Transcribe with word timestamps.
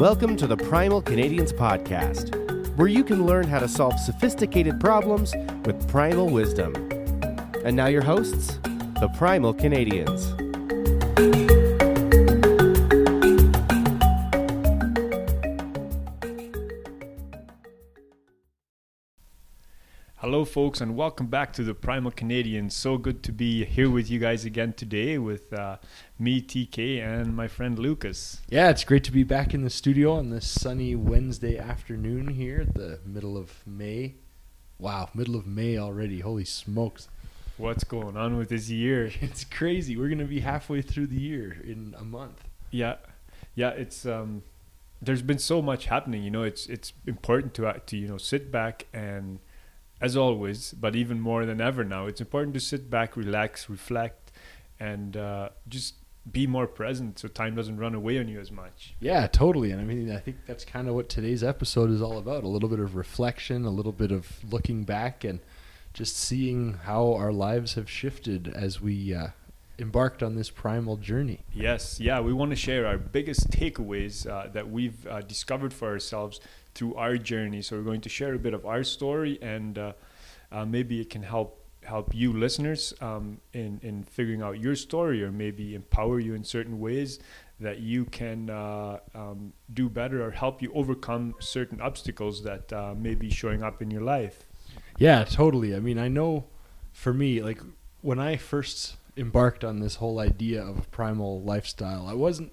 Welcome 0.00 0.36
to 0.38 0.48
the 0.48 0.56
Primal 0.56 1.00
Canadians 1.00 1.52
podcast, 1.52 2.34
where 2.76 2.88
you 2.88 3.04
can 3.04 3.26
learn 3.26 3.46
how 3.46 3.60
to 3.60 3.68
solve 3.68 4.00
sophisticated 4.00 4.80
problems 4.80 5.32
with 5.64 5.88
primal 5.88 6.28
wisdom. 6.28 6.74
And 7.64 7.76
now, 7.76 7.86
your 7.86 8.02
hosts, 8.02 8.58
the 8.64 9.08
Primal 9.16 9.54
Canadians. 9.54 10.34
Hello, 20.24 20.46
folks, 20.46 20.80
and 20.80 20.96
welcome 20.96 21.26
back 21.26 21.52
to 21.52 21.62
the 21.62 21.74
Primal 21.74 22.10
Canadian. 22.10 22.70
So 22.70 22.96
good 22.96 23.22
to 23.24 23.30
be 23.30 23.66
here 23.66 23.90
with 23.90 24.10
you 24.10 24.18
guys 24.18 24.46
again 24.46 24.72
today 24.72 25.18
with 25.18 25.52
uh, 25.52 25.76
me, 26.18 26.40
TK, 26.40 26.98
and 26.98 27.36
my 27.36 27.46
friend 27.46 27.78
Lucas. 27.78 28.40
Yeah, 28.48 28.70
it's 28.70 28.84
great 28.84 29.04
to 29.04 29.12
be 29.12 29.22
back 29.22 29.52
in 29.52 29.64
the 29.64 29.68
studio 29.68 30.14
on 30.14 30.30
this 30.30 30.48
sunny 30.48 30.94
Wednesday 30.94 31.58
afternoon 31.58 32.28
here, 32.28 32.64
the 32.64 33.00
middle 33.04 33.36
of 33.36 33.66
May. 33.66 34.14
Wow, 34.78 35.10
middle 35.12 35.36
of 35.36 35.46
May 35.46 35.76
already. 35.76 36.20
Holy 36.20 36.46
smokes. 36.46 37.06
What's 37.58 37.84
going 37.84 38.16
on 38.16 38.38
with 38.38 38.48
this 38.48 38.70
year? 38.70 39.12
It's 39.20 39.44
crazy. 39.44 39.94
We're 39.94 40.08
going 40.08 40.20
to 40.20 40.24
be 40.24 40.40
halfway 40.40 40.80
through 40.80 41.08
the 41.08 41.20
year 41.20 41.54
in 41.62 41.94
a 41.98 42.02
month. 42.02 42.48
Yeah, 42.70 42.94
yeah. 43.54 43.72
It's 43.72 44.06
um, 44.06 44.42
there's 45.02 45.20
been 45.20 45.38
so 45.38 45.60
much 45.60 45.84
happening. 45.84 46.22
You 46.22 46.30
know, 46.30 46.44
it's 46.44 46.66
it's 46.66 46.94
important 47.06 47.52
to 47.56 47.66
uh, 47.66 47.74
to 47.84 47.96
you 47.98 48.08
know 48.08 48.16
sit 48.16 48.50
back 48.50 48.86
and 48.94 49.38
as 50.04 50.16
always, 50.16 50.72
but 50.72 50.94
even 50.94 51.18
more 51.18 51.46
than 51.46 51.60
ever 51.60 51.82
now, 51.82 52.06
it's 52.06 52.20
important 52.20 52.52
to 52.54 52.60
sit 52.60 52.90
back, 52.90 53.16
relax, 53.16 53.70
reflect, 53.70 54.32
and 54.78 55.16
uh, 55.16 55.48
just 55.66 55.94
be 56.30 56.46
more 56.46 56.66
present 56.66 57.18
so 57.18 57.28
time 57.28 57.54
doesn't 57.54 57.78
run 57.78 57.94
away 57.94 58.18
on 58.18 58.28
you 58.28 58.38
as 58.38 58.50
much. 58.50 58.94
Yeah, 59.00 59.26
totally. 59.26 59.70
And 59.70 59.80
I 59.80 59.84
mean, 59.84 60.10
I 60.10 60.18
think 60.18 60.36
that's 60.46 60.64
kind 60.64 60.88
of 60.88 60.94
what 60.94 61.08
today's 61.08 61.42
episode 61.42 61.90
is 61.90 62.02
all 62.02 62.18
about 62.18 62.44
a 62.44 62.48
little 62.48 62.68
bit 62.68 62.80
of 62.80 62.94
reflection, 62.96 63.64
a 63.64 63.70
little 63.70 63.92
bit 63.92 64.12
of 64.12 64.26
looking 64.44 64.84
back, 64.84 65.24
and 65.24 65.40
just 65.94 66.16
seeing 66.16 66.74
how 66.84 67.14
our 67.14 67.32
lives 67.32 67.74
have 67.74 67.88
shifted 67.88 68.48
as 68.48 68.82
we 68.82 69.14
uh, 69.14 69.28
embarked 69.78 70.22
on 70.22 70.34
this 70.34 70.50
primal 70.50 70.96
journey. 70.96 71.40
Yes, 71.52 71.98
yeah, 72.00 72.20
we 72.20 72.32
want 72.32 72.50
to 72.50 72.56
share 72.56 72.86
our 72.86 72.98
biggest 72.98 73.50
takeaways 73.50 74.28
uh, 74.28 74.48
that 74.52 74.70
we've 74.70 75.06
uh, 75.06 75.22
discovered 75.22 75.72
for 75.72 75.88
ourselves 75.88 76.40
through 76.74 76.94
our 76.94 77.16
journey. 77.16 77.62
So 77.62 77.76
we're 77.76 77.82
going 77.82 78.00
to 78.02 78.08
share 78.08 78.34
a 78.34 78.38
bit 78.38 78.54
of 78.54 78.66
our 78.66 78.84
story, 78.84 79.38
and 79.42 79.78
uh, 79.78 79.92
uh, 80.52 80.64
maybe 80.64 81.00
it 81.00 81.10
can 81.10 81.22
help 81.22 81.60
help 81.82 82.14
you 82.14 82.32
listeners 82.32 82.94
um, 83.00 83.38
in 83.52 83.78
in 83.82 84.04
figuring 84.04 84.42
out 84.42 84.58
your 84.60 84.76
story, 84.76 85.22
or 85.22 85.30
maybe 85.30 85.74
empower 85.74 86.20
you 86.20 86.34
in 86.34 86.44
certain 86.44 86.80
ways 86.80 87.18
that 87.60 87.78
you 87.78 88.04
can 88.06 88.50
uh, 88.50 88.98
um, 89.14 89.52
do 89.72 89.88
better, 89.88 90.24
or 90.24 90.30
help 90.30 90.62
you 90.62 90.72
overcome 90.74 91.34
certain 91.40 91.80
obstacles 91.80 92.42
that 92.42 92.72
uh, 92.72 92.94
may 92.96 93.14
be 93.14 93.30
showing 93.30 93.62
up 93.62 93.80
in 93.80 93.90
your 93.90 94.02
life. 94.02 94.46
Yeah, 94.98 95.24
totally. 95.24 95.74
I 95.74 95.80
mean, 95.80 95.98
I 95.98 96.08
know 96.08 96.44
for 96.92 97.12
me, 97.12 97.42
like 97.42 97.60
when 98.00 98.18
I 98.18 98.36
first 98.36 98.96
embarked 99.16 99.64
on 99.64 99.80
this 99.80 99.96
whole 99.96 100.18
idea 100.18 100.62
of 100.62 100.78
a 100.78 100.82
primal 100.82 101.42
lifestyle, 101.42 102.06
I 102.06 102.14
wasn't 102.14 102.52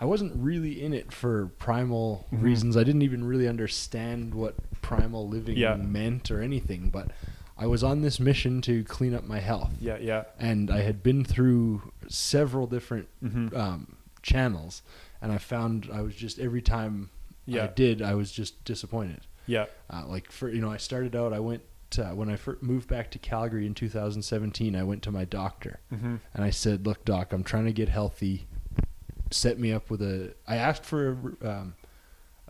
I 0.00 0.04
wasn't 0.04 0.32
really 0.36 0.80
in 0.80 0.92
it 0.94 1.12
for 1.12 1.48
primal 1.58 2.28
Mhm. 2.32 2.42
reasons. 2.42 2.76
I 2.76 2.84
didn't 2.84 3.02
even 3.02 3.24
really 3.24 3.48
understand 3.48 4.32
what 4.32 4.54
primal 4.80 5.28
living 5.28 5.56
Yeah. 5.56 5.74
meant 5.74 6.30
or 6.30 6.40
anything, 6.40 6.90
but 6.90 7.10
I 7.56 7.66
was 7.66 7.82
on 7.82 8.02
this 8.02 8.20
mission 8.20 8.60
to 8.62 8.84
clean 8.84 9.12
up 9.12 9.24
my 9.24 9.40
health. 9.40 9.72
Yeah, 9.80 9.98
yeah. 9.98 10.22
And 10.38 10.70
I 10.70 10.82
had 10.82 11.02
been 11.02 11.24
through 11.24 11.92
several 12.06 12.68
different 12.68 13.08
Mm-hmm. 13.24 13.56
um, 13.56 13.96
channels, 14.22 14.82
and 15.20 15.32
I 15.32 15.38
found 15.38 15.88
I 15.92 16.02
was 16.02 16.14
just 16.14 16.38
every 16.38 16.62
time 16.62 17.10
yeah. 17.44 17.64
I 17.64 17.66
did, 17.66 18.00
I 18.00 18.14
was 18.14 18.30
just 18.30 18.62
disappointed. 18.64 19.26
Yeah. 19.48 19.66
Uh, 19.90 20.04
like 20.06 20.30
for 20.30 20.48
you 20.48 20.60
know, 20.60 20.70
I 20.70 20.76
started 20.76 21.16
out. 21.16 21.32
I 21.32 21.40
went 21.40 21.62
to, 21.90 22.04
when 22.08 22.28
I 22.28 22.36
fir- 22.36 22.58
moved 22.60 22.88
back 22.88 23.10
to 23.12 23.18
Calgary 23.18 23.66
in 23.66 23.74
2017. 23.74 24.76
I 24.76 24.82
went 24.82 25.02
to 25.04 25.10
my 25.10 25.24
doctor 25.24 25.80
Mm-hmm. 25.92 26.16
and 26.34 26.44
I 26.44 26.50
said, 26.50 26.86
"Look, 26.86 27.04
doc, 27.04 27.32
I'm 27.32 27.44
trying 27.44 27.64
to 27.66 27.72
get 27.72 27.88
healthy. 27.88 28.46
Set 29.30 29.58
me 29.58 29.72
up 29.72 29.90
with 29.90 30.02
a." 30.02 30.34
I 30.46 30.56
asked 30.56 30.84
for 30.84 31.10
a 31.42 31.48
um, 31.50 31.74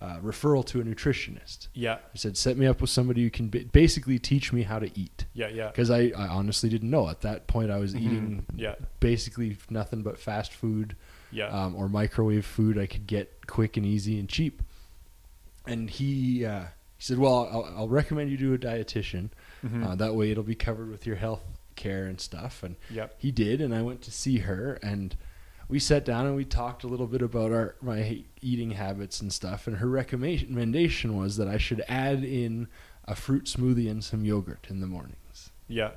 uh, 0.00 0.18
referral 0.20 0.64
to 0.66 0.80
a 0.80 0.84
nutritionist. 0.84 1.68
Yeah. 1.74 1.94
I 1.94 2.16
said, 2.16 2.36
"Set 2.36 2.56
me 2.56 2.66
up 2.66 2.80
with 2.80 2.90
somebody 2.90 3.22
who 3.22 3.30
can 3.30 3.48
ba- 3.50 3.64
basically 3.72 4.18
teach 4.18 4.52
me 4.52 4.62
how 4.62 4.78
to 4.78 4.90
eat." 4.98 5.24
Yeah. 5.34 5.48
Yeah. 5.48 5.68
Because 5.68 5.90
I, 5.90 6.12
I 6.16 6.28
honestly 6.28 6.68
didn't 6.68 6.90
know 6.90 7.08
at 7.08 7.20
that 7.22 7.46
point. 7.48 7.70
I 7.70 7.78
was 7.78 7.94
Mhm. 7.94 8.00
eating 8.00 8.46
Yeah. 8.56 8.74
basically 9.00 9.56
nothing 9.70 10.02
but 10.02 10.18
fast 10.18 10.52
food 10.52 10.94
Yeah. 11.32 11.46
um, 11.48 11.74
or 11.74 11.88
microwave 11.88 12.46
food 12.46 12.78
I 12.78 12.86
could 12.86 13.06
get 13.06 13.46
quick 13.48 13.76
and 13.76 13.84
easy 13.84 14.18
and 14.20 14.28
cheap. 14.28 14.62
And 15.66 15.90
he 15.90 16.44
uh, 16.46 16.66
he 16.98 17.04
said, 17.04 17.18
"Well, 17.18 17.48
I'll, 17.50 17.72
I'll 17.76 17.88
recommend 17.88 18.30
you 18.30 18.36
do 18.36 18.52
a 18.54 18.58
dietitian. 18.58 19.30
Mhm. 19.64 19.86
Uh, 19.86 19.94
that 19.94 20.14
way, 20.14 20.30
it'll 20.30 20.42
be 20.42 20.54
covered 20.54 20.90
with 20.90 21.06
your 21.06 21.16
health 21.16 21.42
care 21.76 22.06
and 22.06 22.20
stuff." 22.20 22.62
And 22.62 22.76
yeah. 22.90 23.06
he 23.16 23.30
did, 23.30 23.60
and 23.60 23.74
I 23.74 23.82
went 23.82 24.02
to 24.02 24.10
see 24.10 24.38
her, 24.38 24.74
and 24.82 25.16
we 25.68 25.78
sat 25.78 26.04
down 26.04 26.26
and 26.26 26.34
we 26.34 26.44
talked 26.44 26.82
a 26.82 26.88
little 26.88 27.06
bit 27.06 27.22
about 27.22 27.52
our 27.52 27.76
my 27.80 28.24
eating 28.40 28.72
habits 28.72 29.20
and 29.20 29.32
stuff. 29.32 29.66
And 29.66 29.76
her 29.78 29.88
recommendation 29.88 31.16
was 31.16 31.36
that 31.36 31.46
I 31.48 31.56
should 31.58 31.82
add 31.88 32.24
in 32.24 32.68
a 33.06 33.14
fruit 33.14 33.44
smoothie 33.44 33.90
and 33.90 34.02
some 34.04 34.24
yogurt 34.24 34.66
in 34.68 34.80
the 34.80 34.86
mornings. 34.86 35.50
Yeah. 35.68 35.92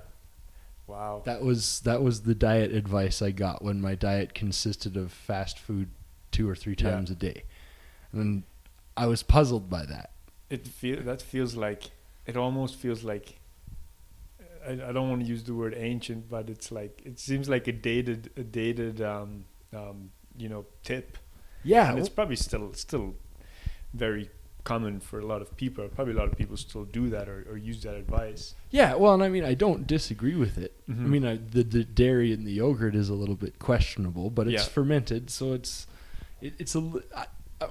Wow. 0.88 1.22
That 1.26 1.42
was 1.42 1.80
that 1.82 2.02
was 2.04 2.22
the 2.24 2.36
diet 2.36 2.72
advice 2.74 3.22
I 3.22 3.32
got 3.32 3.64
when 3.64 3.80
my 3.82 3.96
diet 3.96 4.34
consisted 4.34 4.98
of 4.98 5.12
fast 5.12 5.58
food 5.58 5.90
two 6.32 6.50
or 6.50 6.56
three 6.56 6.76
Yeah. 6.78 6.92
times 6.92 7.10
a 7.10 7.16
day, 7.16 7.44
and 8.12 8.44
I 8.98 9.06
was 9.08 9.24
puzzled 9.24 9.70
by 9.70 9.86
that. 9.86 10.12
It 10.52 10.68
feel 10.68 11.02
that 11.04 11.22
feels 11.22 11.56
like 11.56 11.92
it 12.26 12.36
almost 12.38 12.76
feels 12.76 13.04
like 13.04 13.40
I, 14.68 14.74
I 14.74 14.92
don't 14.92 15.10
want 15.10 15.22
to 15.22 15.28
use 15.28 15.44
the 15.44 15.54
word 15.56 15.74
ancient 15.76 16.30
but 16.30 16.50
it's 16.50 16.72
like 16.72 17.02
it 17.06 17.20
seems 17.20 17.50
like 17.50 17.68
a 17.68 17.72
dated 17.72 18.30
a 18.38 18.44
dated 18.44 19.02
um, 19.02 19.46
um, 19.74 20.12
you 20.38 20.50
know 20.50 20.66
tip 20.84 21.18
Yeah, 21.64 21.90
and 21.90 22.00
it's 22.00 22.10
probably 22.10 22.36
still 22.36 22.74
still 22.74 23.16
very 23.94 24.30
common 24.64 25.00
for 25.00 25.18
a 25.20 25.26
lot 25.26 25.42
of 25.42 25.56
people 25.58 25.88
probably 25.90 26.14
a 26.14 26.18
lot 26.18 26.28
of 26.32 26.38
people 26.38 26.56
still 26.58 26.86
do 26.86 27.10
that 27.10 27.28
or, 27.28 27.46
or 27.50 27.58
use 27.58 27.82
that 27.84 27.96
advice 27.96 28.54
yeah. 28.70 28.96
Well, 28.96 29.14
and 29.16 29.22
I 29.22 29.28
mean, 29.28 29.44
I 29.44 29.54
don't 29.54 29.86
disagree 29.86 30.36
with 30.36 30.58
it. 30.58 30.72
I 30.88 30.92
Mhm. 30.94 31.06
mean, 31.14 31.26
I, 31.26 31.36
the 31.36 31.64
the 31.64 31.84
dairy 31.84 32.32
in 32.32 32.46
the 32.46 32.54
yogurt 32.54 32.96
is 32.96 33.10
a 33.10 33.14
little 33.14 33.36
bit 33.36 33.60
questionable, 33.60 34.30
but 34.30 34.48
it's 34.48 34.64
Yeah. 34.64 34.70
fermented, 34.78 35.30
so 35.30 35.52
it's 35.52 35.88
it, 36.42 36.54
it's 36.58 36.74
a. 36.76 36.82
I, 37.14 37.26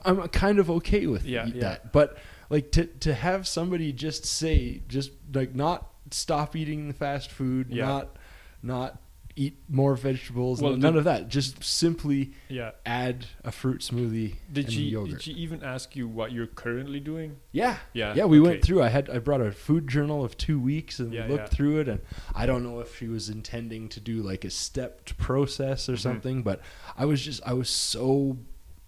I'm 0.05 0.29
kind 0.29 0.59
of 0.59 0.71
okay 0.71 1.07
with 1.07 1.25
Yeah, 1.25 1.47
yeah. 1.47 1.61
that, 1.61 1.93
but 1.93 2.19
like 2.51 2.71
to 2.73 2.85
to 2.87 3.15
have 3.15 3.49
somebody 3.49 3.93
just 3.93 4.27
say 4.27 4.83
just 4.89 5.13
like 5.33 5.55
not 5.55 5.87
stop 6.11 6.55
eating 6.57 6.89
the 6.89 6.95
fast 6.95 7.31
food, 7.31 7.69
Yeah. 7.71 7.87
not 7.87 8.17
not 8.63 8.99
eat 9.37 9.57
more 9.69 9.95
vegetables, 9.95 10.61
Well, 10.61 10.73
none 10.77 10.93
did- 10.95 10.99
of 10.99 11.05
that. 11.05 11.29
Just 11.29 11.63
simply 11.65 12.33
yeah 12.49 12.73
add 12.85 13.27
a 13.45 13.53
fruit 13.53 13.81
smoothie 13.81 14.35
did 14.53 14.65
and 14.67 14.75
she 14.75 14.83
yogurt. 14.83 15.11
did 15.13 15.23
she 15.23 15.33
even 15.35 15.63
ask 15.63 15.95
you 15.95 16.09
what 16.09 16.33
you're 16.33 16.49
currently 16.49 16.99
doing 16.99 17.37
yeah, 17.53 17.77
yeah 17.95 18.13
yeah. 18.15 18.25
We 18.27 18.41
okay. 18.41 18.49
went 18.51 18.63
through. 18.65 18.83
I 18.83 18.89
had 18.89 19.09
I 19.09 19.19
brought 19.19 19.41
a 19.41 19.53
food 19.53 19.87
journal 19.89 20.25
of 20.25 20.37
two 20.37 20.59
weeks 20.61 20.99
and 20.99 21.15
Yeah, 21.15 21.27
looked 21.29 21.45
yeah. 21.53 21.57
through 21.57 21.79
it. 21.81 21.89
And 21.89 22.01
I 22.35 22.45
don't 22.45 22.65
know 22.65 22.81
if 22.81 22.99
she 22.99 23.07
was 23.07 23.31
intending 23.31 23.89
to 23.91 24.01
do 24.01 24.21
like 24.21 24.45
a 24.45 24.51
stepped 24.51 25.17
process 25.17 25.89
or 25.89 25.95
Mhm. 25.95 25.99
something, 26.01 26.43
but 26.43 26.61
I 26.97 27.05
was 27.07 27.25
just 27.25 27.41
I 27.47 27.53
was 27.55 27.71
so 27.71 28.37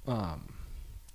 um, 0.07 0.52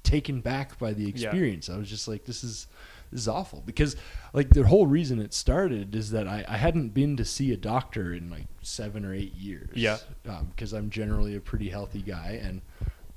taken 0.07 0.41
back 0.41 0.77
by 0.79 0.93
the 0.93 1.03
Yeah. 1.03 1.09
experience. 1.09 1.69
I 1.69 1.77
was 1.77 1.89
just 1.89 2.07
like, 2.07 2.25
this 2.25 2.43
is 2.43 2.67
this 3.11 3.21
is 3.21 3.27
awful 3.29 3.63
because 3.65 3.95
like 4.33 4.49
the 4.49 4.63
whole 4.67 4.85
reason 4.85 5.19
it 5.19 5.33
started 5.33 5.95
is 5.95 6.11
that 6.11 6.27
I, 6.27 6.43
I 6.47 6.57
hadn't 6.57 6.89
been 6.89 7.15
to 7.17 7.23
see 7.25 7.53
a 7.53 7.57
doctor 7.57 8.13
in 8.13 8.29
like 8.29 8.47
seven 8.61 9.05
or 9.05 9.13
eight 9.13 9.33
years. 9.35 9.69
Yeah. 9.75 9.97
because 10.23 10.73
I'm 10.73 10.89
generally 10.89 11.35
a 11.35 11.39
pretty 11.39 11.69
healthy 11.69 12.01
guy 12.01 12.39
and 12.43 12.61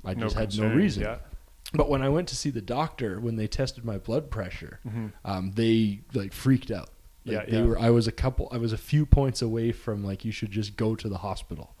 I 0.05 0.13
No 0.13 0.21
just 0.27 0.35
had 0.37 0.57
no 0.57 0.73
reason. 0.73 1.03
yeah 1.03 1.17
But 1.73 1.89
when 1.89 2.01
I 2.01 2.07
went 2.09 2.27
to 2.29 2.35
see 2.37 2.49
the 2.51 2.61
doctor, 2.61 3.19
when 3.19 3.35
they 3.35 3.47
tested 3.47 3.83
my 3.83 3.97
blood 3.97 4.29
pressure, 4.31 4.79
hmm 4.89 5.07
um, 5.25 5.51
they 5.55 6.01
like 6.13 6.31
freaked 6.33 6.71
out. 6.71 6.89
Like, 7.25 7.33
Yeah, 7.35 7.45
they 7.45 7.57
yeah. 7.59 7.65
were. 7.65 7.77
I 7.79 7.89
was 7.91 8.07
a 8.07 8.11
couple. 8.11 8.47
I 8.51 8.57
was 8.57 8.73
a 8.73 8.77
few 8.77 9.05
points 9.05 9.41
away 9.43 9.71
from 9.73 10.03
like 10.03 10.25
you 10.25 10.31
should 10.31 10.51
just 10.51 10.75
go 10.77 10.95
to 10.95 11.07
the 11.09 11.17
hospital. 11.19 11.75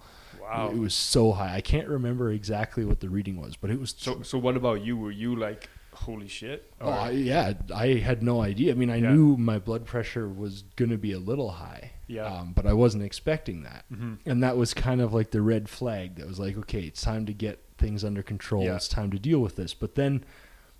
Wow 0.51 0.69
It 0.69 0.77
was 0.77 0.93
so 0.93 1.31
high. 1.33 1.55
I 1.55 1.61
can't 1.61 1.87
remember 1.87 2.31
exactly 2.31 2.85
what 2.85 2.99
the 2.99 3.09
reading 3.09 3.39
was, 3.41 3.55
but 3.55 3.69
it 3.69 3.79
was. 3.79 3.93
so 3.97 4.21
so 4.23 4.37
what 4.37 4.55
about 4.57 4.83
you 4.83 4.97
were 4.97 5.11
you 5.11 5.35
like 5.35 5.69
holy 5.93 6.27
shit 6.27 6.71
oh 6.79 6.89
I, 6.89 7.09
yeah, 7.11 7.53
I 7.75 7.87
had 7.95 8.23
no 8.23 8.41
idea. 8.41 8.71
I 8.71 8.75
mean, 8.75 8.89
I 8.89 8.95
Yeah. 8.97 9.11
knew 9.11 9.37
my 9.37 9.59
blood 9.59 9.85
pressure 9.85 10.27
was 10.27 10.63
gonna 10.75 10.97
be 10.97 11.11
a 11.11 11.19
little 11.19 11.51
high. 11.51 11.91
Yeah. 12.07 12.25
Um, 12.25 12.53
but 12.53 12.65
I 12.65 12.73
wasn't 12.73 13.03
expecting 13.03 13.63
that, 13.63 13.85
Mhm. 13.91 14.17
and 14.25 14.43
that 14.43 14.57
was 14.57 14.73
kind 14.73 15.01
of 15.01 15.13
like 15.13 15.31
the 15.31 15.41
red 15.41 15.69
flag. 15.69 16.15
That 16.15 16.27
was 16.27 16.39
like, 16.39 16.57
okay, 16.57 16.81
it's 16.83 17.01
time 17.01 17.25
to 17.25 17.33
get 17.33 17.59
things 17.77 18.03
under 18.03 18.21
control. 18.23 18.63
Yeah. 18.65 18.75
It's 18.75 18.87
time 18.87 19.11
to 19.11 19.19
deal 19.19 19.39
with 19.39 19.55
this. 19.55 19.73
But 19.73 19.95
then 19.95 20.23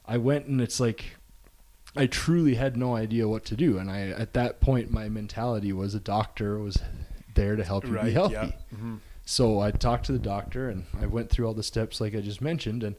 I 0.06 0.18
went 0.18 0.48
and 0.48 0.60
it's 0.62 0.80
like 0.80 1.18
I 1.96 2.08
truly 2.08 2.56
had 2.56 2.78
no 2.78 2.96
idea 2.96 3.28
what 3.28 3.44
to 3.46 3.56
do. 3.56 3.78
And 3.78 3.92
I 3.92 4.08
at 4.10 4.34
that 4.34 4.60
point 4.62 4.92
my 4.92 5.10
mentality 5.10 5.74
was 5.74 5.94
a 5.94 6.00
doctor 6.00 6.58
was 6.58 6.78
there 7.36 7.56
to 7.58 7.64
help 7.64 7.86
you 7.86 7.94
right 7.96 8.06
be 8.06 8.12
healthy. 8.12 8.34
yeah 8.34 8.52
Mhm. 8.76 9.00
So 9.32 9.62
I 9.62 9.72
talked 9.72 10.08
to 10.08 10.12
the 10.12 10.20
doctor 10.20 10.68
and 10.68 10.84
I 11.02 11.06
went 11.06 11.30
through 11.30 11.48
all 11.48 11.54
the 11.54 11.64
steps 11.64 12.02
like 12.02 12.14
I 12.14 12.20
just 12.20 12.42
mentioned 12.42 12.84
and 12.84 12.98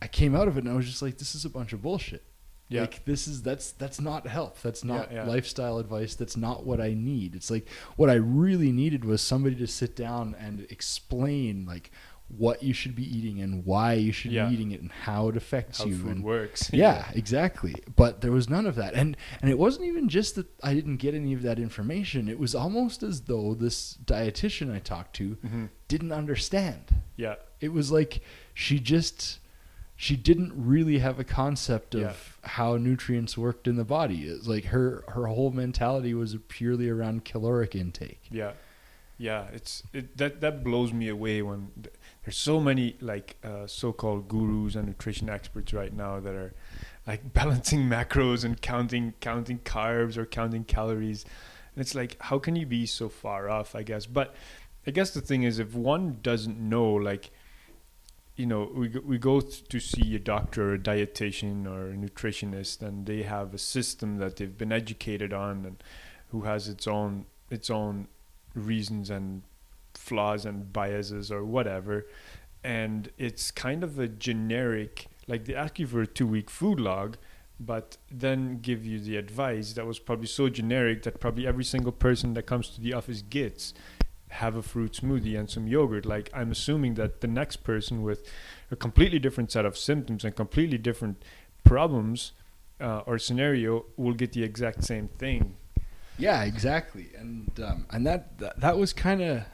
I 0.00 0.08
came 0.08 0.34
out 0.34 0.48
of 0.48 0.56
it 0.56 0.64
and 0.64 0.72
I 0.72 0.74
was 0.74 0.86
just 0.86 1.02
like, 1.02 1.18
this 1.18 1.36
is 1.36 1.44
a 1.44 1.48
bunch 1.48 1.72
of 1.72 1.80
bullshit. 1.80 2.24
Yeah. 2.68 2.80
Like 2.80 3.04
this 3.04 3.28
is 3.28 3.42
that's 3.42 3.70
that's 3.70 4.00
not 4.00 4.26
health. 4.26 4.58
That's 4.60 4.82
not 4.82 5.12
Yeah, 5.12 5.18
yeah. 5.18 5.30
lifestyle 5.30 5.78
advice. 5.78 6.16
That's 6.16 6.36
not 6.36 6.66
what 6.66 6.80
I 6.80 6.94
need. 6.94 7.36
It's 7.36 7.48
like 7.48 7.68
what 7.94 8.10
I 8.10 8.14
really 8.14 8.72
needed 8.72 9.04
was 9.04 9.22
somebody 9.22 9.54
to 9.54 9.68
sit 9.68 9.94
down 9.94 10.34
and 10.36 10.66
explain 10.68 11.64
like 11.64 11.92
what 12.36 12.62
you 12.62 12.72
should 12.72 12.94
be 12.96 13.04
eating 13.04 13.40
and 13.42 13.64
why 13.66 13.92
you 13.92 14.10
should 14.10 14.32
Yeah. 14.32 14.46
be 14.48 14.54
eating 14.54 14.70
it 14.72 14.80
and 14.80 14.90
how 14.90 15.28
it 15.28 15.36
affects 15.36 15.78
how 15.80 15.84
you 15.84 15.96
food 15.96 16.16
and 16.16 16.24
works. 16.24 16.70
yeah, 16.72 17.10
exactly. 17.14 17.74
But 17.94 18.22
there 18.22 18.32
was 18.32 18.48
none 18.48 18.64
of 18.66 18.74
that. 18.76 18.94
And 18.94 19.16
and 19.42 19.50
it 19.50 19.58
wasn't 19.58 19.84
even 19.86 20.08
just 20.08 20.34
that 20.36 20.46
I 20.62 20.72
didn't 20.74 20.96
get 20.96 21.14
any 21.14 21.34
of 21.34 21.42
that 21.42 21.58
information. 21.58 22.28
It 22.28 22.38
was 22.38 22.54
almost 22.54 23.02
as 23.02 23.22
though 23.22 23.54
this 23.54 23.98
dietitian 24.04 24.74
I 24.74 24.78
talked 24.78 25.14
to 25.16 25.34
hmm 25.34 25.66
didn't 25.88 26.12
understand. 26.12 26.94
Yeah. 27.16 27.34
It 27.60 27.70
was 27.72 27.92
like 27.92 28.22
she 28.54 28.80
just 28.80 29.38
she 29.94 30.16
didn't 30.16 30.52
really 30.56 30.98
have 31.00 31.18
a 31.20 31.24
concept 31.24 31.94
of 31.94 32.00
Yeah. 32.00 32.48
how 32.48 32.76
nutrients 32.78 33.36
worked 33.36 33.68
in 33.68 33.76
the 33.76 33.84
body. 33.84 34.24
It's 34.24 34.46
like 34.48 34.64
her 34.66 35.04
her 35.08 35.26
whole 35.26 35.50
mentality 35.50 36.14
was 36.14 36.34
purely 36.48 36.88
around 36.88 37.24
caloric 37.26 37.74
intake. 37.76 38.22
Yeah, 38.30 38.52
yeah. 39.18 39.48
It's 39.52 39.82
it 39.92 40.16
that 40.16 40.40
that 40.40 40.64
blows 40.64 40.92
me 40.94 41.08
away 41.08 41.42
when 41.42 41.68
th- 41.80 41.94
there's 42.24 42.36
so 42.36 42.60
many 42.60 42.96
like 43.00 43.36
uh, 43.42 43.66
so-called 43.66 44.28
gurus 44.28 44.76
and 44.76 44.86
nutrition 44.86 45.28
experts 45.28 45.72
right 45.72 45.92
now 45.92 46.20
that 46.20 46.34
are 46.34 46.54
like 47.06 47.32
balancing 47.34 47.80
macros 47.88 48.44
and 48.44 48.60
counting 48.60 49.14
counting 49.20 49.58
carbs 49.60 50.16
or 50.16 50.26
counting 50.26 50.64
calories, 50.64 51.24
and 51.74 51.82
it's 51.82 51.94
like 51.94 52.16
how 52.20 52.38
can 52.38 52.56
you 52.56 52.66
be 52.66 52.86
so 52.86 53.08
far 53.08 53.48
off? 53.48 53.74
I 53.74 53.82
guess, 53.82 54.06
but 54.06 54.34
I 54.86 54.90
guess 54.90 55.10
the 55.10 55.20
thing 55.20 55.42
is 55.42 55.58
if 55.58 55.74
one 55.74 56.18
doesn't 56.22 56.58
know 56.58 56.92
like. 56.92 57.30
You 58.34 58.46
know, 58.46 58.72
we 58.74 58.88
we 58.88 59.18
go 59.18 59.42
to 59.42 59.78
see 59.78 60.16
a 60.16 60.18
doctor 60.18 60.70
or 60.70 60.74
a 60.74 60.78
dietitian 60.78 61.66
or 61.66 61.90
a 61.90 61.94
nutritionist, 61.94 62.80
and 62.80 63.04
they 63.04 63.24
have 63.24 63.52
a 63.52 63.58
system 63.58 64.16
that 64.16 64.36
they've 64.36 64.56
been 64.56 64.72
educated 64.72 65.34
on, 65.34 65.66
and 65.66 65.84
who 66.28 66.40
has 66.40 66.66
its 66.66 66.86
own 66.86 67.26
its 67.50 67.68
own 67.68 68.08
reasons 68.54 69.10
and 69.10 69.42
flaws 70.12 70.44
and 70.44 70.72
biases 70.72 71.32
or 71.32 71.42
whatever. 71.44 72.06
And 72.62 73.10
it's 73.16 73.50
kind 73.50 73.82
of 73.82 73.98
a 73.98 74.08
generic 74.08 75.06
like 75.26 75.44
they 75.46 75.54
ask 75.54 75.78
you 75.78 75.86
for 75.86 76.02
a 76.02 76.06
two 76.06 76.26
week 76.26 76.50
food 76.50 76.78
log 76.78 77.16
but 77.60 77.96
then 78.10 78.58
give 78.60 78.84
you 78.84 78.98
the 78.98 79.16
advice 79.16 79.72
that 79.74 79.86
was 79.86 79.98
probably 79.98 80.26
so 80.26 80.48
generic 80.48 81.04
that 81.04 81.20
probably 81.20 81.46
every 81.46 81.64
single 81.64 81.92
person 81.92 82.34
that 82.34 82.42
comes 82.42 82.68
to 82.68 82.80
the 82.80 82.92
office 82.92 83.22
gets 83.22 83.72
have 84.28 84.56
a 84.56 84.62
fruit 84.62 84.92
smoothie 84.92 85.38
and 85.38 85.48
some 85.48 85.66
yogurt. 85.66 86.04
Like 86.04 86.28
i'm 86.34 86.50
assuming 86.50 86.94
that 86.94 87.20
the 87.20 87.28
next 87.28 87.58
person 87.58 88.02
with 88.02 88.20
a 88.70 88.76
completely 88.76 89.18
different 89.18 89.50
set 89.50 89.64
of 89.64 89.78
symptoms 89.78 90.24
and 90.24 90.34
completely 90.34 90.78
different 90.78 91.24
problems 91.64 92.32
uh, 92.80 93.02
or 93.06 93.18
scenario 93.18 93.84
will 93.96 94.14
get 94.14 94.32
the 94.32 94.42
exact 94.42 94.82
same 94.82 95.08
thing. 95.08 95.56
Yeah, 96.18 96.42
exactly. 96.42 97.10
And 97.16 97.50
um, 97.60 97.86
and 97.90 98.06
that, 98.06 98.38
that 98.38 98.60
that 98.60 98.76
was 98.76 98.92
kind 98.92 99.22
of 99.22 99.44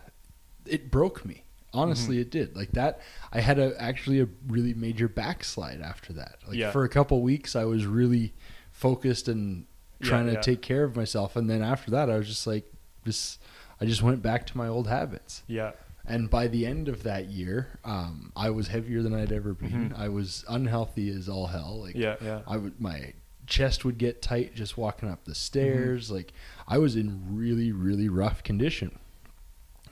it 0.71 0.91
broke 0.91 1.25
me. 1.25 1.45
Honestly, 1.75 2.17
Mhm. 2.17 2.21
it 2.23 2.31
did. 2.31 2.57
Like 2.57 2.73
that, 2.73 3.01
I 3.33 3.41
had 3.41 3.59
a 3.59 3.75
actually 3.81 4.21
a 4.21 4.29
really 4.47 4.73
major 4.75 5.07
backslide 5.09 5.81
after 5.83 6.13
that. 6.15 6.37
Like 6.47 6.57
Yeah. 6.57 6.71
for 6.71 6.85
a 6.85 6.89
couple 6.89 7.21
weeks, 7.23 7.55
I 7.55 7.65
was 7.65 7.85
really 7.87 8.33
focused 8.73 9.29
and 9.29 9.67
Yeah, 10.01 10.09
trying 10.09 10.27
to 10.27 10.33
yeah. 10.33 10.41
take 10.41 10.63
care 10.63 10.85
of 10.85 10.97
myself, 10.97 11.37
and 11.37 11.49
then 11.51 11.61
after 11.63 11.91
that, 11.91 12.09
I 12.09 12.17
was 12.17 12.27
just 12.29 12.47
like, 12.47 12.73
this. 13.05 13.39
I 13.81 13.85
just 13.85 14.03
went 14.03 14.23
back 14.23 14.47
to 14.47 14.57
my 14.57 14.67
old 14.69 14.87
habits. 14.89 15.43
yeah 15.47 15.73
And 16.07 16.31
by 16.31 16.49
the 16.49 16.65
end 16.65 16.89
of 16.89 17.03
that 17.03 17.27
year, 17.27 17.79
um, 17.85 18.33
I 18.35 18.49
was 18.51 18.69
heavier 18.69 19.03
than 19.03 19.13
I'd 19.13 19.31
ever 19.31 19.53
been. 19.53 19.91
Mhm. 19.91 19.99
I 19.99 20.09
was 20.09 20.43
unhealthy 20.49 21.11
as 21.11 21.29
all 21.29 21.49
hell. 21.49 21.81
Like 21.83 21.95
yeah 21.97 22.17
yeah 22.23 22.41
I 22.47 22.57
would 22.57 22.81
my 22.81 23.13
chest 23.47 23.85
would 23.85 23.99
get 23.99 24.23
tight 24.23 24.55
just 24.55 24.77
walking 24.79 25.09
up 25.09 25.25
the 25.25 25.33
Mm-hmm. 25.33 25.37
stairs. 25.37 26.11
Like 26.11 26.33
I 26.67 26.79
was 26.79 26.97
in 26.97 27.37
really 27.37 27.73
really 27.73 28.09
rough 28.09 28.43
condition. 28.43 28.99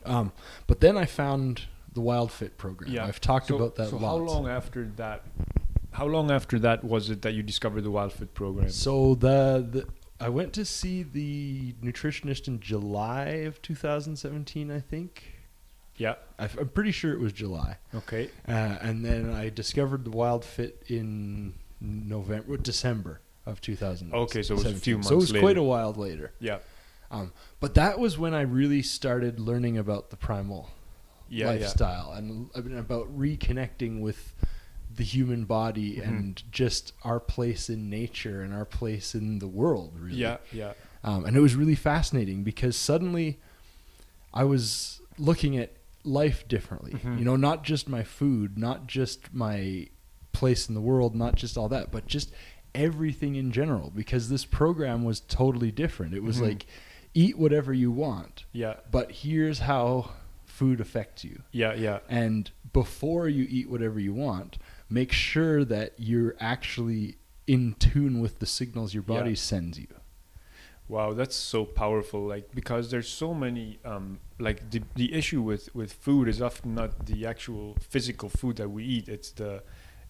Um, 0.06 0.32
but 0.66 0.80
then 0.80 0.96
I 0.96 1.04
found 1.04 1.62
the 1.92 2.00
WildFit 2.00 2.56
program. 2.56 2.92
Yeah. 2.92 3.04
I've 3.04 3.20
talked 3.20 3.48
so, 3.48 3.56
about 3.56 3.74
that. 3.76 3.88
So 3.90 3.98
how 3.98 4.16
long 4.16 4.48
after 4.48 4.84
that? 4.96 5.24
How 5.92 6.06
long 6.06 6.30
after 6.30 6.58
that 6.58 6.84
was 6.84 7.08
it 7.10 7.22
that 7.22 7.32
you 7.32 7.42
discovered 7.42 7.82
the 7.82 7.90
WildFit 7.90 8.34
program? 8.34 8.68
So 8.70 9.14
the, 9.14 9.66
the 9.68 9.86
I 10.20 10.28
went 10.28 10.52
to 10.54 10.64
see 10.64 11.02
the 11.02 11.72
nutritionist 11.82 12.48
in 12.48 12.60
July 12.60 13.24
of 13.46 13.60
2017, 13.62 14.70
I 14.70 14.80
think. 14.80 15.32
Yeah. 15.96 16.14
I, 16.38 16.44
I'm 16.44 16.68
pretty 16.68 16.92
sure 16.92 17.12
it 17.12 17.20
was 17.20 17.32
July. 17.32 17.78
Okay. 17.94 18.30
Uh, 18.46 18.76
and 18.80 19.04
then 19.04 19.32
I 19.32 19.48
discovered 19.48 20.04
the 20.04 20.10
WildFit 20.10 20.90
in 20.90 21.54
November, 21.80 22.56
December 22.58 23.20
of 23.46 23.60
2000. 23.60 24.12
Okay, 24.12 24.42
so 24.42 24.54
it 24.54 24.64
was 24.64 24.66
a 24.66 24.74
few 24.74 24.96
months. 24.96 25.08
So 25.08 25.14
it 25.14 25.18
was 25.18 25.32
months 25.32 25.42
quite 25.42 25.56
a 25.56 25.62
while 25.62 25.92
later. 25.92 26.32
Yeah. 26.40 26.58
Um, 27.10 27.32
but 27.60 27.74
that 27.74 27.98
was 27.98 28.18
when 28.18 28.34
I 28.34 28.40
really 28.42 28.82
started 28.82 29.38
learning 29.40 29.78
about 29.78 30.10
the 30.10 30.16
primal 30.16 30.70
Yeah. 31.28 31.46
lifestyle 31.50 32.12
and 32.12 32.50
I 32.54 32.60
mean, 32.60 32.76
about 32.78 33.16
reconnecting 33.16 34.00
with 34.00 34.34
the 34.94 35.04
human 35.04 35.44
body 35.44 35.96
Mhm. 35.96 36.06
and 36.06 36.42
just 36.50 36.92
our 37.02 37.20
place 37.20 37.68
in 37.68 37.90
nature 37.90 38.42
and 38.42 38.54
our 38.54 38.64
place 38.64 39.14
in 39.14 39.38
the 39.40 39.48
world. 39.48 39.92
Really. 39.98 40.18
Yeah. 40.18 40.38
Yeah. 40.52 40.72
Um, 41.04 41.24
and 41.24 41.36
it 41.36 41.40
was 41.40 41.54
really 41.54 41.74
fascinating 41.74 42.42
because 42.44 42.76
suddenly 42.76 43.38
I 44.32 44.44
was 44.44 45.00
looking 45.18 45.56
at 45.56 45.72
life 46.04 46.46
differently. 46.48 46.92
Mhm. 46.92 47.18
You 47.18 47.24
know, 47.24 47.36
not 47.36 47.62
just 47.64 47.88
my 47.88 48.04
food, 48.04 48.56
not 48.58 48.86
just 48.86 49.32
my 49.34 49.88
place 50.32 50.68
in 50.68 50.74
the 50.74 50.80
world, 50.80 51.14
not 51.14 51.34
just 51.34 51.56
all 51.58 51.68
that, 51.68 51.90
but 51.90 52.06
just 52.06 52.32
everything 52.74 53.36
in 53.36 53.50
general 53.52 53.90
because 53.94 54.28
this 54.28 54.44
program 54.44 55.02
was 55.04 55.20
totally 55.20 55.70
different. 55.70 56.14
It 56.14 56.22
was 56.22 56.38
Mhm. 56.38 56.42
like 56.42 56.66
eat 57.16 57.38
whatever 57.38 57.72
you 57.72 57.90
want, 57.90 58.44
Yeah. 58.52 58.74
but 58.90 59.10
here's 59.22 59.60
how 59.60 60.10
food 60.44 60.80
affects 60.80 61.24
you. 61.24 61.42
Yeah. 61.50 61.74
Yeah. 61.74 61.98
And 62.08 62.50
before 62.72 63.28
you 63.28 63.46
eat 63.48 63.68
whatever 63.70 63.98
you 63.98 64.12
want, 64.12 64.58
make 64.90 65.12
sure 65.12 65.64
that 65.64 65.94
you're 65.96 66.34
actually 66.38 67.16
in 67.46 67.74
tune 67.78 68.20
with 68.20 68.38
the 68.38 68.46
signals 68.46 68.92
your 68.94 69.04
Yeah. 69.08 69.18
body 69.18 69.34
sends 69.34 69.78
you. 69.78 69.88
Wow, 70.88 71.14
that's 71.14 71.34
so 71.34 71.64
powerful. 71.64 72.20
Like 72.34 72.54
because 72.54 72.90
there's 72.92 73.08
so 73.08 73.34
many 73.34 73.78
um 73.84 74.20
like 74.38 74.70
the 74.70 74.82
the 74.94 75.08
issue 75.20 75.42
with 75.50 75.74
with 75.74 75.92
food 75.92 76.28
is 76.28 76.40
often 76.40 76.74
not 76.74 77.06
the 77.06 77.26
actual 77.26 77.76
physical 77.80 78.28
food 78.28 78.56
that 78.56 78.68
we 78.70 78.84
eat. 78.84 79.08
It's 79.08 79.30
the 79.32 79.62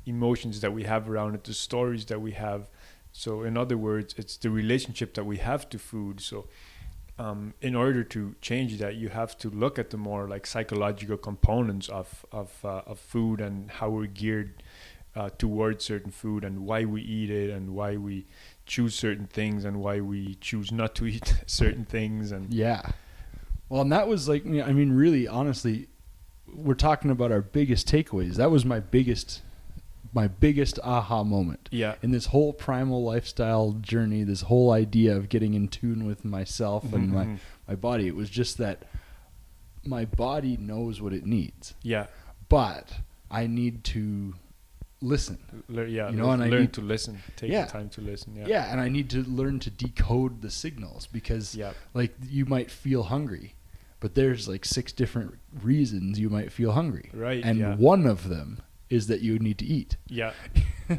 emotions 0.05 0.61
that 0.61 0.73
we 0.75 0.83
have 0.85 1.09
around 1.11 1.35
it, 1.37 1.45
the 1.45 1.55
stories 1.55 2.05
that 2.07 2.21
we 2.21 2.33
have. 2.33 2.69
So 3.13 3.31
in 3.49 3.57
other 3.57 3.79
words, 3.79 4.15
it's 4.19 4.37
the 4.37 4.51
relationship 4.51 5.15
that 5.15 5.25
we 5.25 5.39
have 5.39 5.63
to 5.71 5.79
food. 5.79 6.21
So 6.21 6.47
um, 7.19 7.55
in 7.61 7.75
order 7.75 8.05
to 8.05 8.35
change 8.41 8.79
that, 8.79 8.97
you 8.97 9.09
have 9.09 9.39
to 9.39 9.49
look 9.51 9.79
at 9.79 9.91
the 9.91 9.97
more 9.97 10.29
like 10.29 10.47
psychological 10.47 11.17
components 11.17 11.89
of 11.89 12.27
of 12.31 12.53
uh, 12.65 12.83
of 12.87 12.99
food 12.99 13.41
and 13.41 13.71
how 13.71 13.91
we're 13.91 14.07
geared 14.07 14.63
uh, 15.17 15.31
towards 15.39 15.85
certain 15.85 16.11
food 16.11 16.45
and 16.45 16.67
why 16.67 16.85
we 16.85 17.01
eat 17.01 17.31
it 17.31 17.51
and 17.51 17.75
why 17.75 17.97
we 17.97 18.27
choose 18.67 18.95
certain 18.95 19.27
things 19.27 19.65
and 19.65 19.81
why 19.81 20.01
we 20.01 20.35
choose 20.37 20.71
not 20.71 20.95
to 20.95 21.07
eat 21.07 21.35
certain 21.47 21.85
things 21.85 22.33
and 22.33 22.53
Yeah. 22.53 22.83
Well, 23.69 23.83
and 23.83 23.91
that 23.91 24.07
was 24.07 24.29
like, 24.29 24.45
I 24.47 24.73
mean, 24.73 24.93
really, 24.93 25.27
honestly, 25.27 25.89
we're 26.47 26.75
talking 26.75 27.11
about 27.11 27.33
our 27.33 27.41
biggest 27.41 27.89
takeaways. 27.89 28.35
That 28.35 28.51
was 28.51 28.65
my 28.65 28.79
biggest, 28.79 29.43
my 30.17 30.27
biggest 30.29 30.79
aha 30.83 31.23
moment 31.23 31.69
yeah 31.71 31.95
in 32.03 32.11
this 32.11 32.27
whole 32.27 32.53
primal 32.53 33.05
lifestyle 33.05 33.73
journey. 33.93 34.25
This 34.25 34.43
whole 34.51 34.73
idea 34.73 35.15
of 35.17 35.29
getting 35.29 35.53
in 35.55 35.69
tune 35.69 36.07
with 36.07 36.25
myself 36.25 36.83
and 36.97 37.05
mm-hmm. 37.11 37.15
my 37.15 37.27
my 37.69 37.77
body. 37.89 38.07
It 38.13 38.17
was 38.17 38.31
just 38.31 38.57
that 38.59 38.77
my 39.85 40.05
body 40.05 40.57
knows 40.57 41.01
what 41.03 41.13
it 41.13 41.25
needs, 41.27 41.75
yeah 41.83 42.07
but 42.49 42.87
I 43.31 43.47
need 43.47 43.85
to 43.85 44.35
listen. 45.01 45.39
Le- 45.69 45.85
yeah 45.87 46.11
You 46.11 46.17
know, 46.17 46.31
and 46.31 46.43
I 46.43 46.49
learn 46.49 46.61
need- 46.63 46.73
to 46.75 46.81
listen 46.81 47.19
take 47.37 47.51
Yeah. 47.53 47.67
the 47.67 47.73
time 47.73 47.89
to 47.91 48.01
listen 48.01 48.35
yeah 48.37 48.47
Yeah. 48.49 48.71
and 48.73 48.81
I 48.81 48.89
need 48.89 49.09
to 49.11 49.23
learn 49.23 49.59
to 49.61 49.71
decode 49.71 50.43
the 50.43 50.51
signals 50.51 51.07
because 51.19 51.55
yeah 51.55 51.73
like 51.93 52.13
you 52.39 52.45
might 52.47 52.71
feel 52.71 53.03
hungry 53.15 53.55
but 54.01 54.15
there's 54.15 54.49
like 54.49 54.65
six 54.65 54.93
different 54.93 55.35
reasons 55.63 56.19
you 56.19 56.31
might 56.31 56.51
feel 56.53 56.73
hungry 56.73 57.11
right 57.13 57.43
and 57.45 57.59
yeah 57.59 57.77
one 57.77 58.07
of 58.07 58.29
them 58.29 58.59
is 58.91 59.07
that 59.09 59.21
you 59.21 59.39
need 59.39 59.59
to 59.59 59.65
eat. 59.67 59.97
Yeah. 60.09 60.33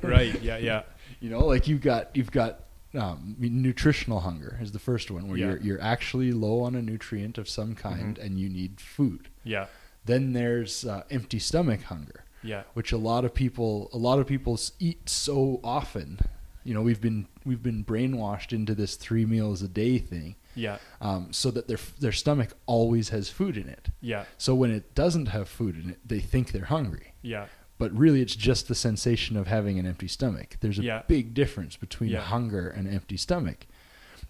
Right. 0.03 0.41
Yeah 0.41 0.58
yeah. 0.58 0.82
You 1.22 1.29
know 1.29 1.46
like 1.46 1.67
you've 1.67 1.79
got 1.82 2.13
you've 2.15 2.32
got 2.32 2.65
um, 2.94 3.36
nutritional 3.39 4.20
hunger 4.22 4.58
is 4.62 4.72
the 4.74 4.79
first 4.79 5.10
one 5.12 5.27
where 5.27 5.38
Yeah. 5.38 5.46
you're 5.48 5.58
you're 5.62 5.82
actually 5.82 6.32
low 6.34 6.62
on 6.62 6.75
a 6.75 6.82
nutrient 6.82 7.38
of 7.38 7.48
some 7.48 7.74
kind 7.75 8.17
Mhm. 8.17 8.24
and 8.25 8.39
you 8.39 8.50
need 8.50 8.82
food. 8.82 9.29
Yeah. 9.44 9.67
Then 10.06 10.34
there's 10.34 10.86
uh, 10.86 11.03
empty 11.10 11.39
stomach 11.39 11.84
hunger 11.84 12.24
yeah. 12.44 12.63
which 12.74 12.91
a 12.91 12.98
lot 12.98 13.24
of 13.25 13.34
people 13.34 13.89
a 13.94 13.98
lot 13.98 14.20
of 14.20 14.27
people 14.27 14.60
eat 14.79 15.10
so 15.10 15.60
often. 15.63 16.20
You 16.65 16.74
know 16.74 16.82
we've 16.82 17.00
been 17.01 17.27
we've 17.46 17.63
been 17.63 17.86
brainwashed 17.86 18.51
into 18.51 18.75
this 18.75 18.96
three 18.98 19.25
meals 19.25 19.62
a 19.62 19.70
day 19.70 20.00
thing 20.00 20.36
yeah. 20.53 20.79
um, 21.00 21.32
so 21.32 21.50
that 21.51 21.70
their 21.70 21.79
their 22.00 22.12
stomach 22.12 22.50
always 22.65 23.08
has 23.10 23.29
food 23.29 23.56
in 23.56 23.70
it. 23.70 23.88
Yeah. 24.01 24.25
So 24.38 24.53
when 24.53 24.72
it 24.72 24.94
doesn't 24.96 25.27
have 25.27 25.48
food 25.48 25.77
in 25.82 25.91
it, 25.91 26.00
they 26.06 26.20
think 26.20 26.51
they're 26.51 26.65
hungry. 26.65 27.13
yeah 27.22 27.46
but 27.77 27.91
really 27.98 28.22
it's 28.22 28.36
just 28.36 28.67
the 28.67 28.75
sensation 28.75 29.38
of 29.38 29.48
having 29.48 29.77
an 29.79 29.86
empty 29.86 30.07
stomach. 30.07 30.57
There's 30.62 30.79
a 30.79 30.84
Yeah. 30.84 31.03
big 31.07 31.34
difference 31.34 31.75
between 31.75 32.10
Yeah. 32.10 32.22
hunger 32.22 32.67
and 32.67 32.88
empty 32.88 33.17
stomach. 33.17 33.67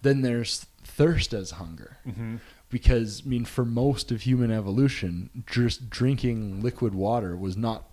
Then 0.02 0.22
there's 0.22 0.66
thirst 0.84 1.34
as 1.34 1.52
hunger. 1.52 1.98
Mm-hmm. 2.08 2.36
Because 2.70 3.24
I 3.26 3.30
mean 3.30 3.46
for 3.46 3.64
most 3.66 4.12
of 4.12 4.22
human 4.22 4.52
evolution, 4.52 5.30
just 5.50 5.90
drinking 5.90 6.62
liquid 6.62 6.94
water 6.94 7.36
was 7.38 7.56
not 7.56 7.86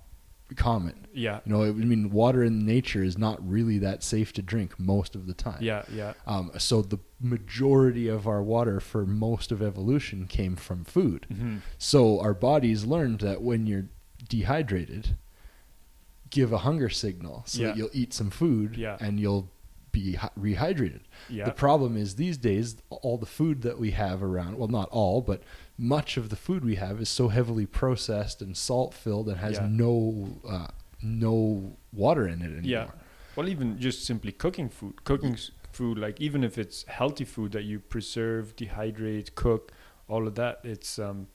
common. 0.56 1.06
Yeah. 1.14 1.40
You 1.46 1.52
know, 1.52 1.64
I 1.64 1.70
mean 1.72 2.10
water 2.10 2.42
in 2.44 2.66
nature 2.66 3.02
is 3.02 3.16
not 3.16 3.38
really 3.48 3.78
that 3.78 4.02
safe 4.02 4.32
to 4.34 4.42
drink 4.42 4.78
most 4.78 5.14
of 5.14 5.26
the 5.26 5.34
time. 5.34 5.58
Yeah. 5.62 5.84
Yeah. 5.92 6.12
Um, 6.26 6.50
so 6.58 6.82
the 6.82 6.98
majority 7.20 8.08
of 8.08 8.26
our 8.26 8.42
water 8.42 8.80
for 8.80 9.06
most 9.06 9.50
of 9.52 9.62
evolution 9.62 10.26
came 10.26 10.56
from 10.56 10.84
food. 10.84 11.26
Mm-hmm. 11.32 11.58
So 11.78 12.20
our 12.20 12.34
bodies 12.34 12.84
learned 12.84 13.20
that 13.20 13.40
when 13.42 13.66
you're 13.66 13.86
dehydrated, 14.28 15.16
give 16.34 16.52
a 16.52 16.58
hunger 16.58 16.88
signal 16.90 17.42
so 17.46 17.60
Yeah. 17.62 17.68
that 17.68 17.76
you'll 17.76 17.90
eat 17.92 18.12
some 18.12 18.30
food 18.30 18.76
Yeah. 18.76 18.96
and 19.00 19.18
you'll 19.20 19.50
be 19.92 20.14
rehydrated. 20.38 21.02
Yeah. 21.28 21.44
The 21.44 21.52
problem 21.52 21.96
is 21.96 22.16
these 22.16 22.36
days, 22.36 22.76
all 22.90 23.16
the 23.16 23.26
food 23.38 23.62
that 23.62 23.78
we 23.78 23.92
have 23.92 24.22
around, 24.24 24.58
well, 24.58 24.66
not 24.68 24.88
all, 24.90 25.20
but 25.22 25.42
much 25.78 26.16
of 26.16 26.30
the 26.30 26.36
food 26.36 26.64
we 26.64 26.74
have 26.74 27.00
is 27.00 27.08
so 27.08 27.28
heavily 27.28 27.64
processed 27.66 28.42
and 28.42 28.56
salt 28.56 28.92
filled 28.92 29.28
and 29.28 29.38
has 29.38 29.56
Yeah. 29.56 29.68
no 29.70 30.38
uh, 30.48 30.68
no 31.00 31.76
water 31.92 32.26
in 32.26 32.40
it 32.42 32.46
anymore. 32.46 32.62
Yeah. 32.64 32.90
Well, 33.36 33.48
even 33.48 33.78
just 33.78 34.04
simply 34.04 34.32
cooking 34.32 34.68
food, 34.68 35.04
cooking 35.04 35.36
food, 35.70 35.98
like 35.98 36.20
even 36.20 36.42
if 36.42 36.56
it's 36.58 36.84
healthy 36.88 37.24
food 37.24 37.52
that 37.52 37.64
you 37.64 37.78
preserve, 37.78 38.56
dehydrate, 38.56 39.34
cook, 39.34 39.70
all 40.08 40.26
of 40.26 40.34
that, 40.36 40.60
it's 40.64 40.98
um, 40.98 41.28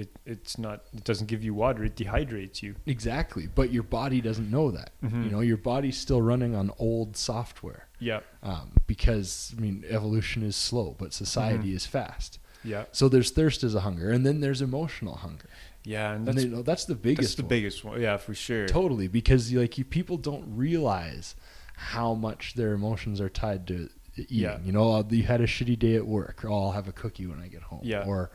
it 0.00 0.08
it's 0.26 0.58
not. 0.58 0.82
It 0.92 1.04
doesn't 1.04 1.26
give 1.28 1.42
you 1.44 1.52
water. 1.54 1.84
It 1.84 1.96
dehydrates 1.96 2.62
you. 2.62 2.74
Exactly, 2.86 3.46
but 3.46 3.72
your 3.72 3.82
body 3.82 4.20
doesn't 4.20 4.50
know 4.50 4.70
that. 4.70 4.90
Mhm. 5.02 5.24
You 5.24 5.30
know, 5.30 5.40
your 5.40 5.56
body's 5.56 5.96
still 5.98 6.22
running 6.22 6.54
on 6.54 6.70
old 6.78 7.16
software. 7.16 7.86
Yeah. 8.02 8.20
um, 8.42 8.72
because 8.86 9.54
I 9.56 9.60
mean 9.60 9.84
evolution 9.88 10.42
is 10.42 10.56
slow, 10.56 10.96
but 10.98 11.12
society 11.12 11.70
Mhm. 11.72 11.76
is 11.76 11.84
fast. 11.86 12.38
Yeah. 12.64 12.84
So 12.92 13.08
there's 13.10 13.30
thirst 13.30 13.62
as 13.62 13.74
a 13.74 13.80
hunger, 13.80 14.10
and 14.10 14.24
then 14.24 14.40
there's 14.40 14.62
emotional 14.62 15.16
hunger, 15.16 15.48
Yeah. 15.84 16.12
And 16.12 16.26
and 16.28 16.28
that's 16.38 16.44
you 16.44 16.50
know, 16.50 16.62
that's 16.62 16.84
the 16.86 16.94
biggest. 16.94 17.20
that's 17.28 17.34
the 17.36 17.42
one. 17.42 17.48
biggest 17.48 17.84
one. 17.84 18.00
Yeah, 18.00 18.16
for 18.16 18.34
sure. 18.34 18.66
Totally, 18.66 19.06
because 19.08 19.52
like 19.52 19.76
you, 19.78 19.84
people 19.84 20.16
don't 20.16 20.46
realize 20.56 21.36
how 21.76 22.14
much 22.14 22.54
their 22.54 22.72
emotions 22.72 23.20
are 23.20 23.28
tied 23.30 23.66
to 23.66 23.88
eating. 24.16 24.26
Yeah. 24.28 24.58
You 24.64 24.72
know, 24.72 25.06
you 25.10 25.22
had 25.24 25.40
a 25.42 25.46
shitty 25.46 25.78
day 25.78 25.94
at 25.96 26.06
work. 26.06 26.44
Oh, 26.46 26.64
I'll 26.64 26.72
have 26.72 26.88
a 26.88 26.92
cookie 26.92 27.26
when 27.26 27.40
I 27.40 27.48
get 27.48 27.62
home. 27.62 27.80
Yeah. 27.82 28.04
Or 28.06 28.30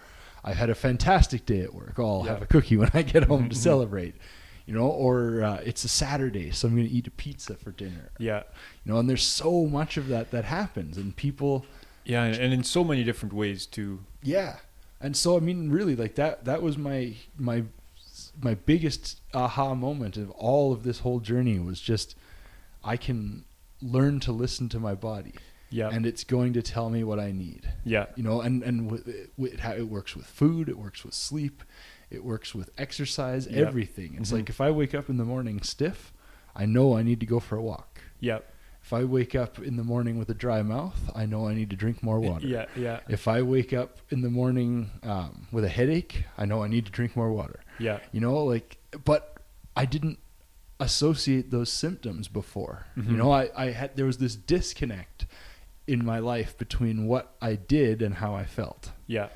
I 0.46 0.54
had 0.54 0.70
a 0.70 0.76
fantastic 0.76 1.46
day 1.46 1.62
at 1.62 1.74
work. 1.74 1.96
Oh, 1.98 2.20
I'll 2.22 2.26
Yeah. 2.26 2.34
have 2.34 2.42
a 2.44 2.46
cookie 2.46 2.78
when 2.78 2.92
I 2.94 3.02
get 3.02 3.24
home 3.24 3.50
to 3.50 3.56
celebrate. 3.70 4.16
You 4.68 4.74
know, 4.74 4.88
or 4.88 5.44
uh, 5.44 5.62
it's 5.64 5.84
a 5.84 5.88
Saturday, 5.88 6.50
so 6.52 6.68
I'm 6.68 6.76
going 6.76 6.88
to 6.88 6.94
eat 6.94 7.06
a 7.08 7.12
pizza 7.12 7.56
for 7.56 7.72
dinner. 7.72 8.10
Yeah. 8.18 8.44
You 8.84 8.94
know, 8.94 9.00
and 9.00 9.10
there's 9.10 9.22
so 9.24 9.66
much 9.68 9.98
of 9.98 10.08
that 10.08 10.32
that 10.32 10.46
happens, 10.46 10.98
and 10.98 11.16
people 11.16 11.66
Yeah, 12.04 12.24
and, 12.24 12.36
and 12.36 12.54
in 12.54 12.64
so 12.64 12.84
many 12.84 13.04
different 13.04 13.34
ways 13.34 13.66
too. 13.68 14.00
Yeah, 14.24 14.56
and 15.02 15.16
so 15.18 15.38
I 15.38 15.40
mean, 15.40 15.70
really, 15.72 15.96
like 15.96 16.16
that. 16.16 16.46
That 16.46 16.62
was 16.64 16.78
my 16.80 17.14
my 17.38 17.66
my 18.42 18.56
biggest 18.56 19.22
aha 19.36 19.76
moment 19.76 20.18
of 20.18 20.32
all 20.32 20.74
of 20.74 20.82
this 20.84 21.00
whole 21.00 21.20
journey 21.20 21.60
was 21.60 21.80
just 21.80 22.16
I 22.84 22.98
can 22.98 23.46
learn 23.82 24.20
to 24.22 24.32
listen 24.32 24.68
to 24.70 24.80
my 24.80 24.96
body, 24.96 25.34
Yeah. 25.70 25.90
and 25.90 26.06
it's 26.06 26.24
going 26.24 26.54
to 26.54 26.62
tell 26.62 26.90
me 26.90 27.04
what 27.04 27.20
I 27.20 27.32
need. 27.32 27.72
yeah. 27.84 28.06
You 28.16 28.24
know, 28.24 28.42
and 28.42 28.64
and 28.64 28.90
with 29.38 29.60
how 29.60 29.74
it 29.74 29.88
works 29.90 30.16
with 30.16 30.26
food, 30.28 30.70
it 30.70 30.78
works 30.78 31.04
with 31.04 31.14
sleep, 31.14 31.64
it 32.10 32.24
works 32.24 32.54
with 32.56 32.70
exercise, 32.78 33.48
Yeah. 33.48 33.62
everything. 33.68 34.16
It's 34.20 34.30
Mhm. 34.32 34.36
like 34.36 34.50
if 34.50 34.62
I 34.62 34.72
wake 34.72 34.94
up 34.94 35.10
in 35.10 35.18
the 35.18 35.26
morning 35.26 35.62
stiff, 35.62 36.14
I 36.56 36.66
know 36.66 36.96
I 36.98 37.04
need 37.04 37.20
to 37.20 37.26
go 37.26 37.40
for 37.40 37.56
a 37.58 37.62
walk. 37.62 38.02
Yeah. 38.20 38.40
If 38.84 38.94
I 38.94 39.04
wake 39.04 39.34
up 39.34 39.58
in 39.58 39.78
the 39.78 39.84
morning 39.84 40.20
with 40.20 40.30
a 40.30 40.36
dry 40.36 40.62
mouth, 40.62 41.10
I 41.16 41.26
know 41.26 41.48
I 41.48 41.56
need 41.56 41.72
to 41.72 41.76
drink 41.76 42.04
more 42.04 42.20
water. 42.20 42.46
Yeah. 42.48 42.68
Yeah. 42.76 43.00
If 43.10 43.28
I 43.28 43.42
wake 43.42 43.74
up 43.74 43.98
in 44.12 44.22
the 44.22 44.30
morning 44.30 44.92
um, 45.02 45.48
with 45.52 45.64
a 45.66 45.70
headache, 45.70 46.26
I 46.38 46.46
know 46.46 46.62
I 46.64 46.68
need 46.68 46.86
to 46.86 46.92
drink 46.92 47.16
more 47.16 47.32
water. 47.34 47.60
Yeah. 47.80 48.00
You 48.12 48.22
know, 48.22 48.38
like, 48.46 48.78
but 49.04 49.38
I 49.76 49.86
didn't 49.86 50.20
associate 50.80 51.52
those 51.52 51.72
symptoms 51.72 52.28
before. 52.28 52.86
You 52.96 53.04
Mhm. 53.04 53.18
know, 53.18 53.32
I, 53.32 53.50
I 53.56 53.72
had 53.72 53.96
there 53.96 54.06
was 54.06 54.18
this 54.20 54.36
disconnect 54.36 55.26
in 55.88 56.04
my 56.04 56.20
life 56.20 56.58
between 56.58 57.06
what 57.08 57.36
I 57.42 57.56
did 57.56 58.02
and 58.02 58.16
how 58.16 58.34
I 58.36 58.46
felt 58.46 58.92
Yeah. 59.08 59.30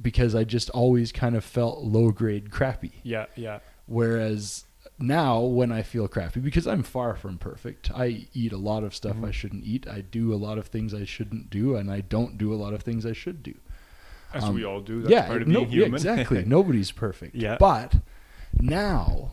because 0.00 0.34
I 0.34 0.44
just 0.44 0.68
always 0.70 1.12
kind 1.12 1.36
of 1.36 1.44
felt 1.44 1.82
low 1.84 2.10
grade 2.10 2.50
crappy. 2.50 2.92
Yeah. 3.02 3.26
Yeah. 3.36 3.60
Whereas 3.86 4.64
now, 4.98 5.40
when 5.40 5.70
I 5.72 5.82
feel 5.82 6.08
crappy, 6.08 6.40
because 6.40 6.66
I'm 6.66 6.82
far 6.82 7.14
from 7.16 7.38
perfect, 7.38 7.90
I 7.94 8.26
eat 8.34 8.52
a 8.52 8.56
lot 8.56 8.84
of 8.84 8.94
stuff 8.94 9.16
I 9.22 9.28
Mhm. 9.28 9.32
shouldn't 9.32 9.64
eat. 9.64 9.86
I 9.88 10.00
do 10.00 10.32
a 10.32 10.36
lot 10.36 10.58
of 10.58 10.66
things 10.66 10.92
I 10.94 11.04
shouldn't 11.04 11.50
do, 11.50 11.76
and 11.76 11.90
I 11.90 12.00
don't 12.02 12.36
do 12.38 12.52
a 12.52 12.56
lot 12.56 12.74
of 12.74 12.82
things 12.82 13.04
I 13.06 13.12
should 13.12 13.42
do. 13.42 13.54
As 14.34 14.44
Um, 14.44 14.54
we 14.54 14.64
all 14.64 14.80
do. 14.80 15.00
That's 15.02 15.10
yeah, 15.12 15.26
part 15.26 15.42
of 15.42 15.48
no- 15.48 15.60
being 15.60 15.70
yeah, 15.72 15.76
human. 15.84 15.94
exactly. 15.94 16.44
Nobody's 16.46 16.90
perfect. 16.92 17.34
Yeah. 17.34 17.56
But 17.58 17.96
now, 18.60 19.32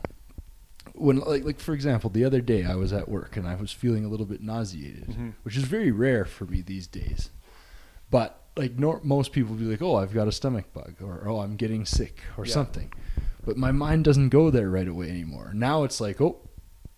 when 0.99 1.19
like 1.19 1.43
like 1.43 1.59
for 1.59 1.73
example, 1.73 2.09
the 2.09 2.25
other 2.25 2.41
day 2.41 2.63
I 2.65 2.75
was 2.75 2.91
at 2.93 3.07
work 3.09 3.37
and 3.37 3.47
I 3.47 3.55
was 3.55 3.71
feeling 3.71 4.05
a 4.05 4.07
little 4.09 4.25
bit 4.25 4.41
nauseated, 4.41 5.07
Mhm. 5.07 5.33
which 5.43 5.55
is 5.57 5.63
very 5.63 5.91
rare 5.91 6.25
for 6.25 6.45
me 6.45 6.61
these 6.61 6.87
days. 6.87 7.29
But 8.11 8.41
like 8.57 8.77
nor- 8.77 9.01
most 9.03 9.31
people 9.31 9.55
be 9.55 9.65
like, 9.65 9.81
"Oh, 9.81 9.95
I've 9.95 10.13
got 10.13 10.27
a 10.27 10.31
stomach 10.31 10.73
bug," 10.73 10.95
or 11.01 11.27
"Oh, 11.27 11.39
I'm 11.39 11.55
getting 11.55 11.85
sick," 11.85 12.21
or 12.37 12.45
Yeah. 12.45 12.53
something. 12.53 12.91
But 13.45 13.57
my 13.57 13.71
mind 13.71 14.03
doesn't 14.03 14.29
go 14.29 14.49
there 14.49 14.69
right 14.69 14.87
away 14.87 15.09
anymore. 15.09 15.51
Now 15.53 15.83
it's 15.83 16.01
like, 16.01 16.19
"Oh, 16.19 16.37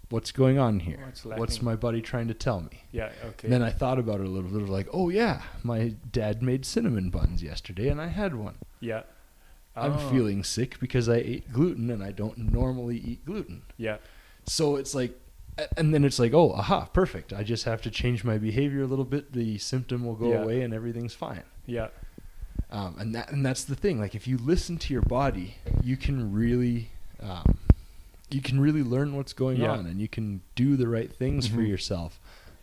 what's 0.10 0.31
going 0.31 0.58
on 0.58 0.79
here? 0.81 1.00
What's 1.05 1.24
What's 1.25 1.62
my 1.62 1.75
body 1.75 2.01
trying 2.01 2.27
to 2.29 2.34
tell 2.34 2.62
me?" 2.62 2.84
Yeah. 2.91 3.12
Okay. 3.31 3.48
Then 3.50 3.62
I 3.62 3.70
thought 3.70 4.00
about 4.00 4.20
it 4.22 4.25
a 4.25 4.29
little 4.29 4.50
bit, 4.50 4.67
like, 4.70 4.88
"Oh 4.91 5.10
yeah, 5.10 5.43
my 5.63 5.96
dad 6.12 6.41
made 6.41 6.65
cinnamon 6.65 7.10
buns 7.10 7.43
yesterday, 7.43 7.88
and 7.89 8.01
I 8.01 8.08
had 8.08 8.36
one." 8.36 8.55
yeah. 8.79 9.03
I'm 9.75 9.93
Oh, 9.93 10.09
feeling 10.11 10.43
sick 10.43 10.79
because 10.79 11.07
I 11.07 11.15
ate 11.17 11.51
gluten 11.53 11.89
and 11.89 12.03
I 12.03 12.11
don't 12.11 12.37
normally 12.51 12.97
eat 12.97 13.25
gluten. 13.25 13.61
Yeah. 13.77 13.97
So 14.45 14.75
it's 14.75 14.93
like, 14.93 15.17
and 15.77 15.93
then 15.93 16.03
it's 16.03 16.19
like, 16.19 16.33
oh, 16.33 16.51
aha, 16.53 16.85
perfect. 16.85 17.31
I 17.33 17.43
just 17.43 17.63
have 17.65 17.81
to 17.83 17.91
change 17.91 18.23
my 18.23 18.37
behavior 18.37 18.81
a 18.83 18.87
little 18.87 19.05
bit. 19.05 19.33
The 19.33 19.57
symptom 19.59 20.05
will 20.05 20.15
go 20.15 20.29
Yeah. 20.31 20.41
away 20.43 20.61
and 20.61 20.73
everything's 20.73 21.13
fine. 21.13 21.43
Yeah. 21.65 21.87
Um, 22.69 22.95
and 22.99 23.13
that 23.15 23.31
and 23.31 23.45
that's 23.45 23.63
the 23.65 23.75
thing. 23.75 23.99
Like 23.99 24.15
if 24.15 24.27
you 24.27 24.37
listen 24.37 24.77
to 24.77 24.93
your 24.93 25.01
body, 25.03 25.55
you 25.83 25.97
can 25.97 26.31
really, 26.33 26.89
um, 27.21 27.57
you 28.29 28.41
can 28.41 28.59
really 28.61 28.81
learn 28.83 29.15
what's 29.15 29.33
going 29.33 29.57
Yeah. 29.59 29.71
on, 29.73 29.85
and 29.85 29.99
you 29.99 30.07
can 30.07 30.41
do 30.55 30.77
the 30.77 30.87
right 30.87 31.11
things 31.11 31.47
for 31.47 31.57
Mhm. 31.57 31.67
yourself, 31.67 32.17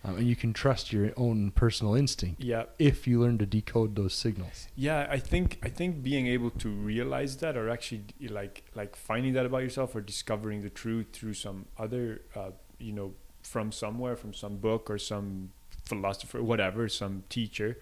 um, 0.04 0.16
and 0.16 0.26
you 0.28 0.36
can 0.36 0.52
trust 0.52 0.92
your 0.92 1.12
own 1.16 1.50
personal 1.50 1.94
instinct 1.94 2.42
Yeah. 2.42 2.64
if 2.78 3.06
you 3.06 3.20
learn 3.20 3.38
to 3.38 3.46
decode 3.46 3.96
those 3.96 4.14
signals. 4.14 4.68
Yeah, 4.76 5.06
I 5.10 5.18
think 5.18 5.58
I 5.62 5.68
think 5.68 6.02
being 6.02 6.26
able 6.26 6.50
to 6.50 6.68
realize 6.68 7.36
that, 7.38 7.56
or 7.56 7.68
actually 7.68 8.04
like 8.28 8.64
like 8.74 8.96
finding 8.96 9.32
that 9.34 9.46
about 9.46 9.62
yourself, 9.62 9.94
or 9.94 10.00
discovering 10.00 10.62
the 10.62 10.70
truth 10.70 11.06
through 11.12 11.34
some 11.34 11.66
other, 11.78 12.22
uh, 12.36 12.50
you 12.78 12.92
know, 12.92 13.14
from 13.42 13.72
somewhere, 13.72 14.16
from 14.16 14.32
some 14.34 14.56
book 14.58 14.88
or 14.90 14.98
some 14.98 15.50
philosopher, 15.84 16.42
whatever, 16.42 16.88
some 16.88 17.24
teacher, 17.28 17.78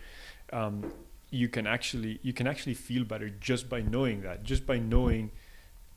um, 0.52 0.92
you 1.30 1.48
can 1.48 1.66
actually 1.66 2.18
you 2.22 2.32
can 2.32 2.46
actually 2.46 2.74
feel 2.74 3.04
better 3.04 3.28
just 3.28 3.68
by 3.68 3.80
knowing 3.82 4.22
that, 4.22 4.42
just 4.44 4.64
by 4.66 4.78
knowing 4.78 5.30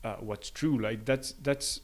uh, 0.04 0.16
what's 0.20 0.50
true. 0.50 0.76
Like 0.78 1.04
that's 1.04 1.32
that's 1.32 1.80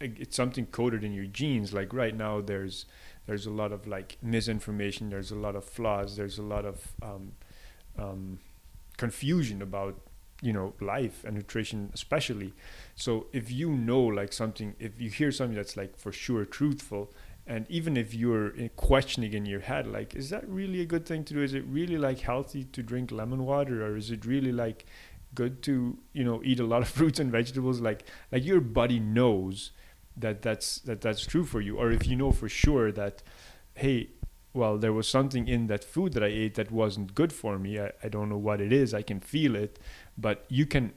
it's 0.00 0.36
something 0.36 0.66
coded 0.66 1.02
in 1.02 1.12
your 1.12 1.24
genes. 1.26 1.72
Like 1.72 1.92
right 1.92 2.14
now, 2.14 2.40
there's 2.40 2.84
there's 3.26 3.46
a 3.46 3.50
lot 3.50 3.72
of 3.72 3.86
like 3.86 4.18
misinformation. 4.22 5.10
There's 5.10 5.30
a 5.30 5.36
lot 5.36 5.56
of 5.56 5.64
flaws. 5.64 6.16
There's 6.16 6.38
a 6.38 6.42
lot 6.42 6.64
of 6.64 6.92
um, 7.02 7.32
um, 7.98 8.38
confusion 8.96 9.62
about 9.62 10.00
you 10.42 10.52
know 10.52 10.74
life 10.80 11.24
and 11.24 11.34
nutrition 11.34 11.90
especially 11.94 12.52
so 12.94 13.26
if 13.32 13.50
you 13.50 13.70
know 13.70 14.02
like 14.02 14.34
something 14.34 14.74
if 14.78 15.00
you 15.00 15.08
hear 15.08 15.32
something 15.32 15.56
that's 15.56 15.78
like 15.78 15.96
for 15.96 16.12
sure 16.12 16.44
truthful 16.44 17.10
and 17.46 17.64
even 17.70 17.96
if 17.96 18.12
you're 18.12 18.50
questioning 18.76 19.32
in 19.32 19.46
your 19.46 19.60
head 19.60 19.86
like 19.86 20.14
is 20.14 20.28
that 20.28 20.46
really 20.46 20.82
a 20.82 20.84
good 20.84 21.06
thing 21.06 21.24
to 21.24 21.32
do 21.32 21.42
is 21.42 21.54
it 21.54 21.64
really 21.66 21.96
like 21.96 22.20
healthy 22.20 22.64
to 22.64 22.82
drink 22.82 23.10
lemon 23.10 23.46
water 23.46 23.86
or 23.86 23.96
is 23.96 24.10
it 24.10 24.26
really 24.26 24.52
like 24.52 24.84
good 25.34 25.62
to 25.62 25.96
you 26.12 26.22
know 26.22 26.42
eat 26.44 26.60
a 26.60 26.66
lot 26.66 26.82
of 26.82 26.88
fruits 26.98 27.18
and 27.18 27.32
vegetables 27.32 27.80
like 27.80 28.04
like 28.30 28.44
your 28.44 28.60
body 28.60 29.00
knows 29.00 29.70
that 30.16 30.42
that's 30.42 30.78
that 30.80 31.00
that's 31.00 31.26
true 31.26 31.44
for 31.44 31.60
you. 31.60 31.76
Or 31.76 31.90
if 31.90 32.06
you 32.06 32.16
know 32.16 32.32
for 32.32 32.48
sure 32.48 32.90
that 32.92 33.22
hey 33.74 34.08
well 34.52 34.78
there 34.78 34.92
was 34.92 35.06
something 35.06 35.46
in 35.48 35.66
that 35.66 35.84
food 35.84 36.14
that 36.14 36.22
i 36.22 36.28
ate 36.28 36.54
that 36.54 36.70
wasn't 36.70 37.14
good 37.14 37.32
for 37.32 37.58
me. 37.58 37.78
I, 37.78 37.92
I 38.02 38.08
don't 38.08 38.28
know 38.28 38.38
what 38.38 38.60
it 38.60 38.72
is. 38.72 38.94
I 38.94 39.02
can 39.02 39.20
feel 39.20 39.54
it. 39.54 39.78
But 40.16 40.44
you 40.48 40.66
can 40.66 40.92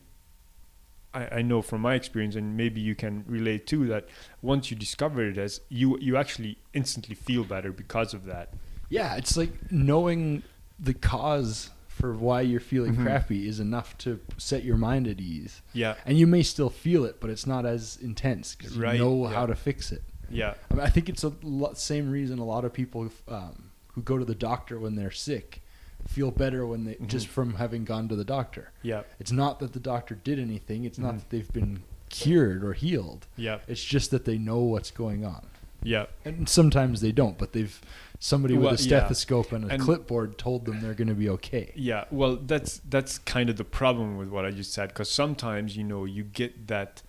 I, 1.13 1.27
I 1.37 1.41
know 1.41 1.61
from 1.61 1.81
my 1.81 1.95
experience 1.95 2.35
and 2.35 2.55
maybe 2.55 2.81
you 2.81 2.95
can 2.95 3.23
relate 3.27 3.67
too 3.67 3.87
that 3.87 4.07
once 4.41 4.69
you 4.69 4.77
discover 4.77 5.27
it 5.27 5.37
as 5.37 5.61
you 5.69 5.97
you 5.99 6.17
actually 6.17 6.57
instantly 6.73 7.15
feel 7.15 7.43
better 7.43 7.71
because 7.71 8.13
of 8.13 8.25
that. 8.25 8.53
Yeah, 8.89 9.15
it's 9.15 9.37
like 9.37 9.71
knowing 9.71 10.43
the 10.79 10.93
cause 10.93 11.69
for 11.99 12.13
why 12.13 12.41
you're 12.41 12.59
feeling 12.61 12.95
Mhm. 12.95 13.03
crappy 13.03 13.47
is 13.47 13.59
enough 13.59 13.97
to 13.99 14.19
set 14.37 14.63
your 14.63 14.77
mind 14.77 15.05
at 15.07 15.19
ease. 15.19 15.61
Yeah. 15.73 15.95
And 16.05 16.17
you 16.17 16.25
may 16.27 16.43
still 16.43 16.69
feel 16.69 17.03
it, 17.03 17.19
but 17.19 17.29
it's 17.29 17.45
not 17.45 17.65
as 17.65 17.97
intense 18.01 18.55
because 18.55 18.75
you 18.77 18.81
Right, 18.83 18.97
know 18.99 19.27
yeah. 19.27 19.33
how 19.35 19.45
to 19.45 19.55
fix 19.55 19.91
it. 19.91 20.01
Yeah. 20.29 20.53
I, 20.71 20.73
mean, 20.75 20.83
I 20.85 20.89
think 20.89 21.09
it's 21.09 21.23
a 21.23 21.33
lot, 21.43 21.77
same 21.77 22.09
reason 22.09 22.39
a 22.39 22.45
lot 22.45 22.63
of 22.63 22.71
people 22.71 23.09
um, 23.27 23.71
who 23.93 24.01
go 24.01 24.17
to 24.17 24.23
the 24.25 24.35
doctor 24.35 24.79
when 24.79 24.95
they're 24.95 25.11
sick 25.11 25.61
feel 26.07 26.31
better 26.31 26.65
when 26.65 26.85
they 26.85 26.93
Mhm. 26.95 27.07
just 27.07 27.27
from 27.27 27.55
having 27.55 27.83
gone 27.83 28.07
to 28.07 28.15
the 28.15 28.23
doctor. 28.23 28.71
Yeah. 28.81 29.01
It's 29.19 29.33
not 29.33 29.59
that 29.59 29.73
the 29.73 29.79
doctor 29.81 30.15
did 30.15 30.39
anything. 30.39 30.85
It's 30.85 30.97
not 30.97 31.15
Mhm. 31.15 31.17
that 31.19 31.29
they've 31.29 31.51
been 31.53 31.81
cured 32.07 32.63
or 32.63 32.71
healed. 32.73 33.27
Yeah. 33.35 33.59
It's 33.67 33.83
just 33.83 34.09
that 34.11 34.23
they 34.23 34.37
know 34.37 34.59
what's 34.59 34.91
going 34.91 35.25
on. 35.25 35.45
Yeah. 35.83 36.05
And 36.25 36.47
sometimes 36.49 37.01
they 37.01 37.11
don't, 37.11 37.37
but 37.37 37.53
they've 37.53 37.79
somebody 38.19 38.55
Well, 38.57 38.71
with 38.71 38.81
a 38.81 38.83
yeah. 38.83 38.99
stethoscope 38.99 39.51
and 39.53 39.65
a 39.65 39.73
And- 39.75 39.81
clipboard 39.81 40.37
told 40.37 40.65
them 40.65 40.81
they're 40.81 40.93
going 40.93 41.07
to 41.07 41.13
be 41.13 41.29
okay. 41.29 41.71
Yeah, 41.75 42.03
well, 42.11 42.35
that's 42.35 42.79
that's 42.89 43.17
kind 43.19 43.49
of 43.49 43.55
the 43.57 43.63
problem 43.63 44.17
with 44.17 44.27
what 44.29 44.45
I 44.45 44.51
just 44.51 44.73
said 44.73 44.89
because 44.89 45.09
sometimes 45.09 45.77
you 45.77 45.83
know 45.85 46.03
you 46.05 46.23
get 46.23 46.67
that 46.67 47.01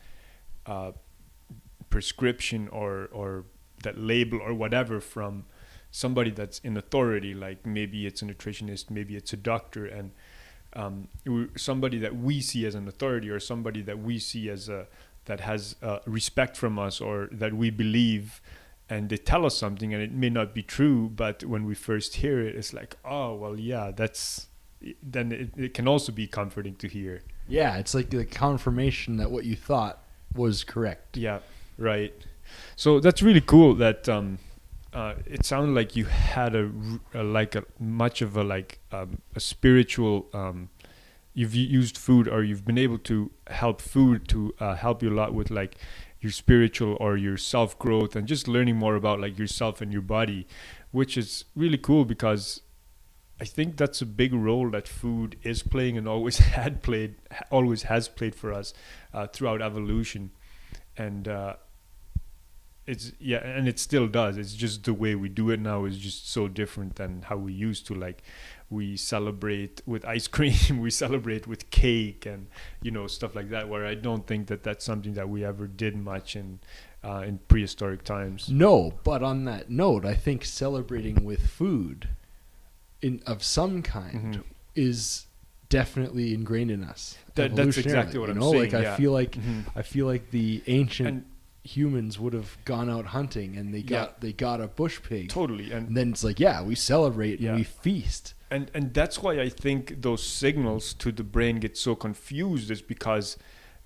uh, 0.67 0.93
prescription 1.89 2.69
or 2.69 3.09
or 3.13 3.45
that 3.83 3.99
label 3.99 4.41
or 4.41 4.55
whatever 4.55 5.01
from 5.01 5.45
somebody 5.91 6.31
that's 6.31 6.61
in 6.61 6.77
authority, 6.77 7.35
like 7.35 7.67
maybe 7.67 8.07
it's 8.07 8.23
a 8.23 8.25
nutritionist, 8.25 8.91
maybe 8.91 9.17
it's 9.17 9.33
a 9.33 9.37
doctor, 9.37 9.87
and 9.87 10.13
um, 10.75 11.09
somebody 11.57 11.99
that 11.99 12.15
we 12.15 12.41
see 12.41 12.65
as 12.65 12.77
an 12.77 12.87
authority 12.87 13.29
or 13.29 13.41
somebody 13.41 13.83
that 13.83 13.99
we 13.99 14.19
see 14.19 14.49
as 14.49 14.69
a 14.69 14.87
that 15.25 15.41
has 15.41 15.75
uh, 15.83 15.99
respect 16.07 16.57
from 16.57 16.79
us 16.79 17.01
or 17.01 17.29
that 17.33 17.53
we 17.55 17.71
believe 17.71 18.41
and 18.91 19.09
they 19.09 19.17
tell 19.17 19.47
us 19.47 19.57
something 19.57 19.95
and 19.95 20.03
it 20.03 20.13
may 20.13 20.29
not 20.29 20.53
be 20.55 20.63
true 20.63 21.09
but 21.09 21.43
when 21.45 21.65
we 21.65 21.75
first 21.75 22.17
hear 22.17 22.41
it 22.41 22.55
it's 22.57 22.73
like 22.75 22.97
oh 23.05 23.35
well 23.35 23.57
yeah 23.59 23.91
that's 23.95 24.49
then 25.03 25.31
it, 25.33 25.51
it 25.57 25.75
can 25.75 25.87
also 25.87 26.11
be 26.13 26.27
comforting 26.27 26.75
to 26.75 26.89
hear 26.89 27.23
Yeah, 27.49 27.77
it's 27.79 27.95
like 27.95 28.09
the 28.11 28.25
confirmation 28.25 29.17
that 29.19 29.31
what 29.31 29.45
you 29.45 29.55
thought 29.57 30.03
was 30.35 30.65
correct. 30.65 31.17
yeah 31.17 31.39
right 31.79 32.15
so 32.77 32.99
that's 33.01 33.23
really 33.23 33.41
cool 33.41 33.75
that 33.77 34.09
um 34.09 34.39
uh, 34.93 35.15
it 35.25 35.45
sounded 35.45 35.73
like 35.73 35.95
you 35.95 36.07
had 36.07 36.53
a 36.57 36.69
like 37.15 37.55
a 37.55 37.63
much 37.79 38.23
of 38.23 38.37
a 38.37 38.43
like 38.43 38.81
um, 38.91 39.19
a 39.37 39.41
spiritual 39.41 40.27
um, 40.35 40.69
you've 41.33 41.55
used 41.55 41.97
food 41.97 42.27
or 42.27 42.43
you've 42.43 42.65
been 42.65 42.77
able 42.79 42.99
to 42.99 43.31
help 43.47 43.81
food 43.81 44.27
to 44.27 44.53
uh, 44.59 44.75
help 44.75 45.01
you 45.01 45.09
a 45.11 45.15
lot 45.15 45.33
with 45.33 45.49
like 45.49 45.77
your 46.21 46.33
spiritual 46.33 46.97
or 47.01 47.17
your 47.17 47.37
self 47.37 47.79
growth 47.79 48.15
and 48.15 48.27
just 48.27 48.47
learning 48.47 48.77
more 48.77 48.95
about 48.95 49.21
like 49.21 49.39
yourself 49.39 49.81
and 49.81 49.93
your 49.93 50.03
body 50.03 50.47
which 50.91 51.17
is 51.17 51.45
really 51.55 51.79
cool 51.79 52.05
because 52.05 52.61
I 53.41 53.45
think 53.47 53.79
that's 53.79 54.03
a 54.03 54.07
big 54.07 54.35
role 54.35 54.69
that 54.71 54.87
food 54.87 55.37
is 55.43 55.63
playing 55.63 55.97
and 55.97 56.07
always 56.07 56.39
had 56.57 56.83
played 56.83 57.15
always 57.51 57.85
has 57.85 58.09
played 58.09 58.35
for 58.35 58.53
us 58.53 58.75
uh, 59.15 59.27
throughout 59.29 59.63
evolution. 59.63 60.31
And 60.97 61.27
uh, 61.27 61.55
it's 62.87 63.13
yeah 63.19 63.39
and 63.39 63.67
it 63.67 63.79
still 63.79 64.09
does. 64.09 64.37
It's 64.37 64.53
just 64.53 64.85
the 64.85 64.93
way 64.93 65.15
we 65.15 65.31
do 65.31 65.51
it 65.51 65.61
now 65.61 65.87
is 65.87 65.97
just 65.99 66.31
so 66.31 66.49
different 66.49 66.97
than 66.97 67.23
how 67.23 67.37
we 67.37 67.53
used 67.53 67.87
to 67.87 67.95
like 67.95 68.23
we 68.71 68.97
celebrate 68.97 69.83
with 69.85 70.05
ice 70.05 70.29
cream 70.29 70.79
we 70.81 70.91
celebrate 70.91 71.47
with 71.47 71.69
cake 71.71 72.25
and 72.25 72.47
you 72.81 72.91
know 72.91 73.07
stuff 73.09 73.35
like 73.35 73.51
that 73.51 73.69
where 73.69 73.85
i 73.85 73.95
don't 73.95 74.27
think 74.29 74.47
that 74.47 74.63
that's 74.63 74.85
something 74.85 75.15
that 75.15 75.29
we 75.29 75.45
ever 75.45 75.67
did 75.67 75.97
much 75.97 76.37
in 76.37 76.61
uh, 77.03 77.25
in 77.27 77.39
prehistoric 77.49 78.05
times 78.05 78.49
No, 78.51 78.93
but 79.05 79.23
on 79.23 79.47
that 79.47 79.71
note, 79.71 80.05
I 80.05 80.13
think 80.15 80.45
celebrating 80.45 81.25
with 81.25 81.47
food 81.49 82.11
in 83.01 83.23
of 83.27 83.43
some 83.43 83.81
kind 83.83 84.35
Mhm. 84.37 84.43
is 84.75 85.27
definitely 85.71 86.35
ingrained 86.35 86.71
in 86.71 86.85
us. 86.85 87.17
That- 87.37 87.57
that's 87.57 87.79
exactly 87.79 88.19
what 88.19 88.29
you 88.29 88.35
I'm 88.35 88.43
saying, 88.43 88.63
Like 88.65 88.75
I 88.75 88.83
yeah. 88.83 88.97
feel 88.97 89.13
like 89.13 89.33
Mhm. 89.33 89.65
I 89.75 89.81
feel 89.83 90.05
like 90.05 90.31
the 90.31 90.63
ancient 90.67 91.09
and 91.09 91.25
humans 91.65 92.19
would 92.19 92.33
have 92.33 92.57
gone 92.65 92.89
out 92.89 93.07
hunting 93.07 93.57
and 93.57 93.73
they 93.75 93.83
got 93.83 94.09
Yeah. 94.09 94.15
they 94.21 94.33
got 94.33 94.61
a 94.61 94.69
bush 94.69 95.01
pig. 95.03 95.29
totally 95.29 95.73
and 95.73 95.89
And 95.89 95.97
then 95.97 96.11
it's 96.11 96.25
like, 96.25 96.41
yeah, 96.41 96.63
we 96.63 96.75
celebrate 96.75 97.41
Yeah. 97.41 97.51
and 97.51 97.59
we 97.59 97.65
feast. 97.65 98.35
and 98.51 98.71
and 98.75 98.95
that's 98.95 99.23
why 99.23 99.39
I 99.41 99.49
think 99.49 100.01
those 100.03 100.23
signals 100.23 100.95
to 100.95 101.13
the 101.13 101.23
brain 101.25 101.61
get 101.61 101.77
so 101.77 101.95
confused 101.95 102.71
is 102.71 102.83
because 102.83 103.37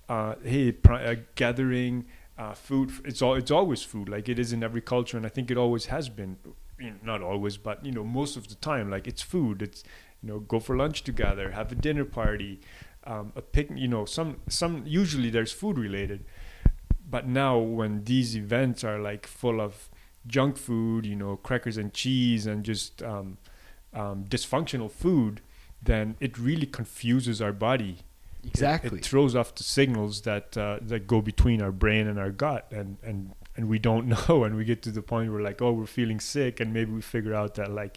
uh, 0.09 0.35
hey 0.43 0.71
pri- 0.71 1.03
uh, 1.05 1.15
gathering 1.35 2.05
uh, 2.37 2.53
food 2.53 2.91
it's 3.05 3.21
all 3.21 3.35
it's 3.35 3.51
always 3.51 3.81
food 3.83 4.07
like 4.09 4.29
it 4.29 4.37
is 4.39 4.53
in 4.53 4.63
every 4.63 4.81
culture 4.81 5.17
and 5.17 5.25
I 5.25 5.29
think 5.29 5.49
it 5.51 5.57
always 5.57 5.85
has 5.87 6.09
been 6.09 6.37
you 6.79 6.91
know, 6.91 6.95
not 7.03 7.21
always 7.21 7.57
but 7.57 7.85
you 7.85 7.91
know 7.91 8.03
most 8.03 8.37
of 8.37 8.47
the 8.47 8.55
time 8.55 8.89
like 8.89 9.07
it's 9.07 9.21
food 9.21 9.61
it's 9.61 9.83
you 10.21 10.29
know 10.29 10.39
go 10.39 10.59
for 10.59 10.75
lunch 10.75 11.03
together 11.03 11.51
have 11.51 11.71
a 11.71 11.75
dinner 11.75 12.05
party 12.05 12.59
um, 13.05 13.31
a 13.35 13.41
picnic 13.41 13.79
you 13.79 13.87
know 13.87 14.05
some 14.05 14.37
some 14.49 14.83
usually 14.85 15.29
there's 15.29 15.51
food 15.51 15.77
related 15.77 16.25
but 17.15 17.25
now 17.27 17.57
when 17.79 18.03
these 18.11 18.29
events 18.45 18.83
are 18.89 18.99
like 19.09 19.23
full 19.41 19.59
of 19.67 19.73
junk 20.35 20.53
food 20.57 21.05
you 21.11 21.15
know 21.21 21.33
crackers 21.47 21.77
and 21.81 21.89
cheese 22.01 22.43
and 22.51 22.65
just 22.71 23.01
um, 23.13 23.37
um, 24.01 24.17
dysfunctional 24.35 24.89
food, 25.03 25.33
then 25.89 26.05
it 26.19 26.33
really 26.37 26.65
confuses 26.79 27.37
our 27.45 27.53
body. 27.69 27.93
It- 28.43 28.49
Exactly. 28.53 28.99
It, 28.99 29.05
throws 29.11 29.33
off 29.39 29.49
the 29.55 29.63
signals 29.63 30.13
that 30.29 30.47
uh, 30.65 30.77
that 30.91 31.01
go 31.13 31.19
between 31.31 31.59
our 31.65 31.71
brain 31.83 32.05
and 32.11 32.17
our 32.19 32.31
gut, 32.45 32.63
and 32.79 32.97
and 33.09 33.17
and 33.55 33.63
we 33.73 33.79
don't 33.79 34.05
know. 34.15 34.43
And 34.45 34.51
we 34.59 34.63
get 34.71 34.79
to 34.87 34.91
the 34.91 35.01
point 35.13 35.27
where 35.31 35.41
like, 35.49 35.59
oh, 35.65 35.71
we're 35.77 35.93
feeling 35.99 36.19
sick, 36.19 36.59
and 36.61 36.67
maybe 36.77 36.91
we 36.99 37.01
figure 37.01 37.33
out 37.41 37.51
that 37.55 37.71
like 37.81 37.95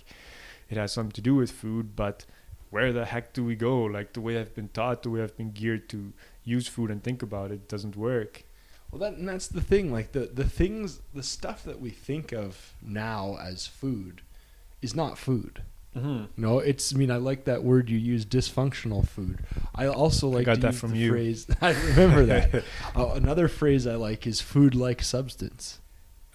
it 0.70 0.76
has 0.78 0.90
something 0.92 1.12
to 1.20 1.20
do 1.30 1.34
with 1.34 1.50
food, 1.50 1.86
but 1.96 2.24
where 2.70 2.92
the 2.98 3.04
heck 3.12 3.26
do 3.36 3.42
we 3.50 3.56
go? 3.56 3.74
Like 3.96 4.08
the 4.12 4.20
way 4.26 4.34
I've 4.40 4.54
been 4.54 4.68
taught, 4.78 5.02
the 5.02 5.10
way 5.10 5.20
I've 5.24 5.36
been 5.42 5.52
geared 5.60 5.84
to 5.88 6.12
use 6.44 6.66
food 6.68 6.90
and 6.90 7.02
think 7.02 7.22
about 7.22 7.50
it 7.50 7.68
doesn't 7.68 7.96
work. 7.96 8.32
Well, 8.90 8.98
that 9.00 9.18
and 9.18 9.28
that's 9.28 9.48
the 9.48 9.60
thing. 9.60 9.92
Like 9.92 10.12
the 10.12 10.20
the 10.32 10.44
things, 10.48 11.00
the 11.14 11.22
stuff 11.22 11.64
that 11.64 11.80
we 11.80 11.90
think 11.90 12.32
of 12.32 12.72
now 12.82 13.36
as 13.40 13.66
food, 13.66 14.22
is 14.82 14.94
not 14.94 15.18
food. 15.18 15.62
Mm-hmm. 15.96 16.24
No, 16.36 16.58
it's. 16.60 16.94
I 16.94 16.96
mean, 16.98 17.10
I 17.10 17.16
like 17.16 17.44
that 17.44 17.64
word 17.64 17.90
you 17.90 17.98
use, 17.98 18.24
dysfunctional 18.24 19.06
food. 19.06 19.40
I 19.74 19.86
also 19.86 20.28
like 20.28 20.46
I 20.48 20.54
got 20.54 20.60
that 20.60 20.74
from 20.74 20.92
the 20.92 20.98
you. 20.98 21.10
phrase. 21.10 21.46
I 21.60 21.70
remember 21.72 22.24
that. 22.26 22.64
uh, 22.96 23.10
another 23.14 23.48
phrase 23.48 23.86
I 23.86 23.94
like 23.96 24.26
is 24.26 24.40
food-like 24.40 25.02
substance 25.02 25.80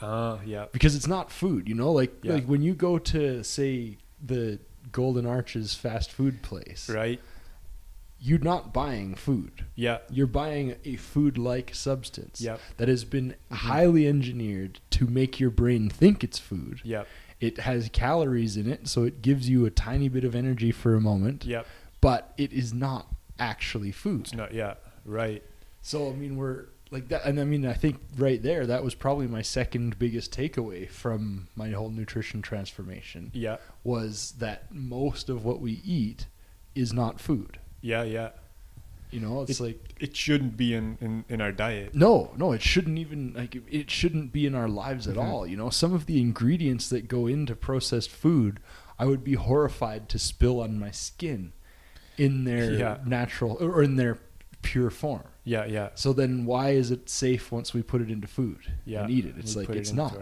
Ah, 0.01 0.39
yeah. 0.45 0.65
because 0.71 0.95
it's 0.95 1.07
not 1.07 1.31
food. 1.31 1.69
You 1.69 1.75
know, 1.75 1.91
like 1.91 2.13
Yeah. 2.23 2.33
like 2.33 2.45
when 2.45 2.61
you 2.61 2.73
go 2.73 2.97
to 2.99 3.43
say 3.43 3.97
the 4.21 4.59
Golden 4.91 5.25
Arches 5.25 5.73
fast 5.75 6.11
food 6.11 6.41
place, 6.41 6.89
Right. 6.89 7.19
You're 8.25 8.39
not 8.39 8.73
buying 8.73 9.15
food. 9.15 9.65
Yeah. 9.75 9.97
You're 10.09 10.27
buying 10.27 10.75
a 10.85 10.95
food-like 10.95 11.75
substance 11.75 12.39
Yep. 12.39 12.59
that 12.77 12.87
has 12.87 13.03
been 13.03 13.35
Mhm. 13.51 13.55
highly 13.55 14.07
engineered 14.07 14.79
to 14.91 15.05
make 15.07 15.41
your 15.41 15.49
brain 15.49 15.89
think 15.89 16.23
it's 16.23 16.39
food. 16.39 16.79
Yep. 16.85 17.05
It 17.41 17.59
has 17.59 17.89
calories 17.91 18.55
in 18.55 18.65
it, 18.71 18.87
so 18.87 19.03
it 19.03 19.21
gives 19.21 19.49
you 19.49 19.65
a 19.65 19.69
tiny 19.69 20.07
bit 20.07 20.23
of 20.23 20.35
energy 20.35 20.71
for 20.71 20.95
a 20.95 21.01
moment, 21.01 21.43
Yep. 21.43 21.67
but 21.99 22.33
it 22.37 22.53
is 22.53 22.73
not 22.73 23.13
actually 23.37 23.91
food. 23.91 24.21
It's 24.21 24.33
not. 24.33 24.53
Yeah. 24.53 24.75
Right. 25.03 25.43
So 25.81 26.09
I 26.09 26.13
mean, 26.15 26.37
we're 26.37 26.67
like 26.91 27.09
that, 27.09 27.25
and 27.25 27.39
I 27.41 27.43
mean, 27.43 27.65
I 27.65 27.73
think 27.73 27.99
right 28.15 28.41
there, 28.41 28.65
that 28.67 28.83
was 28.85 28.95
probably 28.95 29.27
my 29.27 29.41
second 29.41 29.99
biggest 29.99 30.31
takeaway 30.31 30.87
from 30.89 31.47
my 31.55 31.71
whole 31.71 31.89
nutrition 31.89 32.41
transformation 32.41 33.31
Yeah. 33.33 33.57
was 33.83 34.35
that 34.37 34.73
most 34.73 35.27
of 35.27 35.43
what 35.43 35.59
we 35.59 35.81
eat 35.83 36.27
is 36.75 36.93
not 36.93 37.19
food. 37.19 37.57
Yeah. 37.83 38.01
Yeah. 38.03 38.29
You 39.11 39.19
know, 39.19 39.43
it's 39.43 39.59
like 39.59 39.93
It 39.99 40.17
shouldn't 40.17 40.57
be 40.57 40.73
in, 40.73 40.97
in, 40.99 41.23
in 41.29 41.39
our 41.39 41.51
diet. 41.51 41.93
no, 41.93 42.33
no, 42.35 42.51
it 42.51 42.63
shouldn't 42.63 42.97
even 42.97 43.33
like 43.35 43.55
it 43.69 43.91
shouldn't 43.91 44.31
be 44.33 44.47
in 44.47 44.55
our 44.55 44.67
lives 44.67 45.07
at 45.07 45.17
Mhm. 45.17 45.23
all. 45.23 45.45
You 45.45 45.55
know, 45.55 45.69
some 45.69 45.93
of 45.93 46.07
the 46.07 46.19
ingredients 46.19 46.89
that 46.89 47.07
go 47.07 47.27
into 47.27 47.55
processed 47.55 48.09
food, 48.09 48.59
I 48.97 49.05
would 49.05 49.23
be 49.23 49.33
horrified 49.35 50.09
to 50.09 50.17
spill 50.17 50.61
on 50.61 50.79
my 50.79 50.89
skin 50.89 51.53
in 52.17 52.43
their 52.45 52.73
Yeah. 52.73 52.97
natural 53.05 53.55
or 53.61 53.83
in 53.83 53.97
their 53.97 54.17
pure 54.63 54.89
form. 54.89 55.25
Yeah. 55.43 55.65
Yeah. 55.65 55.89
So 55.93 56.11
then, 56.13 56.45
why 56.45 56.71
is 56.71 56.89
it 56.89 57.07
safe 57.07 57.51
once 57.51 57.71
we 57.71 57.83
put 57.83 58.01
it 58.01 58.09
into 58.09 58.27
food 58.27 58.61
Yeah. 58.85 59.03
and 59.03 59.11
eat 59.11 59.25
it? 59.25 59.35
It's 59.37 59.53
We 59.53 59.59
like 59.61 59.67
put 59.67 59.77
it 59.77 59.81
it's 59.81 59.93
not. 59.93 60.15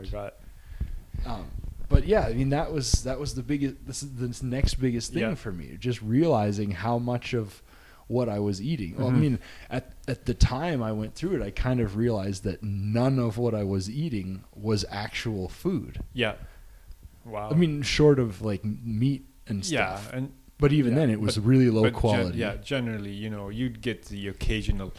Um, 1.25 1.45
but 1.91 2.05
yeah, 2.07 2.21
I 2.25 2.33
mean 2.33 2.49
that 2.49 2.71
was 2.71 3.03
that 3.03 3.19
was 3.19 3.35
the 3.35 3.43
biggest. 3.43 3.75
This 3.85 4.01
is 4.03 4.15
the 4.15 4.45
next 4.45 4.75
biggest 4.75 5.13
thing 5.13 5.21
Yeah. 5.21 5.35
for 5.35 5.51
me. 5.51 5.77
Just 5.79 6.01
realizing 6.01 6.71
how 6.71 6.97
much 6.97 7.33
of 7.33 7.61
what 8.07 8.27
I 8.27 8.39
was 8.39 8.61
eating. 8.61 8.95
Well, 8.97 9.07
I 9.07 9.11
Mhm. 9.11 9.19
mean, 9.19 9.39
at 9.69 9.93
at 10.07 10.25
the 10.25 10.33
time 10.33 10.81
I 10.83 10.91
went 10.91 11.15
through 11.15 11.35
it, 11.35 11.41
I 11.41 11.51
kind 11.51 11.79
of 11.79 11.95
realized 11.95 12.43
that 12.43 12.61
none 12.63 13.19
of 13.19 13.37
what 13.37 13.53
I 13.55 13.63
was 13.63 13.89
eating 13.89 14.43
was 14.55 14.83
actual 14.89 15.47
food. 15.49 15.99
Yeah. 16.13 16.33
Wow. 17.25 17.49
I 17.51 17.53
mean, 17.55 17.81
short 17.83 18.19
of 18.19 18.41
like 18.41 18.65
meat 18.65 19.25
and 19.47 19.63
stuff. 19.65 20.09
yeah, 20.11 20.17
and 20.17 20.31
But 20.57 20.73
even 20.73 20.93
yeah, 20.93 20.99
then, 20.99 21.09
it 21.09 21.19
was 21.21 21.37
but- 21.37 21.45
really 21.45 21.69
low 21.69 21.81
but 21.83 21.93
gen- 21.93 21.99
quality. 21.99 22.37
yeah, 22.39 22.55
generally, 22.57 23.11
you 23.13 23.29
know, 23.29 23.49
you'd 23.49 23.81
get 23.81 24.05
the 24.05 24.27
occasional 24.27 24.91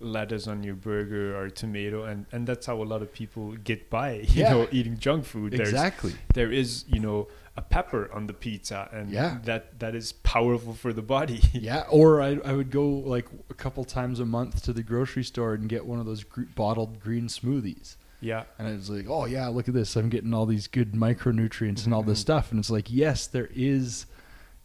lettuce 0.00 0.46
on 0.46 0.62
your 0.62 0.74
burger 0.74 1.36
or 1.38 1.50
tomato 1.50 2.04
and 2.04 2.24
and 2.32 2.46
that's 2.46 2.64
how 2.66 2.82
a 2.82 2.84
lot 2.84 3.02
of 3.02 3.12
people 3.12 3.52
get 3.52 3.90
by 3.90 4.12
you 4.34 4.42
Yeah. 4.42 4.50
know 4.52 4.68
eating 4.72 4.98
junk 4.98 5.24
food 5.26 5.52
There's- 5.52 5.68
exactly. 5.68 6.14
there 6.34 6.50
is 6.50 6.84
you 6.88 7.00
know 7.00 7.28
a 7.56 7.62
pepper 7.62 8.10
on 8.14 8.26
the 8.26 8.32
pizza 8.32 8.88
and 8.92 9.10
Yeah. 9.10 9.38
that 9.44 9.78
that 9.80 9.94
is 9.94 10.12
powerful 10.12 10.72
for 10.72 10.92
the 10.94 11.02
body 11.02 11.42
Yeah, 11.52 11.84
or 11.90 12.22
I, 12.22 12.38
I 12.44 12.52
would 12.54 12.70
go 12.70 12.88
like 12.88 13.26
a 13.50 13.54
couple 13.54 13.84
times 13.84 14.20
a 14.20 14.24
month 14.24 14.62
to 14.64 14.72
the 14.72 14.82
grocery 14.82 15.24
store 15.24 15.52
and 15.54 15.68
get 15.68 15.84
one 15.84 16.00
of 16.00 16.06
those 16.06 16.24
gr- 16.24 16.42
bottled 16.54 17.00
green 17.00 17.26
smoothies. 17.28 17.96
yeah 18.20 18.44
And 18.58 18.68
I 18.68 18.72
was 18.72 18.88
like, 18.88 19.06
oh, 19.08 19.26
yeah, 19.26 19.48
look 19.48 19.68
at 19.68 19.74
this. 19.74 19.96
I'm 19.96 20.08
getting 20.08 20.32
all 20.32 20.46
these 20.46 20.66
good 20.68 20.92
micronutrients 20.92 21.84
and 21.84 21.92
all 21.92 22.02
this 22.02 22.18
Mhm. 22.20 22.22
stuff. 22.22 22.50
And 22.50 22.58
it's 22.60 22.70
like, 22.70 22.88
yes, 22.90 23.26
there 23.26 23.50
is 23.54 24.06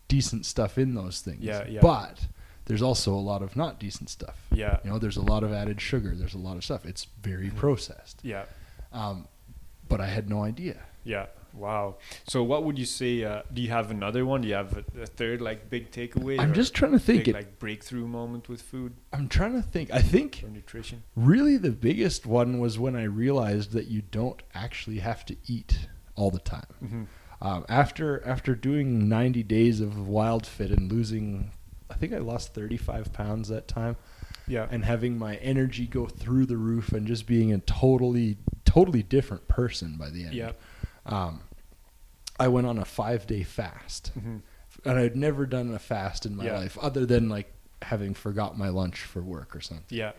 decent 0.07 0.45
stuff 0.45 0.77
in 0.77 0.93
those 0.93 1.19
things. 1.21 1.43
Yeah, 1.43 1.65
yeah. 1.67 1.81
But 1.81 2.27
there's 2.65 2.81
also 2.81 3.13
a 3.13 3.23
lot 3.31 3.41
of 3.41 3.55
not 3.55 3.79
decent 3.79 4.09
stuff. 4.09 4.37
yeah 4.51 4.79
You 4.83 4.89
know, 4.91 4.99
there's 4.99 5.17
a 5.17 5.21
lot 5.21 5.43
of 5.43 5.51
added 5.53 5.79
sugar. 5.81 6.15
There's 6.15 6.33
a 6.33 6.39
lot 6.39 6.57
of 6.57 6.63
stuff. 6.63 6.85
It's 6.85 7.05
very 7.21 7.49
processed. 7.63 8.19
yeah 8.23 8.45
Um, 8.91 9.27
but 9.87 10.01
I 10.01 10.07
had 10.07 10.29
no 10.29 10.43
idea. 10.43 10.77
yeah 11.03 11.27
wow 11.53 11.95
so 12.27 12.43
what 12.43 12.65
would 12.65 12.77
you 12.77 12.85
say 12.85 13.23
uh, 13.23 13.41
do 13.53 13.61
you 13.61 13.69
have 13.69 13.89
another 13.89 14.25
one 14.25 14.41
do 14.41 14.47
you 14.49 14.55
have 14.55 14.75
a, 14.75 14.83
a 15.01 15.05
third 15.05 15.39
like 15.39 15.69
big 15.69 15.89
takeaway 15.89 16.37
I'm 16.37 16.53
just 16.53 16.73
trying 16.73 16.91
to 16.91 16.99
think. 16.99 17.19
big, 17.25 17.27
It, 17.29 17.33
like 17.41 17.59
breakthrough 17.59 18.07
moment 18.07 18.49
with 18.49 18.61
food 18.61 18.91
I'm 19.13 19.29
trying 19.29 19.53
to 19.53 19.61
think. 19.61 19.89
I 19.89 20.01
think 20.01 20.41
or 20.43 20.49
nutrition 20.49 21.03
really 21.15 21.55
the 21.57 21.71
biggest 21.71 22.25
one 22.25 22.59
was 22.59 22.77
when 22.77 22.95
I 22.97 23.03
realized 23.03 23.71
that 23.71 23.87
you 23.87 24.01
don't 24.01 24.41
actually 24.53 24.99
have 24.99 25.21
to 25.27 25.35
eat 25.47 25.87
all 26.17 26.29
the 26.31 26.39
time. 26.57 26.71
mm-hmm. 26.83 27.03
Um, 27.41 27.65
after 27.69 28.25
after 28.25 28.55
doing 28.55 29.07
90 29.07 29.43
days 29.43 29.79
of 29.81 29.91
WildFit 29.93 30.71
and 30.75 30.91
losing, 30.91 31.51
I 31.95 31.97
think 31.97 32.13
I 32.13 32.17
lost 32.17 32.53
35 32.53 33.13
pounds 33.13 33.47
that 33.49 33.67
time, 33.69 33.95
yeah 34.47 34.67
and 34.69 34.83
having 34.85 35.17
my 35.17 35.37
energy 35.37 35.87
go 35.87 36.05
through 36.07 36.45
the 36.45 36.57
roof 36.57 36.91
and 36.91 37.07
just 37.07 37.25
being 37.25 37.53
a 37.53 37.57
totally 37.59 38.37
totally 38.65 39.01
different 39.01 39.47
person 39.47 39.95
by 39.97 40.09
the 40.09 40.25
end. 40.25 40.33
yeah 40.33 40.51
Um, 41.05 41.41
I 42.39 42.47
went 42.49 42.67
on 42.67 42.77
a 42.77 42.85
five 42.85 43.25
day 43.27 43.43
fast, 43.43 44.11
mm-hmm. 44.17 44.37
and 44.83 44.99
I'd 44.99 45.15
never 45.15 45.45
done 45.45 45.73
a 45.73 45.79
fast 45.79 46.25
in 46.25 46.35
my 46.35 46.45
Yeah. 46.45 46.57
life 46.59 46.77
other 46.81 47.05
than 47.05 47.29
like 47.29 47.53
having 47.81 48.13
forgot 48.13 48.57
my 48.57 48.67
lunch 48.69 48.99
for 49.01 49.21
work 49.21 49.55
or 49.55 49.61
something. 49.61 49.85
yeah 49.89 50.11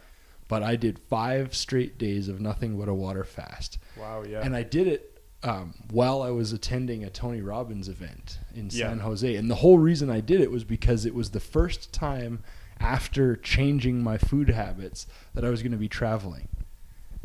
But 0.48 0.62
I 0.62 0.76
did 0.76 0.98
five 0.98 1.54
straight 1.54 1.98
days 1.98 2.28
of 2.28 2.40
nothing 2.40 2.78
but 2.78 2.88
a 2.88 2.94
water 2.94 3.24
fast. 3.24 3.78
wow 3.98 4.22
yeah 4.26 4.40
And 4.42 4.56
I 4.56 4.62
did 4.62 4.86
it 4.86 5.15
um, 5.42 5.74
while 5.90 6.22
I 6.22 6.30
was 6.30 6.52
attending 6.52 7.04
a 7.04 7.10
Tony 7.10 7.40
Robbins 7.40 7.88
event 7.88 8.38
in 8.54 8.64
Yeah. 8.72 8.88
San 8.88 9.00
Jose. 9.00 9.36
And 9.36 9.50
the 9.50 9.56
whole 9.56 9.78
reason 9.78 10.10
I 10.10 10.20
did 10.20 10.40
it 10.40 10.50
was 10.50 10.64
because 10.64 11.04
it 11.06 11.14
was 11.14 11.30
the 11.30 11.40
first 11.40 11.92
time 11.92 12.42
after 12.80 13.36
changing 13.36 14.02
my 14.02 14.18
food 14.18 14.50
habits 14.50 15.06
that 15.34 15.44
I 15.44 15.50
was 15.50 15.62
going 15.62 15.72
to 15.72 15.78
be 15.78 15.88
traveling. 15.88 16.48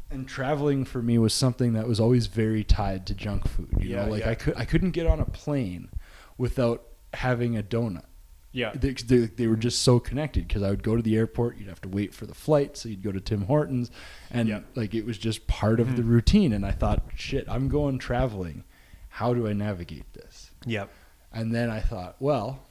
And 0.10 0.28
traveling 0.28 0.84
for 0.86 1.02
me 1.02 1.18
was 1.18 1.34
something 1.34 1.74
that 1.74 1.88
was 1.88 2.00
always 2.00 2.28
very 2.28 2.64
tied 2.64 3.06
to 3.08 3.14
junk 3.16 3.48
food. 3.48 3.70
You 3.80 3.92
Yeah, 3.92 4.06
know, 4.06 4.12
like 4.12 4.24
yeah. 4.24 4.30
I 4.30 4.36
could 4.36 4.58
I 4.58 4.66
couldn't 4.66 4.92
get 4.92 5.08
on 5.08 5.20
a 5.22 5.26
plane 5.26 5.90
without 6.38 6.84
having 7.14 7.58
a 7.58 7.64
donut. 7.64 8.04
Yeah 8.52 8.72
They, 8.76 8.92
they, 8.94 9.18
they 9.28 9.48
were 9.48 9.56
just 9.56 9.82
so 9.82 10.00
connected 10.00 10.48
because 10.48 10.64
I 10.64 10.70
would 10.70 10.84
go 10.84 10.96
to 10.96 11.02
the 11.02 11.16
airport, 11.16 11.58
you'd 11.58 11.70
have 11.70 11.82
to 11.82 11.90
wait 11.90 12.14
for 12.14 12.26
the 12.26 12.34
flight, 12.36 12.76
so 12.78 12.90
you'd 12.90 13.04
go 13.04 13.12
to 13.12 13.20
Tim 13.22 13.44
Hortons, 13.44 13.92
and 14.30 14.50
Yeah. 14.50 14.60
like 14.76 14.94
it 14.94 15.06
was 15.06 15.18
just 15.18 15.48
part 15.48 15.80
of 15.80 15.96
the 15.96 16.02
Mhm. 16.04 16.10
routine. 16.10 16.54
And 16.54 16.66
I 16.66 16.72
thought, 16.72 17.04
shit, 17.16 17.46
I'm 17.50 17.68
going 17.70 17.98
traveling. 18.00 18.64
How 19.10 19.34
do 19.34 19.48
I 19.48 19.54
navigate 19.54 20.14
this? 20.14 20.52
yeah 20.66 20.86
And 21.34 21.54
then 21.56 21.70
I 21.70 21.80
thought, 21.80 22.16
well, 22.20 22.64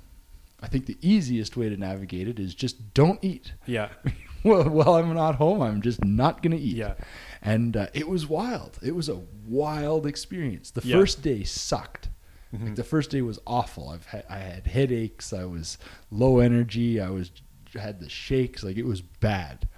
I 0.63 0.69
think 0.69 0.85
the 0.87 0.99
easiest 1.01 1.57
way 1.57 1.71
to 1.71 1.77
navigate 1.77 2.29
it 2.29 2.39
is 2.39 2.55
just 2.55 2.93
don't 2.93 3.19
eat. 3.23 3.55
yeah 3.67 3.89
well, 4.45 4.69
while 4.69 4.95
I'm 4.97 5.15
not 5.15 5.37
home, 5.37 5.63
I'm 5.63 5.81
just 5.81 6.05
not 6.05 6.43
gonna 6.43 6.57
eat. 6.57 6.77
yeah 6.77 6.95
And 7.43 7.75
uh, 7.77 7.87
it 7.95 8.07
was 8.09 8.27
wild. 8.29 8.79
It 8.83 8.95
was 8.95 9.09
a 9.09 9.21
wild 9.47 10.07
experience. 10.07 10.71
The 10.71 10.83
Yeah. 10.87 10.97
first 10.99 11.23
day 11.23 11.43
sucked. 11.45 12.11
Mhm. 12.55 12.65
Like 12.67 12.75
the 12.77 12.85
first 12.85 13.11
day 13.11 13.23
was 13.23 13.39
awful. 13.47 13.89
I've 13.91 14.07
had, 14.07 14.25
I 14.29 14.39
had 14.39 14.67
headaches. 14.67 15.33
I 15.33 15.45
was 15.45 15.79
low 16.11 16.39
energy. 16.41 17.01
I 17.01 17.11
was 17.11 17.31
had 17.75 18.01
the 18.01 18.09
shakes. 18.09 18.63
Like 18.65 18.77
it 18.77 18.87
was 18.87 19.01
bad. 19.01 19.69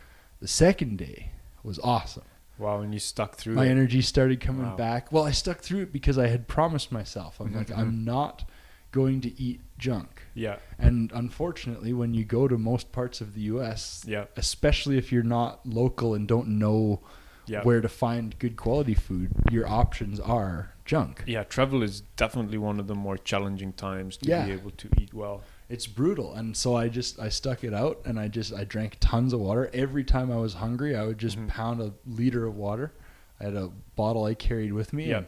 The 0.41 0.49
second 0.49 0.99
day 0.99 1.33
was 1.63 1.79
awesome. 1.81 2.25
wow 2.59 2.81
and 2.81 2.93
you 2.93 3.01
stuck 3.01 3.37
through 3.37 3.55
My 3.55 3.67
it. 3.67 3.71
energy 3.71 4.01
started 4.03 4.41
coming 4.41 4.67
Wow. 4.67 4.77
back. 4.77 5.11
Well, 5.11 5.25
I 5.25 5.33
stuck 5.33 5.59
through 5.59 5.83
it 5.83 5.93
because 5.93 6.17
I 6.19 6.29
had 6.29 6.47
promised 6.49 6.93
myself. 6.93 7.41
I'm 7.41 7.49
Mhm, 7.51 7.57
like, 7.57 7.67
mhm. 7.69 7.79
I'm 7.79 8.05
not 8.05 8.45
going 8.93 9.21
to 9.23 9.41
eat 9.41 9.61
junk. 9.79 10.23
yeah 10.35 10.57
And 10.79 11.11
unfortunately, 11.15 11.93
when 11.93 12.13
you 12.15 12.25
go 12.25 12.47
to 12.47 12.57
most 12.59 12.93
parts 12.93 13.21
of 13.21 13.35
the 13.35 13.41
U.S., 13.43 14.05
yeah 14.07 14.27
especially 14.37 14.97
if 14.99 15.11
you're 15.11 15.23
not 15.25 15.67
local 15.67 16.15
and 16.15 16.29
don't 16.29 16.49
know 16.49 17.01
yeah 17.47 17.63
where 17.65 17.81
to 17.81 17.89
find 17.89 18.39
good 18.39 18.57
quality 18.57 18.95
food, 18.95 19.31
your 19.51 19.67
options 19.67 20.21
are 20.21 20.72
junk. 20.85 21.23
yeah 21.27 21.43
travel 21.45 21.83
is 21.83 22.01
definitely 22.17 22.59
one 22.59 22.79
of 22.81 22.87
the 22.87 22.95
more 22.95 23.17
challenging 23.17 23.73
times 23.73 24.17
to 24.17 24.29
Yeah. 24.29 24.47
be 24.47 24.53
able 24.53 24.71
to 24.73 24.89
eat 25.01 25.13
well 25.15 25.43
It's 25.69 25.87
brutal, 25.87 26.35
and 26.35 26.55
so 26.55 26.77
I 26.77 26.89
just 26.89 27.19
I 27.19 27.31
stuck 27.31 27.65
it 27.65 27.73
out, 27.73 28.01
and 28.05 28.19
I 28.21 28.29
just 28.29 28.53
I 28.53 28.65
drank 28.65 28.99
tons 29.01 29.33
of 29.33 29.41
water. 29.41 29.71
Every 29.73 30.05
time 30.05 30.31
I 30.31 30.37
was 30.37 30.55
hungry, 30.55 30.95
I 30.95 31.05
would 31.07 31.17
just 31.19 31.39
Mhm. 31.39 31.49
pound 31.49 31.81
a 31.81 31.95
liter 32.07 32.45
of 32.47 32.57
water. 32.57 32.93
I 33.41 33.45
had 33.45 33.55
a 33.57 33.71
bottle 33.97 34.25
I 34.25 34.35
carried 34.35 34.73
with 34.75 34.93
me. 34.93 35.09
Yeah. 35.09 35.19
and 35.19 35.27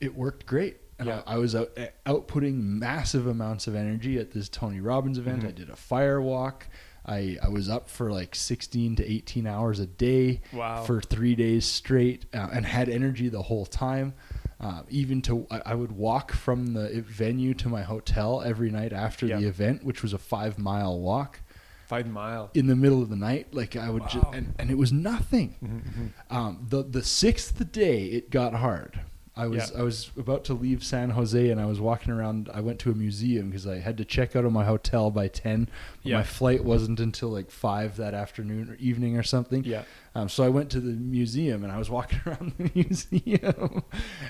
it 0.00 0.14
worked 0.14 0.44
great. 0.44 0.76
And 0.98 1.08
Yeah. 1.08 1.22
I, 1.26 1.34
I 1.34 1.38
was 1.38 1.54
out 1.54 1.70
eh, 1.76 1.88
outputting 2.04 2.56
massive 2.60 3.26
amounts 3.26 3.66
of 3.66 3.74
energy 3.74 4.18
at 4.18 4.32
this 4.32 4.48
Tony 4.50 4.80
Robbins 4.80 5.16
event. 5.16 5.42
Mhm. 5.42 5.48
I 5.48 5.52
did 5.52 5.70
a 5.70 5.76
fire 5.76 6.20
walk. 6.20 6.68
I, 7.06 7.38
I 7.42 7.48
was 7.48 7.68
up 7.70 7.88
for 7.88 8.10
like 8.12 8.34
16 8.34 8.96
to 8.96 9.10
18 9.10 9.46
hours 9.46 9.78
a 9.80 9.86
day 9.86 10.42
wow 10.52 10.82
for 10.84 11.00
three 11.00 11.34
days 11.34 11.64
straight 11.64 12.26
uh, 12.34 12.48
and 12.52 12.66
had 12.66 12.88
energy 12.90 13.28
the 13.30 13.42
whole 13.42 13.64
time. 13.64 14.12
Uh, 14.58 14.82
even 14.88 15.20
to, 15.22 15.46
I, 15.50 15.60
I 15.66 15.74
would 15.74 15.92
walk 15.92 16.32
from 16.32 16.72
the 16.72 17.02
venue 17.06 17.52
to 17.54 17.68
my 17.68 17.82
hotel 17.82 18.40
every 18.42 18.70
night 18.70 18.92
after 18.92 19.26
Yeah. 19.26 19.38
the 19.38 19.46
event, 19.48 19.84
which 19.84 20.02
was 20.02 20.12
a 20.14 20.18
five 20.18 20.58
mile 20.58 20.98
walk 20.98 21.40
five 21.86 22.06
mile 22.08 22.50
in 22.54 22.66
the 22.66 22.74
middle 22.74 23.00
of 23.02 23.10
the 23.10 23.16
night. 23.16 23.52
Like 23.54 23.76
I 23.76 23.90
would 23.90 24.02
just, 24.08 24.24
Wow. 24.24 24.32
and, 24.34 24.54
and 24.58 24.70
it 24.70 24.78
was 24.78 24.92
nothing. 24.92 25.54
Mhm, 25.62 26.34
Um, 26.34 26.66
the 26.68 26.82
the 26.82 27.02
sixth 27.04 27.70
day 27.70 28.06
it 28.06 28.30
got 28.30 28.54
hard. 28.54 29.00
I 29.38 29.46
was 29.48 29.70
Yeah. 29.70 29.80
I 29.80 29.82
was 29.82 30.10
about 30.16 30.44
to 30.44 30.54
leave 30.54 30.82
San 30.82 31.10
Jose 31.10 31.50
and 31.50 31.60
I 31.60 31.66
was 31.66 31.78
walking 31.78 32.10
around. 32.12 32.48
I 32.54 32.60
went 32.60 32.78
to 32.80 32.90
a 32.90 32.94
museum 32.94 33.50
because 33.50 33.66
I 33.66 33.80
had 33.80 33.98
to 33.98 34.04
check 34.04 34.34
out 34.34 34.44
of 34.46 34.52
my 34.52 34.64
hotel 34.64 35.10
by 35.10 35.28
ten. 35.28 35.68
But 36.02 36.08
Yeah. 36.10 36.16
My 36.18 36.22
flight 36.22 36.64
wasn't 36.64 37.00
until 37.00 37.28
like 37.28 37.50
five 37.50 37.96
that 37.98 38.14
afternoon 38.14 38.70
or 38.70 38.76
evening 38.76 39.18
or 39.18 39.22
something. 39.22 39.62
yeah 39.64 39.82
Um, 40.14 40.30
so 40.30 40.42
I 40.42 40.48
went 40.48 40.70
to 40.70 40.80
the 40.80 40.92
museum 40.92 41.64
and 41.64 41.72
I 41.72 41.76
was 41.78 41.90
walking 41.90 42.20
around 42.26 42.54
the 42.56 42.70
museum, 42.74 43.82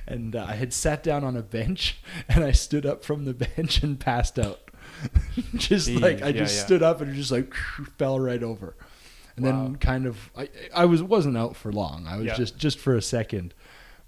and 0.08 0.34
uh, 0.34 0.44
I 0.48 0.54
had 0.56 0.72
sat 0.72 1.02
down 1.04 1.22
on 1.22 1.36
a 1.36 1.42
bench 1.42 1.98
and 2.28 2.42
I 2.42 2.50
stood 2.52 2.84
up 2.84 3.04
from 3.04 3.24
the 3.26 3.34
bench 3.34 3.82
and 3.84 4.00
passed 4.00 4.38
out. 4.38 4.60
just 5.54 5.88
Jeez, 5.88 6.00
like 6.00 6.22
I 6.22 6.26
yeah, 6.28 6.32
just 6.32 6.60
stood 6.64 6.82
up 6.82 7.00
and 7.00 7.14
just 7.14 7.30
like 7.30 7.54
fell 7.98 8.18
right 8.18 8.42
over, 8.42 8.76
and 9.36 9.44
Wow. 9.44 9.52
then 9.52 9.76
kind 9.76 10.06
of 10.06 10.30
I 10.36 10.48
I 10.74 10.84
was 10.86 11.02
wasn't 11.02 11.36
out 11.36 11.54
for 11.56 11.72
long. 11.72 12.06
I 12.08 12.16
was 12.16 12.32
just 12.36 12.56
just 12.56 12.78
for 12.78 12.96
a 12.96 13.02
second. 13.02 13.52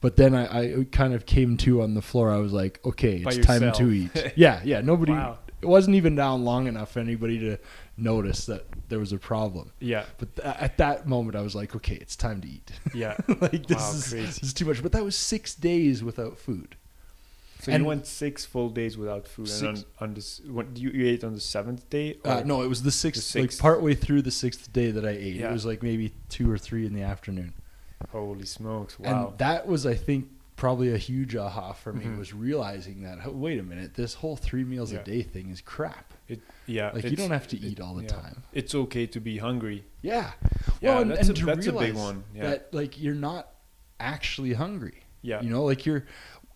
But 0.00 0.16
then 0.16 0.34
I, 0.34 0.80
I 0.80 0.84
kind 0.92 1.12
of 1.12 1.26
came 1.26 1.56
to 1.58 1.82
on 1.82 1.94
the 1.94 2.02
floor. 2.02 2.30
I 2.30 2.36
was 2.38 2.52
like, 2.52 2.78
okay, 2.84 3.22
By 3.24 3.32
it's 3.32 3.46
time 3.46 3.72
to 3.72 3.90
eat. 3.90 4.32
yeah, 4.36 4.60
yeah. 4.64 4.80
Nobody. 4.84 5.12
Wow. 5.12 5.38
It 5.60 5.66
wasn't 5.66 5.96
even 5.96 6.14
down 6.14 6.44
long 6.44 6.68
enough 6.68 6.92
for 6.92 7.00
anybody 7.00 7.40
to 7.40 7.58
notice 7.96 8.46
that 8.46 8.64
there 8.88 9.00
was 9.00 9.12
a 9.12 9.18
problem. 9.18 9.72
yeah 9.80 10.04
But 10.18 10.36
th- 10.36 10.46
at 10.56 10.76
that 10.78 11.08
moment, 11.08 11.34
I 11.34 11.40
was 11.40 11.56
like, 11.56 11.74
okay, 11.74 11.96
it's 11.96 12.14
time 12.14 12.40
to 12.42 12.48
eat. 12.48 12.70
yeah 12.94 13.16
like 13.40 13.66
this 13.66 13.78
Wow, 13.78 13.90
is 13.92 14.08
crazy. 14.08 14.26
this 14.26 14.42
is 14.44 14.54
too 14.54 14.66
much. 14.66 14.80
But 14.84 14.92
that 14.92 15.02
was 15.02 15.16
six 15.16 15.56
days 15.56 16.04
without 16.04 16.38
food. 16.38 16.76
so 17.58 17.72
And- 17.72 17.82
you 17.82 17.88
went 17.88 18.06
six 18.06 18.44
full 18.46 18.68
days 18.70 18.96
without 18.96 19.26
food 19.26 19.50
and 19.50 19.78
on, 19.78 19.84
on 19.98 20.14
this 20.14 20.40
what 20.48 20.76
you, 20.76 20.90
you 20.90 21.06
ate 21.12 21.24
on 21.24 21.34
the 21.34 21.40
seventh 21.40 21.90
day 21.90 22.18
Uh, 22.24 22.42
no, 22.46 22.62
it 22.62 22.68
was 22.68 22.84
the 22.84 22.92
sixth, 22.92 23.32
The 23.32 23.40
like 23.40 23.50
sixth. 23.50 23.60
partway 23.60 23.94
through 23.96 24.22
the 24.22 24.30
sixth 24.30 24.72
day 24.72 24.92
that 24.92 25.04
I 25.04 25.10
ate. 25.10 25.34
Yeah. 25.34 25.50
It 25.50 25.52
was 25.54 25.66
like 25.66 25.82
maybe 25.82 26.12
two 26.28 26.48
or 26.48 26.56
three 26.56 26.86
in 26.86 26.94
the 26.94 27.02
afternoon. 27.02 27.52
Holy 28.10 28.46
smokes 28.46 28.98
wow 28.98 29.28
And 29.28 29.38
that 29.38 29.66
was, 29.66 29.86
I 29.86 29.94
think, 29.94 30.28
probably 30.56 30.92
a 30.92 30.98
huge 30.98 31.36
aha 31.36 31.72
for 31.72 31.92
me 31.92 32.04
Mhm. 32.04 32.18
was 32.18 32.32
realizing 32.34 33.02
that. 33.02 33.18
oh, 33.24 33.30
Wait 33.30 33.58
a 33.60 33.62
minute, 33.62 33.94
this 33.94 34.14
whole 34.14 34.36
three 34.36 34.64
meals 34.64 34.92
Yeah. 34.92 35.00
a 35.00 35.04
day 35.04 35.22
thing 35.22 35.50
is 35.50 35.60
crap. 35.60 36.12
it 36.28 36.40
yeah 36.66 36.90
Like 36.92 37.04
you 37.04 37.16
don't 37.16 37.30
have 37.30 37.48
to 37.48 37.56
it- 37.56 37.64
eat 37.64 37.80
all 37.80 37.94
the 37.94 38.02
yeah. 38.02 38.08
time. 38.08 38.42
it's 38.52 38.74
okay 38.74 39.06
to 39.06 39.20
be 39.20 39.38
hungry 39.38 39.84
Yeah. 40.02 40.32
Yeah, 40.80 40.90
well, 40.90 41.02
and, 41.02 41.10
that's 41.12 41.28
and 41.28 41.30
a- 41.38 41.40
to 41.40 41.46
that's 41.46 41.66
a 41.66 41.72
big 41.72 41.80
realize 41.80 41.94
one, 41.94 42.24
yeah. 42.34 42.50
that 42.50 42.74
like 42.74 43.00
you're 43.00 43.14
not 43.14 43.48
actually 44.00 44.52
hungry. 44.54 45.02
yeah 45.22 45.40
You 45.42 45.50
know, 45.50 45.64
like 45.64 45.86
you're 45.86 46.04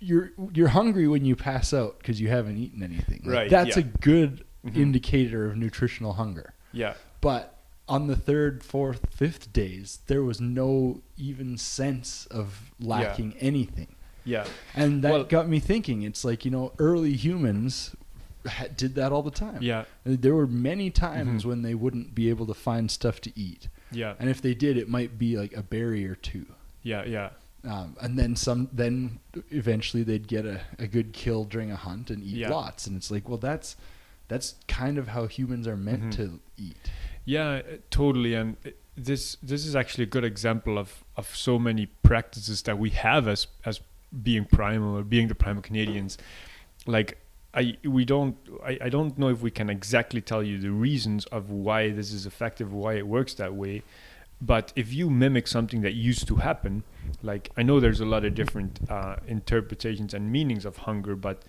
you're 0.01 0.31
you're 0.53 0.69
hungry 0.69 1.07
when 1.09 1.25
you 1.25 1.37
pass 1.37 1.73
out 1.73 1.99
because 1.99 2.21
you 2.21 2.29
haven't 2.29 2.57
eaten 2.59 2.83
anything. 2.83 3.21
Like, 3.25 3.35
Right, 3.37 3.51
That's 3.51 3.77
a 3.77 3.83
good 3.85 4.45
Mhm. 4.67 4.77
indicator 4.77 5.47
of 5.47 5.57
nutritional 5.57 6.15
hunger. 6.15 6.55
yeah 6.73 6.95
But 7.21 7.52
on 7.93 8.07
the 8.07 8.17
third, 8.17 8.63
fourth, 8.65 9.03
fifth 9.11 9.53
days, 9.53 9.99
there 10.07 10.23
was 10.23 10.41
no 10.41 11.01
even 11.17 11.57
sense 11.59 12.27
of 12.27 12.71
lacking 12.81 13.35
anything. 13.39 13.89
yeah 14.25 14.47
And 14.75 15.03
that 15.03 15.13
Well- 15.13 15.25
got 15.25 15.49
me 15.49 15.59
thinking. 15.61 16.03
It's 16.03 16.25
like, 16.25 16.45
you 16.45 16.51
know, 16.51 16.73
early 16.79 17.13
humans 17.15 17.95
ha- 18.47 18.69
did 18.77 18.95
that 18.95 19.13
all 19.13 19.23
the 19.23 19.31
time. 19.47 19.61
Yeah. 19.63 19.85
There 20.05 20.35
were 20.35 20.47
many 20.47 20.91
times 20.91 21.43
Mhm. 21.43 21.49
when 21.49 21.63
they 21.63 21.75
wouldn't 21.75 22.15
be 22.15 22.29
able 22.31 22.47
to 22.47 22.55
find 22.55 22.91
stuff 22.91 23.21
to 23.23 23.31
eat, 23.39 23.69
Yeah. 23.91 24.15
and 24.19 24.31
if 24.31 24.41
they 24.41 24.55
did, 24.55 24.77
it 24.77 24.89
might 24.89 25.19
be 25.19 25.37
like 25.37 25.53
a 25.57 25.63
berry 25.63 26.07
or 26.07 26.15
two. 26.15 26.47
Yeah. 26.83 27.05
Yeah. 27.05 27.31
Um, 27.65 27.97
and 28.01 28.19
then 28.19 28.35
some. 28.35 28.69
Then 28.73 29.21
eventually 29.51 30.03
they'd 30.03 30.27
get 30.27 30.45
a, 30.45 30.61
a 30.81 30.87
good 30.89 31.13
kill 31.13 31.45
during 31.45 31.71
a 31.71 31.77
hunt 31.77 32.11
and 32.11 32.21
eat 32.23 32.39
Yeah. 32.39 32.51
lots. 32.51 32.87
And 32.89 32.97
it's 32.97 33.11
like, 33.11 33.29
well, 33.29 33.39
that's 33.39 33.77
that's 34.29 34.55
kind 34.67 34.99
of 34.99 35.09
how 35.09 35.27
humans 35.27 35.67
are 35.69 35.77
meant 35.77 36.05
Mhm. 36.05 36.13
to 36.17 36.41
eat. 36.57 36.91
Yeah, 37.25 37.49
uh, 37.49 37.63
totally. 37.91 38.35
And 38.35 38.57
uh, 38.67 38.71
this 38.97 39.37
this 39.43 39.65
is 39.65 39.75
actually 39.75 40.05
a 40.05 40.09
good 40.09 40.25
example 40.25 40.79
of 40.79 41.05
of 41.17 41.35
so 41.35 41.59
many 41.59 41.87
practices 42.03 42.63
that 42.63 42.79
we 42.79 42.91
have 42.91 43.29
as 43.29 43.47
as 43.65 43.81
being 44.23 44.45
primal 44.45 44.99
or 44.99 45.03
being 45.03 45.29
the 45.29 45.35
primal 45.35 45.63
Canadians. 45.63 46.19
Like 46.87 47.19
I 47.55 47.77
we 47.85 48.05
don't 48.05 48.37
I, 48.65 48.79
I 48.83 48.89
don't 48.89 49.17
know 49.19 49.29
if 49.29 49.41
we 49.41 49.51
can 49.51 49.71
exactly 49.71 50.21
tell 50.21 50.43
you 50.43 50.59
the 50.59 50.71
reasons 50.71 51.25
of 51.27 51.51
why 51.51 51.91
this 51.91 52.13
is 52.13 52.27
effective, 52.27 52.73
why 52.73 52.95
it 52.95 53.07
works 53.07 53.35
that 53.35 53.55
way. 53.55 53.83
But 54.41 54.73
if 54.75 54.93
you 54.93 55.09
mimic 55.09 55.47
something 55.47 55.83
that 55.83 55.93
used 55.93 56.27
to 56.27 56.37
happen, 56.37 56.83
like 57.23 57.51
I 57.57 57.63
know 57.63 57.79
there's 57.79 58.01
a 58.01 58.05
lot 58.05 58.25
of 58.25 58.35
different 58.35 58.81
uh, 58.91 59.17
interpretations 59.29 60.15
and 60.15 60.33
meanings 60.33 60.65
of 60.65 60.79
hunger, 60.79 61.15
but 61.15 61.45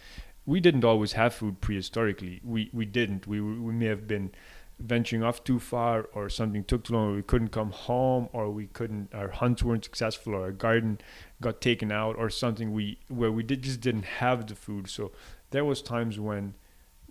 we 0.45 0.59
didn't 0.59 0.83
always 0.85 1.13
have 1.13 1.33
food 1.33 1.59
prehistorically. 1.59 2.39
We 2.43 2.69
we 2.71 2.85
didn't. 2.85 3.25
We 3.25 3.41
we 3.41 3.73
may 3.73 3.87
have 3.87 4.07
been 4.07 4.31
venturing 4.79 5.23
off 5.23 5.43
too 5.43 5.59
far, 5.59 6.03
or 6.13 6.29
something 6.29 6.63
took 6.63 6.83
too 6.83 6.93
long, 6.93 7.11
or 7.11 7.15
we 7.15 7.21
couldn't 7.23 7.49
come 7.49 7.71
home, 7.71 8.29
or 8.33 8.49
we 8.49 8.67
couldn't. 8.67 9.13
Our 9.13 9.29
hunts 9.29 9.63
weren't 9.63 9.83
successful, 9.83 10.35
or 10.35 10.43
our 10.43 10.51
garden 10.51 10.99
got 11.41 11.61
taken 11.61 11.91
out, 11.91 12.15
or 12.17 12.29
something. 12.29 12.73
We 12.73 12.99
where 13.07 13.31
we 13.31 13.43
did 13.43 13.63
just 13.63 13.81
didn't 13.81 14.05
have 14.05 14.47
the 14.47 14.55
food. 14.55 14.89
So 14.89 15.11
there 15.51 15.65
was 15.65 15.81
times 15.81 16.19
when 16.19 16.55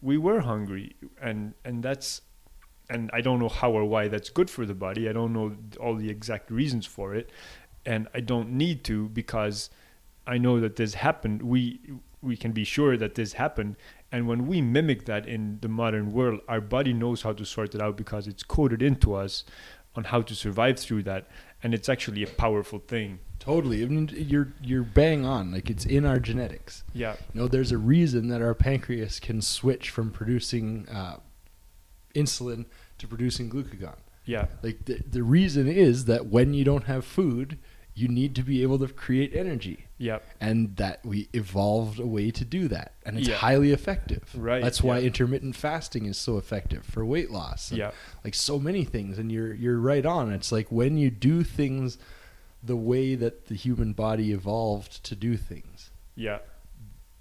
we 0.00 0.18
were 0.18 0.40
hungry, 0.40 0.96
and 1.20 1.54
and 1.64 1.82
that's 1.82 2.22
and 2.90 3.10
I 3.12 3.20
don't 3.20 3.38
know 3.38 3.48
how 3.48 3.72
or 3.72 3.84
why 3.84 4.08
that's 4.08 4.28
good 4.28 4.50
for 4.50 4.66
the 4.66 4.74
body. 4.74 5.08
I 5.08 5.12
don't 5.12 5.32
know 5.32 5.56
all 5.80 5.94
the 5.96 6.10
exact 6.10 6.50
reasons 6.50 6.86
for 6.86 7.14
it, 7.14 7.30
and 7.86 8.08
I 8.14 8.20
don't 8.20 8.50
need 8.50 8.84
to 8.84 9.08
because 9.08 9.70
I 10.26 10.38
know 10.38 10.60
that 10.60 10.76
this 10.76 10.94
happened. 10.94 11.42
We 11.42 11.80
we 12.20 12.36
can 12.36 12.52
be 12.52 12.64
sure 12.64 12.96
that 12.96 13.14
this 13.14 13.34
happened, 13.34 13.76
and 14.12 14.28
when 14.28 14.46
we 14.46 14.60
mimic 14.60 15.06
that 15.06 15.26
in 15.26 15.58
the 15.62 15.68
modern 15.68 16.12
world, 16.12 16.40
our 16.46 16.60
body 16.60 16.92
knows 16.92 17.22
how 17.22 17.32
to 17.32 17.44
sort 17.44 17.74
it 17.74 17.80
out 17.80 17.96
because 17.96 18.26
it's 18.28 18.42
coded 18.42 18.82
into 18.82 19.14
us 19.14 19.44
on 19.96 20.04
how 20.04 20.22
to 20.22 20.34
survive 20.34 20.78
through 20.78 21.02
that, 21.02 21.26
and 21.62 21.74
it's 21.74 21.88
actually 21.88 22.22
a 22.22 22.26
powerful 22.26 22.78
thing. 22.78 23.18
Totally. 23.38 23.82
I 23.82 23.86
mean, 23.86 24.08
you're 24.14 24.52
you're 24.62 24.84
bang 24.84 25.24
on. 25.26 25.50
Like 25.50 25.68
it's 25.68 25.84
in 25.84 26.04
our 26.04 26.20
genetics. 26.20 26.84
Yeah, 26.94 27.16
You 27.34 27.40
know, 27.40 27.48
there's 27.48 27.72
a 27.72 27.78
reason 27.78 28.28
that 28.28 28.40
our 28.40 28.54
pancreas 28.54 29.18
can 29.18 29.42
switch 29.42 29.90
from 29.90 30.10
producing 30.12 30.88
uh, 30.88 31.16
insulin 32.14 32.66
to 32.98 33.08
producing 33.08 33.50
glucagon. 33.50 33.96
yeah, 34.24 34.46
Like 34.62 34.84
the 34.84 35.00
the 35.10 35.22
reason 35.22 35.66
is 35.66 36.04
that 36.04 36.26
when 36.26 36.54
you 36.54 36.64
don't 36.64 36.84
have 36.84 37.04
food, 37.04 37.58
you 37.94 38.08
need 38.08 38.34
to 38.36 38.42
be 38.42 38.62
able 38.62 38.78
to 38.78 38.88
create 38.88 39.34
energy, 39.34 39.86
yeah, 39.98 40.18
and 40.40 40.76
that 40.76 41.04
we 41.04 41.28
evolved 41.34 41.98
a 42.00 42.06
way 42.06 42.30
to 42.30 42.44
do 42.44 42.66
that, 42.68 42.94
and 43.04 43.18
it's 43.18 43.28
Yeah. 43.28 43.36
highly 43.36 43.70
effective. 43.72 44.24
Right, 44.34 44.62
That's 44.62 44.82
why 44.82 44.98
yeah. 44.98 45.06
intermittent 45.06 45.56
fasting 45.56 46.06
is 46.06 46.16
so 46.16 46.38
effective 46.38 46.84
for 46.84 47.04
weight 47.04 47.30
loss. 47.30 47.70
yeah, 47.70 47.90
Like 48.24 48.34
so 48.34 48.58
many 48.58 48.84
things, 48.84 49.18
and 49.18 49.30
you're 49.30 49.52
you're 49.54 49.78
right 49.78 50.06
on. 50.06 50.32
It's 50.32 50.50
like 50.50 50.72
when 50.72 50.96
you 50.96 51.10
do 51.10 51.44
things 51.44 51.98
the 52.62 52.76
way 52.76 53.14
that 53.16 53.46
the 53.46 53.54
human 53.56 53.92
body 53.92 54.32
evolved 54.32 55.02
to 55.04 55.16
do 55.16 55.36
things 55.36 55.90
yeah. 56.14 56.38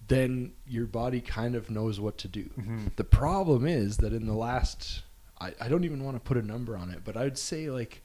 then 0.08 0.54
your 0.68 0.86
body 0.86 1.20
kind 1.22 1.56
of 1.56 1.70
knows 1.70 2.00
what 2.00 2.18
to 2.20 2.28
do. 2.28 2.44
hmm 2.56 2.88
The 2.96 3.04
problem 3.04 3.66
is 3.66 3.98
that 3.98 4.14
in 4.14 4.26
the 4.28 4.34
last, 4.36 5.02
I, 5.40 5.54
I 5.60 5.68
don't 5.70 5.84
even 5.84 6.04
want 6.04 6.16
to 6.18 6.20
put 6.22 6.38
a 6.38 6.42
number 6.42 6.78
on 6.78 6.90
it, 6.92 7.00
but 7.04 7.18
I'd 7.18 7.38
say 7.38 7.70
like 7.72 8.04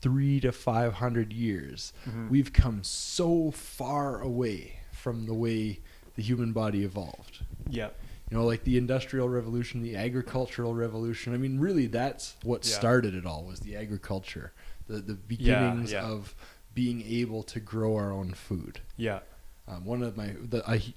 three 0.00 0.40
to 0.40 0.52
500 0.52 1.32
years, 1.32 1.92
hmm 2.04 2.28
we've 2.28 2.52
come 2.52 2.82
so 2.82 3.50
far 3.50 4.20
away 4.20 4.80
from 4.92 5.26
the 5.26 5.34
way 5.34 5.80
the 6.16 6.22
human 6.22 6.52
body 6.52 6.82
evolved. 6.84 7.40
Yeah, 7.68 7.90
You 8.30 8.36
know, 8.36 8.44
like 8.44 8.64
the 8.64 8.76
industrial 8.76 9.28
revolution, 9.28 9.82
the 9.82 9.96
agricultural 9.96 10.74
revolution. 10.74 11.34
I 11.34 11.38
mean, 11.38 11.58
really, 11.58 11.86
that's 11.86 12.36
what 12.42 12.66
Yeah. 12.66 12.74
started 12.78 13.14
it 13.14 13.24
all 13.26 13.44
was 13.44 13.60
the 13.60 13.76
agriculture, 13.76 14.52
the 14.86 14.98
the 15.00 15.14
beginnings 15.14 15.92
yeah. 15.92 16.04
of 16.04 16.34
being 16.74 17.02
able 17.02 17.42
to 17.44 17.60
grow 17.60 17.96
our 17.96 18.12
own 18.12 18.32
food. 18.32 18.80
yeah, 18.96 19.20
Um, 19.68 19.84
one 19.84 20.02
of 20.02 20.16
my 20.16 20.34
the, 20.40 20.62
I, 20.68 20.94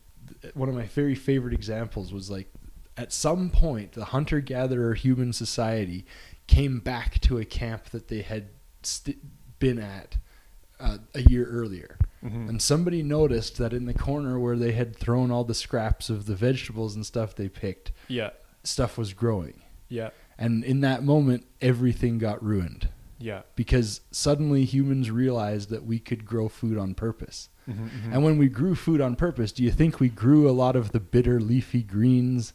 one 0.54 0.70
of 0.70 0.76
my 0.76 0.86
very 0.86 1.16
favorite 1.16 1.54
examples 1.54 2.12
was 2.14 2.30
like 2.30 2.48
at 2.98 3.12
some 3.12 3.50
point 3.50 3.94
the 3.94 4.06
hunter 4.06 4.40
gatherer 4.40 4.94
human 4.94 5.34
society 5.34 6.06
came 6.48 6.80
back 6.80 7.20
to 7.22 7.38
a 7.40 7.46
camp 7.46 7.86
that 7.90 8.08
they 8.08 8.22
had 8.22 8.50
st- 8.86 9.20
been 9.60 9.80
at 9.80 10.18
uh, 10.80 10.98
a 11.16 11.22
year 11.22 11.46
earlier. 11.46 11.98
Hmm 12.22 12.48
and 12.50 12.62
somebody 12.62 13.04
noticed 13.04 13.58
that 13.58 13.74
in 13.74 13.86
the 13.86 13.94
corner 13.94 14.40
where 14.40 14.56
they 14.56 14.72
had 14.72 14.96
thrown 14.96 15.30
all 15.30 15.44
the 15.44 15.54
scraps 15.54 16.10
of 16.10 16.26
the 16.26 16.36
vegetables 16.36 16.96
and 16.96 17.06
stuff 17.06 17.36
they 17.36 17.50
picked 17.50 17.92
yeah, 18.08 18.30
stuff 18.64 18.98
was 18.98 19.14
growing. 19.14 19.62
Yeah, 19.90 20.12
and 20.38 20.64
in 20.64 20.82
that 20.82 21.04
moment 21.04 21.46
everything 21.62 22.18
got 22.20 22.42
ruined. 22.44 22.90
Yeah. 23.20 23.44
because 23.56 24.02
suddenly 24.12 24.66
humans 24.66 25.10
realized 25.10 25.70
that 25.70 25.86
we 25.86 25.98
could 25.98 26.26
grow 26.26 26.50
food 26.50 26.78
on 26.78 26.94
purpose. 26.94 27.50
Hmm 27.66 27.72
hmm 27.88 28.14
and 28.14 28.24
when 28.24 28.38
we 28.38 28.50
grew 28.50 28.76
food 28.76 29.00
on 29.00 29.16
purpose, 29.16 29.52
do 29.54 29.64
you 29.64 29.72
think 29.72 30.00
we 30.02 30.10
grew 30.10 30.50
a 30.50 30.52
lot 30.52 30.76
of 30.76 30.92
the 30.92 31.00
bitter 31.00 31.40
leafy 31.40 31.84
greens 31.84 32.54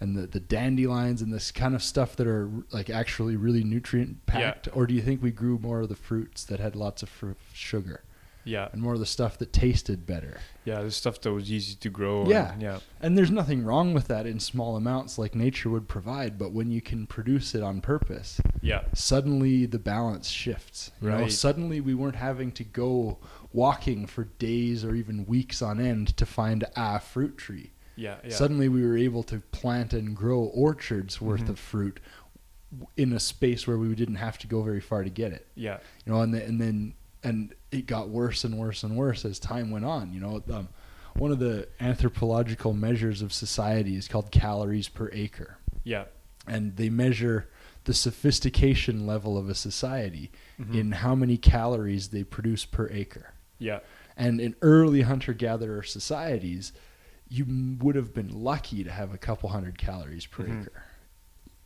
and 0.00 0.16
the, 0.16 0.26
the 0.26 0.40
dandelions 0.40 1.22
and 1.22 1.32
this 1.32 1.50
kind 1.50 1.74
of 1.74 1.82
stuff 1.82 2.14
that 2.16 2.26
are 2.26 2.48
like 2.72 2.88
actually 2.90 3.36
really 3.36 3.64
nutrient 3.64 4.24
packed? 4.26 4.68
Or 4.72 4.86
do 4.86 4.94
you 4.94 5.02
think 5.02 5.22
we 5.22 5.30
grew 5.30 5.58
more 5.58 5.80
of 5.80 5.88
the 5.88 5.96
fruits 5.96 6.44
that 6.44 6.60
had 6.60 6.76
lots 6.76 7.02
of 7.02 7.08
fr- 7.08 7.32
sugar 7.52 8.02
yeah, 8.44 8.68
and 8.72 8.80
more 8.80 8.94
of 8.94 9.00
the 9.00 9.04
stuff 9.06 9.36
that 9.38 9.52
tasted 9.52 10.06
better? 10.06 10.38
yeah. 10.64 10.80
The 10.82 10.90
stuff 10.90 11.20
that 11.22 11.32
was 11.32 11.50
easy 11.50 11.74
to 11.76 11.90
grow. 11.90 12.26
Yeah. 12.28 12.52
and, 12.52 12.62
yeah, 12.62 12.78
And 13.00 13.18
there's 13.18 13.30
nothing 13.30 13.64
wrong 13.64 13.92
with 13.92 14.06
that 14.08 14.24
in 14.26 14.38
small 14.40 14.76
amounts 14.76 15.18
like 15.18 15.34
nature 15.34 15.68
would 15.70 15.88
provide, 15.88 16.38
but 16.38 16.52
when 16.52 16.70
you 16.70 16.80
can 16.80 17.06
produce 17.06 17.54
it 17.54 17.62
on 17.62 17.80
purpose, 17.80 18.40
yeah, 18.62 18.82
suddenly 18.94 19.66
the 19.66 19.78
balance 19.78 20.28
shifts. 20.28 20.92
You 21.02 21.08
know, 21.10 21.16
Right. 21.22 21.32
suddenly 21.32 21.80
we 21.80 21.94
weren't 21.94 22.16
having 22.16 22.52
to 22.52 22.64
go 22.64 23.18
walking 23.52 24.06
for 24.06 24.24
days 24.38 24.84
or 24.84 24.94
even 24.94 25.26
weeks 25.26 25.60
on 25.60 25.80
end 25.80 26.16
to 26.18 26.24
find 26.26 26.64
a 26.76 27.00
fruit 27.00 27.36
tree. 27.36 27.72
Yeah, 27.98 28.16
yeah. 28.24 28.30
Suddenly 28.30 28.68
we 28.68 28.82
were 28.86 28.96
able 28.96 29.22
to 29.24 29.40
plant 29.52 29.92
and 29.92 30.16
grow 30.16 30.40
orchards 30.40 31.20
worth 31.20 31.44
Mhm. 31.44 31.48
of 31.50 31.58
fruit 31.58 32.00
in 32.96 33.12
a 33.12 33.20
space 33.20 33.66
where 33.66 33.78
we 33.78 33.94
didn't 33.94 34.16
have 34.16 34.38
to 34.38 34.46
go 34.46 34.62
very 34.62 34.80
far 34.80 35.02
to 35.02 35.10
get 35.10 35.32
it. 35.32 35.46
yeah, 35.54 35.78
You 36.06 36.12
know, 36.12 36.20
and 36.20 36.32
the, 36.34 36.44
and 36.44 36.60
then 36.60 36.94
and 37.24 37.54
it 37.72 37.86
got 37.86 38.08
worse 38.10 38.44
and 38.44 38.56
worse 38.56 38.84
and 38.84 38.96
worse 38.96 39.24
as 39.24 39.38
time 39.40 39.70
went 39.72 39.84
on. 39.84 40.12
You 40.12 40.20
know, 40.20 40.42
um, 40.52 40.68
one 41.14 41.32
of 41.32 41.40
the 41.40 41.66
anthropological 41.80 42.72
measures 42.74 43.22
of 43.22 43.32
society 43.32 43.96
is 43.96 44.06
called 44.06 44.30
calories 44.30 44.88
per 44.88 45.10
acre 45.12 45.58
yeah. 45.82 46.04
and 46.46 46.76
they 46.76 46.88
measure 46.90 47.48
the 47.84 47.94
sophistication 47.94 49.04
level 49.06 49.36
of 49.36 49.48
a 49.48 49.54
society 49.54 50.30
Mhm. 50.60 50.74
in 50.74 50.92
how 50.92 51.14
many 51.16 51.36
calories 51.36 52.08
they 52.08 52.22
produce 52.22 52.64
per 52.64 52.88
acre. 52.90 53.32
yeah, 53.58 53.80
And 54.16 54.40
in 54.40 54.54
early 54.62 55.02
hunter 55.02 55.32
gatherer 55.32 55.82
societies, 55.82 56.72
you 57.28 57.76
would 57.80 57.94
have 57.94 58.14
been 58.14 58.28
lucky 58.42 58.82
to 58.84 58.90
have 58.90 59.12
a 59.12 59.18
couple 59.18 59.48
hundred 59.50 59.76
calories 59.78 60.26
per 60.26 60.44
Mhm. 60.44 60.62
acre. 60.62 60.82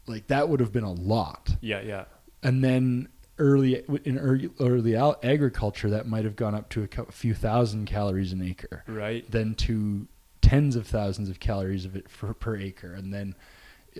Like 0.06 0.26
that 0.26 0.48
would 0.48 0.60
have 0.60 0.72
been 0.72 0.84
a 0.84 0.92
lot. 0.92 1.56
yeah, 1.60 1.80
yeah, 1.80 2.04
And 2.42 2.64
then 2.64 3.08
early 3.38 3.84
in 4.04 4.18
early, 4.18 4.50
early 4.60 4.96
agriculture, 4.96 5.88
that 5.90 6.06
might 6.08 6.24
have 6.24 6.36
gone 6.36 6.54
up 6.54 6.68
to 6.70 6.82
a 6.98 7.12
few 7.12 7.34
thousand 7.34 7.86
calories 7.86 8.32
an 8.32 8.42
acre 8.42 8.82
right. 8.86 9.28
then 9.30 9.54
to 9.56 10.06
tens 10.40 10.74
of 10.76 10.86
thousands 10.86 11.28
of 11.28 11.38
calories 11.40 11.84
of 11.84 11.94
it 11.96 12.08
for, 12.08 12.34
per 12.34 12.56
acre. 12.56 12.92
And 12.92 13.14
then 13.14 13.34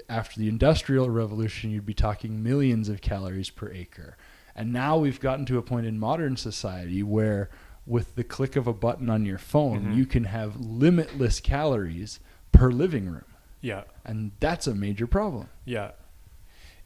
after 0.09 0.41
the 0.41 0.49
Industrial 0.49 1.09
Revolution, 1.09 1.71
you'd 1.71 1.87
be 1.87 1.95
talking 1.95 2.43
millions 2.43 2.89
of 2.89 3.01
calories 3.01 3.51
per 3.51 3.71
acre. 3.71 4.17
And 4.57 4.73
now 4.73 4.99
we've 4.99 5.21
gotten 5.21 5.47
to 5.47 5.59
a 5.59 5.63
point 5.63 5.87
in 5.87 5.99
modern 5.99 6.37
society 6.37 7.03
where, 7.03 7.49
with 7.87 8.15
the 8.15 8.25
click 8.25 8.55
of 8.57 8.67
a 8.67 8.73
button 8.73 9.11
on 9.11 9.25
your 9.27 9.39
phone, 9.39 9.87
Mhm. 9.87 9.97
you 9.97 10.07
can 10.07 10.25
have 10.25 10.57
limitless 10.61 11.41
calories 11.41 12.21
per 12.53 12.71
living 12.71 13.07
room. 13.09 13.25
Yeah, 13.61 13.85
And 14.05 14.33
that's 14.41 14.67
a 14.67 14.75
major 14.75 15.07
problem. 15.07 15.49
yeah, 15.65 15.93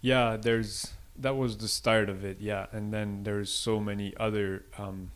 yeah. 0.00 0.36
There's 0.36 0.92
that 1.18 1.34
was 1.36 1.56
the 1.58 1.68
start 1.68 2.08
of 2.10 2.24
it. 2.24 2.38
Yeah, 2.40 2.66
and 2.72 2.92
then 2.92 3.22
there's 3.24 3.50
so 3.50 3.80
many 3.80 4.14
other 4.18 4.64
um, 4.78 5.12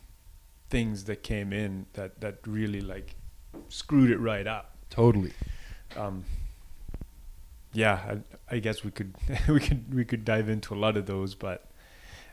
things 0.69 1.03
that 1.05 1.21
came 1.23 1.53
in 1.53 1.85
that 1.93 2.19
that 2.21 2.39
really 2.47 2.81
like 2.81 3.15
screwed 3.69 4.09
it 4.11 4.17
right 4.17 4.47
up. 4.47 4.75
Totally. 4.89 5.33
um, 5.95 6.25
yeah, 7.73 8.15
I, 8.49 8.55
I 8.55 8.59
guess 8.59 8.83
we 8.83 8.91
could 8.91 9.13
we 9.47 9.59
could 9.59 9.93
we 9.93 10.05
could 10.05 10.25
dive 10.25 10.49
into 10.49 10.73
a 10.73 10.77
lot 10.79 10.97
of 10.97 11.05
those, 11.05 11.35
but 11.35 11.65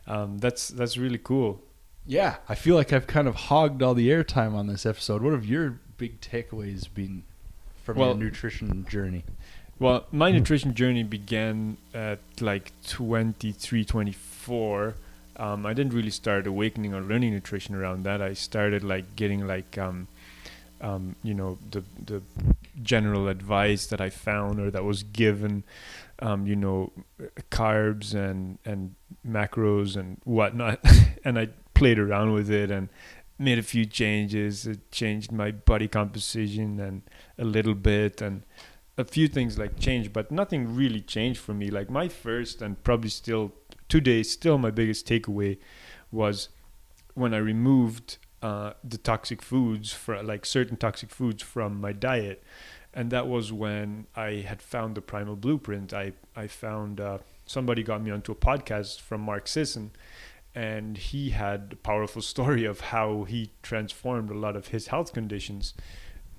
um, 0.06 0.38
that's 0.38 0.68
that's 0.68 0.96
really 0.96 1.18
cool. 1.18 1.62
Yeah. 2.08 2.36
I 2.48 2.54
feel 2.54 2.74
like 2.74 2.92
I've 2.92 3.06
kind 3.06 3.28
of 3.28 3.34
hogged 3.34 3.82
all 3.82 3.94
the 3.94 4.08
airtime 4.08 4.54
on 4.54 4.66
this 4.66 4.84
episode. 4.86 5.22
What 5.22 5.32
have 5.34 5.44
your 5.44 5.78
big 5.98 6.20
takeaways 6.20 6.92
been 6.92 7.22
from 7.84 7.98
Well- 7.98 8.08
your 8.16 8.24
nutrition 8.24 8.86
journey? 8.88 9.24
Well, 9.78 10.06
my 10.10 10.32
nutrition 10.32 10.74
journey 10.74 11.04
began 11.04 11.76
at 11.94 12.18
like 12.40 12.72
23, 12.88 13.84
24. 13.84 14.94
Um, 15.36 15.64
I 15.64 15.72
didn't 15.72 15.92
really 15.92 16.10
start 16.10 16.48
awakening 16.48 16.94
or 16.94 17.00
learning 17.00 17.32
nutrition 17.32 17.76
around 17.76 18.02
that. 18.02 18.20
I 18.20 18.32
started 18.32 18.82
like 18.82 19.14
getting 19.14 19.46
like, 19.46 19.78
um, 19.78 20.08
um, 20.80 21.14
you 21.22 21.32
know, 21.34 21.58
the 21.70 21.84
the 22.04 22.22
general 22.82 23.28
advice 23.28 23.86
that 23.86 24.00
I 24.00 24.10
found 24.10 24.58
or 24.58 24.70
that 24.72 24.82
was 24.82 25.04
given, 25.04 25.62
um, 26.18 26.46
you 26.48 26.56
know, 26.56 26.90
carbs 27.52 28.14
and 28.14 28.58
and 28.64 28.96
macros 29.24 29.96
and 29.96 30.20
whatnot, 30.24 30.80
and 31.24 31.38
I 31.38 31.48
played 31.78 31.98
around 31.98 32.32
with 32.32 32.50
it 32.50 32.70
and 32.72 32.88
made 33.38 33.58
a 33.58 33.62
few 33.62 33.86
changes. 33.86 34.66
It 34.66 34.90
changed 34.90 35.30
my 35.30 35.52
body 35.52 35.86
composition 35.86 36.80
and 36.80 37.02
a 37.38 37.44
little 37.44 37.76
bit 37.76 38.20
and 38.20 38.42
a 38.96 39.04
few 39.04 39.28
things 39.28 39.56
like 39.58 39.78
changed, 39.78 40.12
but 40.12 40.32
nothing 40.32 40.74
really 40.74 41.00
changed 41.00 41.38
for 41.38 41.54
me. 41.54 41.70
Like 41.70 41.88
my 41.88 42.08
first 42.08 42.60
and 42.60 42.82
probably 42.82 43.10
still 43.10 43.52
today, 43.88 44.24
still 44.24 44.58
my 44.58 44.72
biggest 44.72 45.06
takeaway 45.06 45.58
was 46.10 46.48
when 47.14 47.32
I 47.32 47.38
removed 47.38 48.18
uh, 48.42 48.72
the 48.82 48.98
toxic 48.98 49.40
foods 49.40 49.92
for 49.92 50.20
like 50.22 50.44
certain 50.44 50.76
toxic 50.76 51.10
foods 51.10 51.44
from 51.44 51.80
my 51.80 51.92
diet, 51.92 52.42
and 52.92 53.10
that 53.10 53.28
was 53.28 53.52
when 53.52 54.06
I 54.16 54.44
had 54.46 54.60
found 54.60 54.96
the 54.96 55.00
primal 55.00 55.36
blueprint. 55.36 55.92
I 55.92 56.12
I 56.34 56.48
found 56.48 57.00
uh, 57.00 57.18
somebody 57.46 57.82
got 57.84 58.02
me 58.02 58.10
onto 58.10 58.32
a 58.32 58.36
podcast 58.36 59.00
from 59.00 59.20
Mark 59.20 59.46
Sisson. 59.46 59.92
And 60.54 60.96
he 60.98 61.30
had 61.30 61.70
a 61.72 61.76
powerful 61.76 62.22
story 62.22 62.64
of 62.64 62.80
how 62.80 63.24
he 63.24 63.50
transformed 63.62 64.30
a 64.30 64.34
lot 64.34 64.56
of 64.56 64.68
his 64.68 64.88
health 64.88 65.12
conditions 65.12 65.74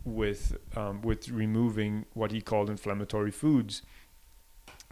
with 0.03 0.57
um, 0.75 1.01
with 1.01 1.29
removing 1.29 2.05
what 2.13 2.31
he 2.31 2.41
called 2.41 2.69
inflammatory 2.69 3.31
foods. 3.31 3.81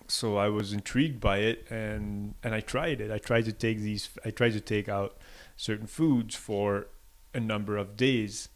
So 0.08 0.38
I 0.38 0.48
was 0.48 0.72
intrigued 0.72 1.20
by 1.20 1.40
it, 1.40 1.66
and 1.70 2.36
and 2.44 2.54
I 2.54 2.62
tried 2.62 3.02
it. 3.02 3.12
I 3.12 3.18
tried 3.18 3.46
to 3.46 3.52
take 3.52 3.80
these. 3.80 4.10
I 4.24 4.32
tried 4.32 4.54
to 4.54 4.62
take 4.62 4.88
out 4.88 5.18
certain 5.56 5.88
foods 5.88 6.36
for 6.36 6.88
a 7.34 7.40
number 7.40 7.78
of 7.78 7.98
days. 7.98 8.50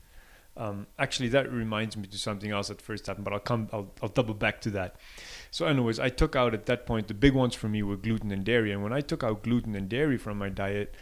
Um, 0.56 0.88
actually, 1.00 1.30
that 1.30 1.52
reminds 1.52 1.98
me 1.98 2.08
to 2.08 2.18
something 2.18 2.52
else 2.52 2.68
that 2.68 2.82
first 2.82 3.08
happened, 3.08 3.26
but 3.26 3.34
I'll 3.34 3.40
come. 3.40 3.70
I'll 3.74 3.92
I'll 4.02 4.10
double 4.10 4.34
back 4.34 4.62
to 4.62 4.70
that. 4.72 4.96
So, 5.52 5.66
anyways, 5.66 6.00
I 6.00 6.08
took 6.08 6.36
out 6.36 6.54
at 6.54 6.66
that 6.68 6.86
point 6.86 7.10
the 7.10 7.14
big 7.14 7.34
ones 7.34 7.56
for 7.56 7.68
me 7.68 7.84
were 7.84 7.98
gluten 7.98 8.32
and 8.32 8.44
dairy, 8.46 8.72
and 8.72 8.82
when 8.82 8.94
I 8.94 9.02
took 9.02 9.22
out 9.22 9.44
gluten 9.44 9.76
and 9.76 9.90
dairy 9.90 10.18
from 10.18 10.38
my 10.38 10.48
diet, 10.48 10.96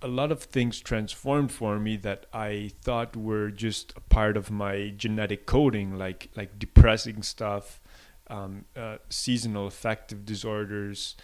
a 0.00 0.08
lot 0.08 0.32
of 0.32 0.42
things 0.42 0.80
transformed 0.80 1.52
for 1.52 1.78
me 1.78 1.96
that 1.98 2.24
I 2.32 2.72
thought 2.80 3.14
were 3.14 3.50
just 3.50 3.92
a 3.94 4.00
part 4.00 4.38
of 4.38 4.50
my 4.50 4.94
genetic 4.96 5.44
coding, 5.44 5.98
like 5.98 6.30
like 6.34 6.58
depressing 6.58 7.22
stuff, 7.22 7.80
um, 8.28 8.64
uh, 8.74 8.96
seasonal 9.10 9.66
affective 9.66 10.24
disorders, 10.24 11.14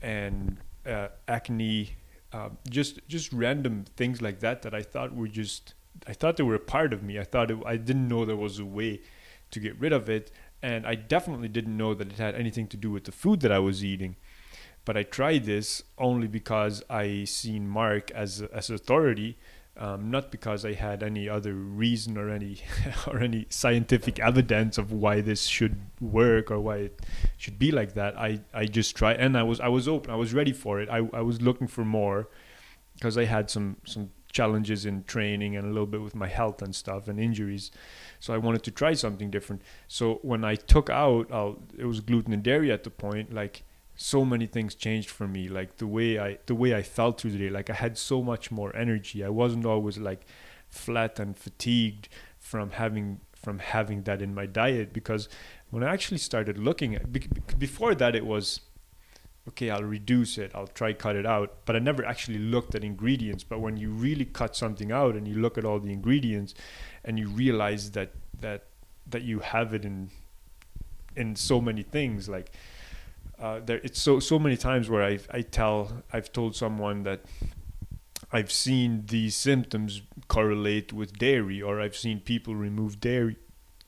and 0.00 0.56
uh, 0.86 1.08
acne, 1.28 1.96
uh, 2.32 2.48
just 2.68 3.06
just 3.08 3.30
random 3.30 3.84
things 3.94 4.22
like 4.22 4.40
that 4.40 4.62
that 4.62 4.74
I 4.74 4.82
thought 4.82 5.14
were 5.14 5.28
just 5.28 5.74
I 6.06 6.14
thought 6.14 6.38
they 6.38 6.42
were 6.42 6.54
a 6.54 6.60
part 6.60 6.94
of 6.94 7.02
me. 7.02 7.18
I 7.18 7.24
thought 7.24 7.50
it, 7.50 7.58
I 7.66 7.76
didn't 7.76 8.08
know 8.08 8.24
there 8.24 8.36
was 8.36 8.58
a 8.58 8.64
way 8.64 9.02
to 9.50 9.60
get 9.60 9.78
rid 9.78 9.92
of 9.92 10.08
it, 10.10 10.32
and 10.66 10.86
I 10.86 10.94
definitely 10.94 11.48
didn't 11.48 11.76
know 11.76 11.92
that 11.94 12.08
it 12.12 12.18
had 12.18 12.34
anything 12.34 12.66
to 12.68 12.76
do 12.76 12.90
with 12.90 13.04
the 13.04 13.12
food 13.12 13.40
that 13.40 13.52
I 13.52 13.60
was 13.68 13.84
eating 13.84 14.16
but 14.86 14.96
I 14.96 15.02
tried 15.02 15.44
this 15.44 15.82
only 15.98 16.28
because 16.28 16.82
I 16.88 17.24
seen 17.24 17.68
Mark 17.68 18.10
as 18.12 18.40
as 18.40 18.70
authority, 18.70 19.36
um, 19.76 20.10
not 20.12 20.30
because 20.30 20.64
I 20.64 20.74
had 20.74 21.02
any 21.02 21.28
other 21.28 21.52
reason 21.52 22.16
or 22.16 22.30
any 22.30 22.62
or 23.08 23.18
any 23.18 23.46
scientific 23.50 24.20
evidence 24.20 24.78
of 24.78 24.92
why 24.92 25.20
this 25.20 25.42
should 25.42 25.76
work 26.00 26.50
or 26.52 26.60
why 26.60 26.76
it 26.76 27.00
should 27.36 27.58
be 27.58 27.72
like 27.72 27.94
that. 27.94 28.16
I 28.16 28.40
I 28.54 28.66
just 28.66 28.96
tried 28.96 29.18
and 29.20 29.36
I 29.36 29.42
was 29.42 29.60
I 29.60 29.68
was 29.68 29.88
open. 29.88 30.12
I 30.12 30.16
was 30.16 30.32
ready 30.32 30.52
for 30.52 30.80
it. 30.80 30.88
I 30.88 30.98
I 31.12 31.20
was 31.20 31.42
looking 31.42 31.66
for 31.66 31.84
more 31.84 32.28
because 32.94 33.18
I 33.18 33.24
had 33.24 33.50
some 33.50 33.78
some 33.84 34.12
challenges 34.36 34.84
in 34.84 35.02
training 35.04 35.56
and 35.56 35.64
a 35.64 35.72
little 35.76 35.92
bit 35.94 36.02
with 36.02 36.14
my 36.14 36.28
health 36.28 36.60
and 36.60 36.74
stuff 36.74 37.08
and 37.08 37.18
injuries. 37.18 37.70
So 38.20 38.34
I 38.34 38.38
wanted 38.38 38.62
to 38.64 38.70
try 38.70 38.92
something 38.94 39.30
different. 39.30 39.62
So 39.88 40.18
when 40.22 40.44
I 40.44 40.56
took 40.56 40.90
out, 40.90 41.32
I'll, 41.32 41.56
it 41.76 41.86
was 41.86 42.00
gluten 42.00 42.32
and 42.34 42.42
dairy 42.42 42.70
at 42.70 42.84
the 42.84 42.90
point, 42.90 43.32
like 43.32 43.62
so 43.96 44.26
many 44.26 44.46
things 44.46 44.74
changed 44.74 45.08
for 45.08 45.26
me 45.26 45.48
like 45.48 45.78
the 45.78 45.86
way 45.86 46.18
i 46.18 46.36
the 46.44 46.54
way 46.54 46.74
i 46.74 46.82
felt 46.82 47.18
through 47.18 47.30
the 47.30 47.38
day 47.38 47.48
like 47.48 47.70
i 47.70 47.72
had 47.72 47.96
so 47.96 48.22
much 48.22 48.50
more 48.50 48.70
energy 48.76 49.24
i 49.24 49.28
wasn't 49.42 49.64
always 49.64 49.96
like 49.96 50.26
flat 50.68 51.18
and 51.18 51.38
fatigued 51.38 52.06
from 52.38 52.72
having 52.72 53.20
from 53.34 53.58
having 53.58 54.02
that 54.02 54.20
in 54.20 54.34
my 54.34 54.44
diet 54.44 54.92
because 54.92 55.30
when 55.70 55.82
i 55.82 55.90
actually 55.90 56.18
started 56.18 56.58
looking 56.58 56.94
at 56.94 57.10
be- 57.10 57.26
before 57.56 57.94
that 57.94 58.14
it 58.14 58.26
was 58.26 58.60
okay 59.48 59.70
i'll 59.70 59.82
reduce 59.84 60.38
it 60.38 60.50
i'll 60.54 60.66
try 60.66 60.92
cut 60.92 61.16
it 61.16 61.26
out. 61.26 61.54
But 61.64 61.76
i 61.76 61.78
never 61.78 62.04
actually 62.04 62.38
looked 62.38 62.74
at 62.74 62.84
ingredients. 62.84 63.44
But 63.44 63.60
when 63.60 63.76
you 63.76 63.90
really 63.90 64.24
cut 64.24 64.56
something 64.56 64.92
out 64.92 65.14
and 65.14 65.26
you 65.26 65.36
look 65.36 65.58
at 65.58 65.64
all 65.64 65.78
the 65.78 65.92
ingredients 65.92 66.54
and 67.04 67.18
you 67.18 67.28
realize 67.28 67.92
that 67.92 68.12
that 68.40 68.64
that 69.06 69.22
you 69.22 69.40
have 69.40 69.74
it 69.74 69.84
in 69.84 70.10
in 71.14 71.36
so 71.36 71.60
many 71.60 71.82
things 71.82 72.28
like 72.28 72.52
uh, 73.38 73.60
there 73.64 73.80
it's 73.84 74.00
so 74.00 74.20
so 74.20 74.38
many 74.38 74.56
times 74.56 74.88
where 74.88 75.02
I 75.02 75.18
I 75.30 75.42
tell 75.42 76.02
I've 76.12 76.32
told 76.32 76.56
someone 76.56 77.02
that 77.04 77.20
I've 78.32 78.50
seen 78.50 79.04
these 79.06 79.36
symptoms 79.36 80.02
correlate 80.28 80.92
with 80.92 81.18
dairy 81.18 81.62
or 81.62 81.80
I've 81.80 81.96
seen 81.96 82.20
people 82.20 82.54
remove 82.54 83.00
dairy 83.00 83.36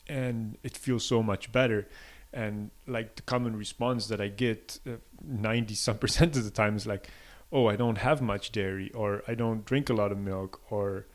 and 0.06 0.56
it 0.62 0.76
feels 0.76 1.04
so 1.04 1.22
much 1.22 1.50
better 1.52 1.88
and 2.32 2.70
like 2.86 3.16
the 3.16 3.22
common 3.22 3.56
response 3.56 4.06
that 4.08 4.20
I 4.20 4.28
get 4.28 4.78
uh, 4.86 4.92
90 5.24 5.74
some 5.74 5.98
percent 6.04 6.36
of 6.36 6.44
the 6.44 6.50
time 6.50 6.76
is 6.76 6.86
like 6.86 7.08
oh 7.52 7.66
I 7.66 7.76
don't 7.76 7.98
have 7.98 8.20
much 8.20 8.52
dairy 8.52 8.90
or 8.92 9.22
I 9.26 9.34
don't 9.34 9.64
drink 9.64 9.88
a 9.88 9.94
lot 9.94 10.12
of 10.12 10.18
milk 10.18 10.60
or 10.70 11.06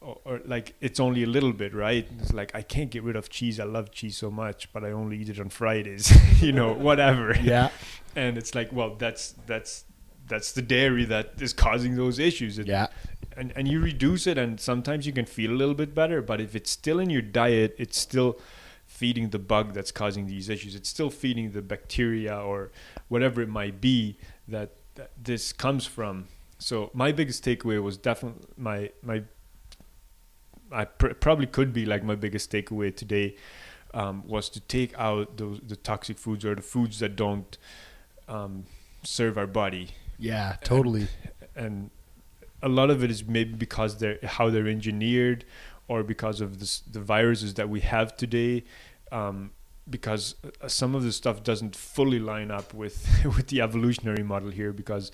or, 0.00 0.18
or 0.24 0.40
like 0.44 0.74
it's 0.80 0.98
only 1.00 1.22
a 1.22 1.26
little 1.26 1.52
bit 1.52 1.72
right 1.74 2.06
it's 2.20 2.32
like 2.32 2.54
I 2.54 2.62
can't 2.62 2.90
get 2.90 3.02
rid 3.02 3.16
of 3.16 3.30
cheese 3.30 3.58
I 3.60 3.64
love 3.64 3.90
cheese 3.92 4.16
so 4.16 4.30
much 4.30 4.72
but 4.72 4.84
I 4.84 4.90
only 4.90 5.16
eat 5.18 5.28
it 5.30 5.40
on 5.40 5.48
Fridays 5.48 6.12
you 6.42 6.52
know 6.52 6.72
whatever 6.88 7.34
Yeah. 7.40 7.70
and 8.14 8.36
it's 8.36 8.54
like 8.54 8.72
well 8.72 8.94
that's 8.96 9.34
that's 9.46 9.84
that's 10.28 10.52
the 10.52 10.62
dairy 10.62 11.04
that 11.06 11.40
is 11.40 11.52
causing 11.52 11.96
those 11.96 12.18
issues 12.18 12.58
It- 12.58 12.66
Yeah. 12.66 12.88
and 13.36 13.52
and 13.56 13.66
you 13.68 13.80
reduce 13.80 14.26
it 14.26 14.36
and 14.38 14.60
sometimes 14.60 15.06
you 15.06 15.12
can 15.14 15.24
feel 15.24 15.50
a 15.52 15.58
little 15.62 15.74
bit 15.74 15.94
better 15.94 16.20
but 16.20 16.40
if 16.40 16.54
it's 16.54 16.70
still 16.70 16.98
in 17.00 17.08
your 17.08 17.22
diet 17.22 17.74
it's 17.78 17.98
still 17.98 18.38
feeding 19.02 19.26
the 19.36 19.38
bug 19.52 19.66
that's 19.76 19.92
causing 20.02 20.24
these 20.34 20.46
issues 20.54 20.72
it's 20.80 20.88
still 20.96 21.10
feeding 21.22 21.46
the 21.58 21.62
bacteria 21.74 22.34
or 22.50 22.70
whatever 23.12 23.42
it 23.46 23.48
might 23.60 23.76
be 23.80 24.16
that, 24.54 24.70
that 24.98 25.10
this 25.30 25.52
comes 25.64 25.84
from 25.96 26.14
so 26.58 26.76
my 26.94 27.10
biggest 27.20 27.44
takeaway 27.44 27.78
was 27.88 27.96
definitely 28.08 28.46
my 28.56 28.78
my 29.10 29.18
I 30.70 30.84
pr- 30.86 31.14
probably 31.26 31.46
could 31.46 31.70
be 31.72 31.84
like 31.92 32.02
my 32.12 32.14
biggest 32.26 32.50
takeaway 32.50 32.90
today 33.02 33.34
um, 34.00 34.16
was 34.34 34.48
to 34.50 34.60
take 34.60 34.92
out 35.08 35.36
those 35.36 35.60
the 35.72 35.76
toxic 35.76 36.16
foods 36.18 36.44
or 36.44 36.54
the 36.54 36.62
foods 36.74 36.98
that 37.00 37.12
don't 37.16 37.52
um, 38.28 38.64
serve 39.02 39.34
our 39.36 39.48
body 39.62 39.84
Yeah. 40.18 40.56
Totally. 40.62 41.08
and 41.64 41.90
a 42.62 42.68
lot 42.68 42.88
of 42.94 43.02
it 43.04 43.10
is 43.10 43.20
maybe 43.38 43.54
because 43.66 43.92
they're 44.00 44.18
how 44.36 44.46
they're 44.52 44.68
engineered 44.78 45.44
or 45.88 46.02
because 46.14 46.40
of 46.40 46.50
this, 46.60 46.74
the 46.96 47.00
viruses 47.00 47.54
that 47.54 47.68
we 47.68 47.80
have 47.80 48.16
today 48.16 48.62
um, 49.12 49.52
because 49.88 50.34
uh, 50.44 50.68
some 50.68 50.94
of 50.94 51.02
the 51.02 51.12
stuff 51.12 51.42
doesn't 51.42 51.76
fully 51.76 52.18
line 52.18 52.50
up 52.50 52.74
with 52.74 53.08
with 53.36 53.48
the 53.48 53.60
evolutionary 53.60 54.22
model 54.22 54.50
here 54.50 54.72
because 54.72 55.12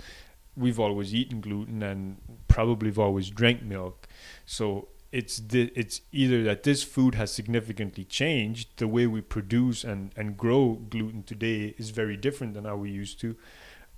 we've 0.56 0.80
always 0.80 1.14
eaten 1.14 1.40
gluten 1.40 1.82
and 1.82 2.16
probably 2.48 2.88
have 2.88 2.98
always 2.98 3.30
drank 3.30 3.62
milk. 3.62 4.08
So 4.44 4.88
it's 5.12 5.38
the, 5.38 5.72
it's 5.74 6.02
either 6.12 6.42
that 6.44 6.64
this 6.64 6.82
food 6.82 7.14
has 7.14 7.32
significantly 7.32 8.04
changed 8.04 8.76
the 8.76 8.88
way 8.88 9.06
we 9.06 9.20
produce 9.20 9.84
and, 9.84 10.12
and 10.16 10.36
grow 10.36 10.74
gluten 10.90 11.22
today 11.22 11.74
is 11.78 11.90
very 11.90 12.16
different 12.16 12.54
than 12.54 12.64
how 12.64 12.76
we 12.76 12.90
used 12.90 13.20
to 13.20 13.36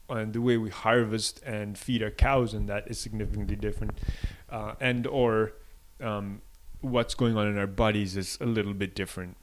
and 0.08 0.32
the 0.32 0.40
way 0.40 0.56
we 0.56 0.70
harvest 0.70 1.42
and 1.44 1.78
feed 1.78 2.02
our 2.02 2.10
cows 2.10 2.54
and 2.54 2.68
that 2.68 2.86
is 2.88 2.98
significantly 2.98 3.56
different 3.56 3.98
uh, 4.50 4.74
and 4.80 5.06
or 5.06 5.52
um, 6.00 6.42
what's 6.80 7.14
going 7.14 7.36
on 7.36 7.46
in 7.46 7.58
our 7.58 7.66
bodies 7.66 8.16
is 8.16 8.38
a 8.40 8.46
little 8.46 8.74
bit 8.74 8.94
different 8.94 9.36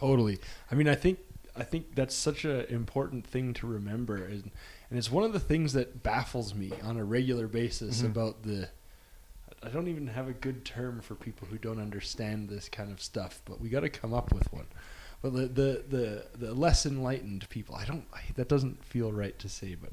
Totally. 0.00 0.38
I 0.70 0.74
mean, 0.74 0.88
I 0.88 0.94
think 0.94 1.18
I 1.56 1.62
think 1.62 1.94
that's 1.94 2.14
such 2.14 2.44
an 2.44 2.66
important 2.68 3.26
thing 3.26 3.52
to 3.54 3.66
remember, 3.66 4.16
and 4.16 4.50
and 4.88 4.98
it's 4.98 5.10
one 5.10 5.24
of 5.24 5.32
the 5.32 5.40
things 5.40 5.72
that 5.74 6.02
baffles 6.02 6.54
me 6.54 6.72
on 6.82 6.96
a 6.96 7.04
regular 7.04 7.46
basis 7.46 8.02
Mhm. 8.02 8.06
about 8.06 8.42
the. 8.42 8.68
I 9.62 9.68
don't 9.68 9.88
even 9.88 10.06
have 10.06 10.26
a 10.26 10.32
good 10.32 10.64
term 10.64 11.00
for 11.02 11.14
people 11.14 11.46
who 11.48 11.58
don't 11.58 11.78
understand 11.80 12.48
this 12.48 12.68
kind 12.70 12.90
of 12.90 13.02
stuff, 13.02 13.42
but 13.44 13.60
we 13.60 13.68
got 13.68 13.80
to 13.80 13.90
come 13.90 14.14
up 14.14 14.32
with 14.32 14.50
one. 14.52 14.66
But 15.20 15.34
the 15.34 15.46
the 15.48 15.84
the, 15.88 16.26
the 16.46 16.54
less 16.54 16.86
enlightened 16.86 17.46
people, 17.50 17.74
I 17.74 17.84
don't. 17.84 18.06
I, 18.12 18.20
that 18.36 18.48
doesn't 18.48 18.82
feel 18.84 19.12
right 19.12 19.38
to 19.38 19.48
say, 19.50 19.74
but 19.74 19.92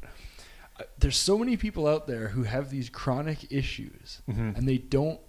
uh, 0.80 0.84
there's 0.98 1.18
so 1.18 1.38
many 1.38 1.58
people 1.58 1.86
out 1.86 2.08
there 2.08 2.30
who 2.30 2.44
have 2.44 2.70
these 2.70 2.88
chronic 2.90 3.52
issues 3.52 4.22
mm-hmm. 4.30 4.52
and 4.56 4.68
they 4.70 4.78
don't 4.78 5.20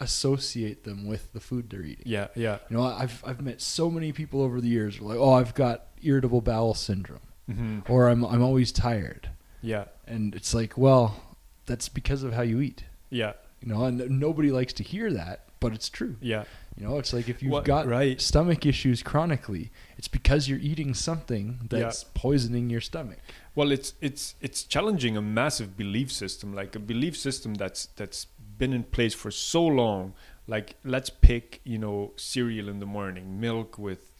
associate 0.00 0.84
them 0.84 1.06
with 1.06 1.32
the 1.32 1.40
food 1.40 1.70
they're 1.70 1.82
eating. 1.82 2.04
Yeah, 2.06 2.28
yeah. 2.34 2.58
You 2.68 2.76
know, 2.76 2.84
I've 2.84 3.22
I've 3.24 3.40
met 3.40 3.60
so 3.60 3.90
many 3.90 4.12
people 4.12 4.42
over 4.42 4.60
the 4.60 4.68
years 4.68 4.96
who 4.96 5.04
are 5.04 5.08
like, 5.10 5.18
"Oh, 5.18 5.32
I've 5.34 5.54
got 5.54 5.86
irritable 6.02 6.40
bowel 6.40 6.74
syndrome," 6.74 7.20
hmm 7.46 7.80
or 7.88 8.08
"I'm 8.08 8.24
I'm 8.24 8.42
always 8.42 8.72
tired," 8.72 9.30
Yeah, 9.62 9.84
and 10.06 10.34
it's 10.34 10.54
like, 10.54 10.76
well, 10.78 11.20
that's 11.66 11.88
because 11.88 12.22
of 12.22 12.32
how 12.32 12.42
you 12.42 12.60
eat. 12.60 12.84
yeah, 13.10 13.32
You 13.60 13.68
know, 13.68 13.84
and 13.84 14.18
nobody 14.18 14.50
likes 14.50 14.72
to 14.74 14.82
hear 14.82 15.12
that, 15.12 15.44
but 15.60 15.72
it's 15.74 15.88
true. 15.88 16.16
yeah. 16.20 16.44
You 16.76 16.86
know, 16.86 16.98
it's 16.98 17.12
like 17.12 17.28
if 17.28 17.42
you've 17.42 17.52
What- 17.52 17.64
got 17.66 17.86
right. 17.86 18.18
stomach 18.20 18.64
issues 18.64 19.02
chronically, 19.02 19.70
it's 19.98 20.08
because 20.08 20.48
you're 20.48 20.58
eating 20.60 20.94
something 20.94 21.58
that's 21.68 22.04
poisoning 22.14 22.70
your 22.70 22.80
stomach. 22.80 23.18
Well, 23.54 23.70
it's 23.70 23.92
it's 24.00 24.34
it's 24.40 24.62
challenging 24.64 25.14
a 25.16 25.20
massive 25.20 25.76
belief 25.76 26.10
system, 26.10 26.54
like 26.54 26.74
a 26.74 26.78
belief 26.78 27.16
system 27.18 27.54
that's 27.54 27.86
that's 27.96 28.26
been 28.60 28.72
in 28.72 28.84
place 28.84 29.14
for 29.14 29.32
so 29.32 29.66
long. 29.66 30.14
Like 30.46 30.76
let's 30.84 31.10
pick, 31.10 31.60
you 31.64 31.78
know, 31.78 32.12
cereal 32.16 32.68
in 32.68 32.78
the 32.78 32.86
morning, 32.86 33.40
milk 33.40 33.76
with 33.76 34.14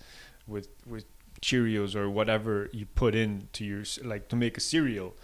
with 0.49 0.68
with 0.84 1.05
Cheerios 1.41 1.95
or 1.95 2.11
whatever 2.11 2.68
you 2.72 2.86
put 2.86 3.14
in 3.14 3.49
to 3.53 3.64
your 3.64 3.84
like 4.03 4.28
to 4.30 4.36
make 4.36 4.57
a 4.57 4.61
cereal. 4.61 5.14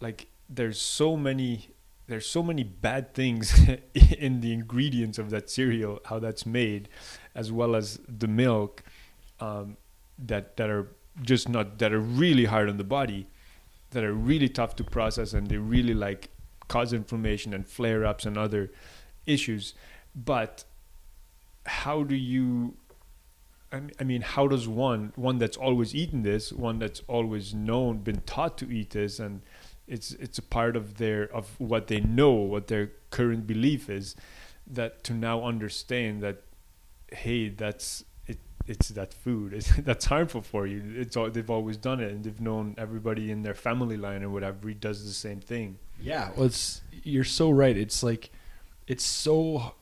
Like 0.00 0.28
there's 0.48 0.80
so 0.80 1.16
many 1.16 1.70
there's 2.06 2.26
so 2.26 2.42
many 2.42 2.64
bad 2.64 3.14
things 3.14 3.56
in 3.94 4.40
the 4.40 4.52
ingredients 4.52 5.18
of 5.18 5.30
that 5.30 5.50
cereal, 5.50 6.00
how 6.06 6.18
that's 6.18 6.44
made, 6.44 6.88
as 7.34 7.52
well 7.52 7.76
as 7.76 8.00
the 8.08 8.26
milk, 8.26 8.82
um, 9.38 9.76
that 10.18 10.56
that 10.56 10.70
are 10.70 10.88
just 11.22 11.48
not 11.48 11.78
that 11.78 11.92
are 11.92 12.00
really 12.00 12.46
hard 12.46 12.68
on 12.68 12.76
the 12.78 12.90
body, 12.98 13.26
that 13.90 14.04
are 14.04 14.12
really 14.12 14.48
tough 14.48 14.76
to 14.76 14.84
process, 14.84 15.32
and 15.32 15.48
they 15.48 15.56
really 15.56 15.94
like 15.94 16.30
cause 16.70 16.92
inflammation 16.92 17.52
and 17.52 17.66
flare 17.66 18.06
ups 18.06 18.24
and 18.24 18.38
other 18.38 18.70
issues. 19.26 19.74
But 20.14 20.64
how 21.66 22.04
do 22.04 22.14
you? 22.14 22.74
I 24.00 24.02
mean- 24.02 24.22
how 24.22 24.48
does 24.48 24.66
one 24.66 25.12
one 25.14 25.38
that's 25.38 25.56
always 25.56 25.94
eaten 25.94 26.22
this, 26.22 26.52
one 26.52 26.78
that's 26.80 27.02
always 27.06 27.54
known, 27.54 27.98
been 27.98 28.22
taught 28.22 28.58
to 28.58 28.66
eat 28.78 28.90
this, 28.90 29.20
and 29.20 29.42
it's 29.86 30.12
it's 30.12 30.38
a 30.38 30.42
part 30.42 30.74
of 30.76 30.96
their 30.96 31.22
of 31.38 31.46
what 31.58 31.86
they 31.86 32.00
know, 32.00 32.32
what 32.32 32.66
their 32.66 32.86
current 33.10 33.46
belief 33.46 33.88
is, 33.88 34.16
that 34.66 35.04
to 35.04 35.12
now 35.14 35.44
understand 35.44 36.22
that, 36.22 36.38
hey, 37.12 37.48
that's 37.48 38.04
it. 38.26 38.38
It's 38.66 38.88
that 38.90 39.12
food. 39.14 39.52
It's, 39.52 39.70
that's 39.88 40.06
harmful 40.06 40.42
for 40.42 40.66
you. 40.66 40.82
It's 41.02 41.16
all 41.16 41.30
they've 41.30 41.54
always 41.58 41.76
done 41.76 42.00
it, 42.00 42.10
and 42.12 42.24
they've 42.24 42.40
known 42.40 42.74
everybody 42.78 43.30
in 43.30 43.42
their 43.42 43.54
family 43.54 43.96
line 43.96 44.22
or 44.24 44.30
whatever 44.30 44.72
does 44.72 45.04
the 45.06 45.12
same 45.26 45.40
thing. 45.40 45.78
Yeah, 46.02 46.30
well, 46.36 46.46
it's 46.46 46.80
you're 47.04 47.24
so 47.24 47.50
right. 47.50 47.76
It's 47.76 48.02
like 48.02 48.30
it's 48.86 49.04
so 49.04 49.74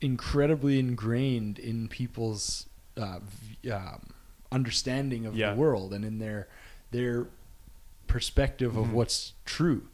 incredibly 0.00 0.78
ingrained 0.78 1.58
in 1.58 1.88
people's 1.88 2.66
uh, 2.96 3.20
um, 3.72 4.10
understanding 4.52 5.26
of 5.26 5.36
Yeah. 5.36 5.50
the 5.54 5.56
world 5.60 5.92
and 5.94 6.04
in 6.04 6.18
their 6.18 6.48
their 6.90 7.26
perspective 8.06 8.76
of 8.76 8.86
Mhm. 8.88 8.92
what's 8.92 9.32
true. 9.44 9.88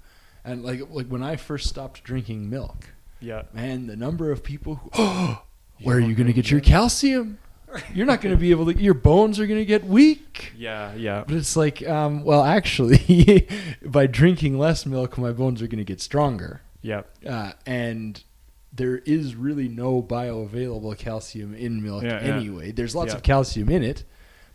And 0.45 0.63
like 0.65 0.81
like 0.91 1.07
when 1.09 1.23
I 1.23 1.37
first 1.37 1.69
stopped 1.69 2.03
drinking 2.05 2.51
milk, 2.51 2.87
Yeah, 3.21 3.43
man, 3.53 3.87
the 3.87 3.97
number 3.97 4.31
of 4.33 4.43
people 4.43 4.77
who, 4.77 4.91
oh, 4.95 5.43
where 5.83 5.97
are 5.97 6.01
you 6.01 6.15
going 6.15 6.27
to 6.27 6.33
get 6.33 6.51
your 6.51 6.61
calcium? 6.61 7.39
You're 7.95 8.07
not 8.07 8.21
going 8.21 8.35
to 8.35 8.41
be 8.41 8.51
able 8.51 8.67
to. 8.73 8.79
Your 8.81 8.95
bones 8.95 9.39
are 9.41 9.47
going 9.47 9.61
to 9.61 9.65
get 9.65 9.85
weak. 9.85 10.53
yeah, 10.57 10.95
yeah, 10.95 11.25
But 11.27 11.37
it's 11.37 11.57
like, 11.57 11.87
um, 11.89 12.25
well, 12.25 12.43
actually, 12.45 13.49
by 13.85 14.07
drinking 14.07 14.59
less 14.59 14.85
milk, 14.87 15.17
my 15.19 15.33
bones 15.33 15.63
are 15.63 15.67
going 15.67 15.79
to 15.79 15.85
get 15.85 16.01
stronger. 16.01 16.63
yeah, 16.83 17.03
Uh, 17.27 17.53
and 17.67 18.23
there 18.73 18.99
is 18.99 19.35
really 19.35 19.69
no 19.69 20.03
bioavailable 20.03 20.97
calcium 20.99 21.55
in 21.55 21.83
milk 21.83 22.03
Yeah, 22.05 22.25
yeah. 22.25 22.35
anyway. 22.35 22.71
There's 22.73 22.95
lots 22.95 23.11
Yeah. 23.13 23.17
of 23.17 23.23
calcium 23.23 23.69
in 23.69 23.83
it, 23.83 24.05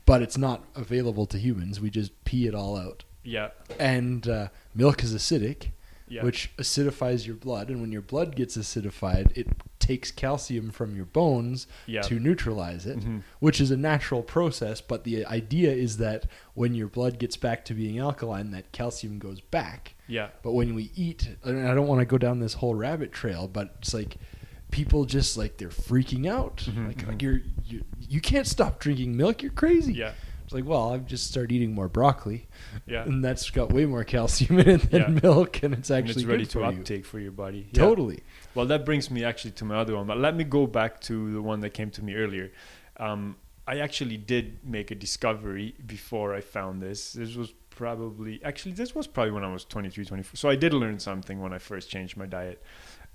but 0.06 0.22
it's 0.22 0.38
not 0.38 0.64
available 0.76 1.26
to 1.28 1.38
humans. 1.38 1.80
We 1.82 1.90
just 1.90 2.12
pee 2.26 2.48
it 2.48 2.56
all 2.56 2.78
out. 2.78 3.04
yeah, 3.24 3.50
And 3.80 4.28
uh, 4.28 4.48
milk 4.74 5.04
is 5.04 5.14
acidic, 5.14 5.72
yeah. 6.08 6.24
which 6.24 6.56
acidifies 6.58 7.26
your 7.26 7.36
blood. 7.36 7.70
And 7.70 7.82
when 7.82 7.92
your 7.92 8.02
blood 8.02 8.36
gets 8.36 8.56
acidified, 8.58 9.36
it 9.38 9.48
takes 9.80 10.10
calcium 10.12 10.72
from 10.72 10.96
your 10.96 11.06
bones 11.06 11.68
yeah. 11.86 12.02
to 12.02 12.20
neutralize 12.20 12.86
it 12.88 13.00
Mhm. 13.00 13.22
which 13.40 13.62
is 13.62 13.70
a 13.72 13.78
natural 13.78 14.24
process. 14.24 14.82
But 14.82 15.04
the 15.04 15.26
idea 15.26 15.72
is 15.72 15.98
that 15.98 16.26
when 16.56 16.74
your 16.74 16.88
blood 16.88 17.20
gets 17.20 17.38
back 17.38 17.64
to 17.66 17.74
being 17.74 18.00
alkaline, 18.00 18.52
that 18.52 18.72
calcium 18.72 19.20
goes 19.20 19.42
back. 19.42 19.94
Yeah, 20.08 20.30
But 20.44 20.54
when 20.54 20.74
we 20.76 20.92
eat, 20.96 21.30
and 21.44 21.68
I 21.68 21.74
don't 21.76 21.88
want 21.88 22.00
to 22.00 22.06
go 22.06 22.18
down 22.18 22.40
this 22.40 22.54
whole 22.56 22.76
rabbit 22.76 23.12
trail, 23.12 23.48
but 23.48 23.76
it's 23.80 23.94
like 23.94 24.18
people 24.72 25.06
just 25.06 25.38
like 25.38 25.58
they're 25.58 25.70
freaking 25.70 26.28
out. 26.30 26.58
Mhm, 26.58 26.88
like, 26.88 26.98
mhm. 26.98 27.08
like 27.08 27.22
you're 27.22 27.42
you 27.66 27.84
you 28.08 28.22
can't 28.22 28.46
stop 28.48 28.80
drinking 28.80 29.16
milk. 29.18 29.42
You're 29.42 29.52
crazy. 29.52 29.94
yeah, 29.94 30.14
It's 30.46 30.54
like, 30.54 30.66
well, 30.66 30.94
I've 30.94 31.06
just 31.06 31.28
started 31.30 31.52
eating 31.52 31.74
more 31.74 31.88
broccoli, 31.90 32.48
yeah. 32.86 33.04
and 33.04 33.24
that's 33.26 33.50
got 33.50 33.74
way 33.74 33.86
more 33.86 34.04
calcium 34.04 34.60
in 34.60 34.70
it 34.70 34.92
than 34.92 35.02
Yeah. 35.02 35.20
milk, 35.24 35.62
and 35.64 35.74
it's 35.74 35.90
And 35.90 36.08
actually 36.08 36.22
it's 36.24 36.30
ready 36.30 36.44
good 36.44 36.50
to 36.52 36.60
for 36.60 36.72
you. 36.72 36.80
uptake 36.80 37.06
for 37.06 37.20
your 37.20 37.32
body. 37.32 37.68
Yeah. 37.72 37.82
Totally. 37.82 38.22
Well, 38.54 38.66
that 38.68 38.86
brings 38.86 39.10
me 39.10 39.24
actually 39.24 39.52
to 39.52 39.66
my 39.66 39.76
other 39.78 39.96
one, 39.96 40.06
but 40.08 40.18
let 40.20 40.36
me 40.36 40.44
go 40.44 40.68
back 40.68 41.02
to 41.02 41.34
the 41.34 41.42
one 41.42 41.60
that 41.62 41.72
came 41.72 41.90
to 41.92 42.04
me 42.04 42.14
earlier. 42.16 42.52
Um, 42.98 43.38
I 43.68 43.80
actually 43.80 44.18
did 44.18 44.60
make 44.64 44.92
a 44.92 44.96
discovery 44.96 45.74
before 45.86 46.36
I 46.36 46.42
found 46.42 46.82
this. 46.82 47.14
This 47.14 47.36
was 47.36 47.52
probably, 47.72 48.40
actually, 48.44 48.74
this 48.74 48.94
was 48.94 49.08
probably 49.08 49.32
when 49.32 49.44
I 49.44 49.52
was 49.52 49.66
23, 49.66 50.06
24. 50.06 50.36
So 50.38 50.48
I 50.50 50.56
did 50.56 50.74
learn 50.74 51.00
something 51.00 51.42
when 51.42 51.52
I 51.54 51.58
first 51.58 51.90
changed 51.90 52.16
my 52.16 52.28
diet. 52.28 52.62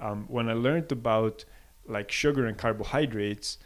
Um, 0.00 0.24
when 0.28 0.48
I 0.48 0.54
learned 0.54 0.90
about 0.90 1.44
like 1.86 2.10
sugar 2.10 2.46
and 2.46 2.58
carbohydrates, 2.58 3.58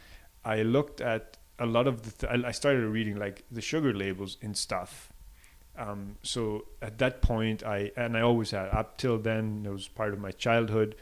I 0.45 0.61
looked 0.61 1.01
at 1.01 1.37
a 1.59 1.65
lot 1.65 1.87
of 1.87 2.01
the, 2.03 2.27
th- 2.27 2.43
I 2.45 2.47
I 2.49 2.51
started 2.51 2.85
reading 2.87 3.17
like 3.17 3.43
the 3.51 3.61
sugar 3.61 3.93
labels 3.93 4.37
in 4.41 4.53
stuff. 4.55 5.11
Um, 5.77 6.15
so 6.23 6.65
at 6.81 6.97
that 6.99 7.21
point, 7.21 7.63
I 7.63 7.91
and 7.97 8.15
I 8.17 8.21
always 8.21 8.51
had 8.51 8.69
up 8.69 8.97
till 8.97 9.17
then. 9.17 9.63
It 9.65 9.69
was 9.71 9.87
part 9.87 10.13
of 10.13 10.19
my 10.19 10.31
childhood, 10.31 10.95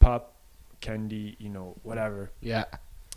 pop, 0.00 0.34
candy, 0.80 1.36
you 1.38 1.48
know, 1.48 1.76
whatever. 1.82 2.30
Yeah. 2.40 2.64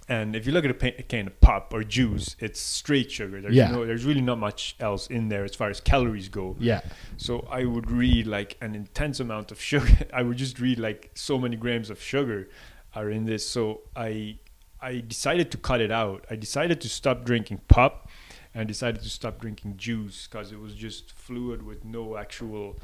And 0.09 0.35
if 0.35 0.45
you 0.45 0.51
look 0.51 0.65
at 0.65 0.71
a, 0.71 0.73
pa- 0.73 0.97
a 0.99 1.03
can 1.03 1.27
of 1.27 1.39
pop 1.39 1.73
or 1.73 1.83
juice, 1.85 2.35
it's 2.39 2.59
straight 2.59 3.09
sugar. 3.11 3.39
There's 3.39 3.55
Yeah. 3.55 3.71
no, 3.71 3.85
there's 3.85 4.03
really 4.03 4.19
not 4.21 4.39
much 4.39 4.75
else 4.79 5.07
in 5.07 5.29
there 5.29 5.45
as 5.45 5.55
far 5.55 5.69
as 5.69 5.79
calories 5.79 6.27
go. 6.27 6.57
Yeah. 6.59 6.81
So 7.17 7.47
I 7.49 7.63
would 7.63 7.89
read 7.89 8.27
like 8.27 8.57
an 8.59 8.75
intense 8.75 9.19
amount 9.21 9.51
of 9.51 9.61
sugar. 9.71 9.87
I 10.13 10.23
would 10.23 10.37
just 10.37 10.59
read 10.59 10.79
like 10.79 11.11
so 11.13 11.37
many 11.37 11.55
grams 11.55 11.89
of 11.89 12.01
sugar 12.01 12.49
are 12.93 13.09
in 13.09 13.25
this. 13.25 13.47
So 13.47 13.81
I 13.95 14.39
I 14.82 15.03
decided 15.05 15.51
to 15.51 15.57
cut 15.57 15.82
it 15.82 15.91
out. 15.91 16.25
I 16.29 16.36
decided 16.36 16.82
to 16.82 16.89
stop 16.89 17.23
drinking 17.23 17.61
pop 17.67 18.09
and 18.53 18.67
decided 18.67 19.01
to 19.03 19.09
stop 19.09 19.39
drinking 19.39 19.77
juice 19.77 20.27
because 20.27 20.51
it 20.51 20.59
was 20.59 20.73
just 20.73 21.11
fluid 21.11 21.63
with 21.63 21.86
no 21.86 22.17
actual 22.17 22.77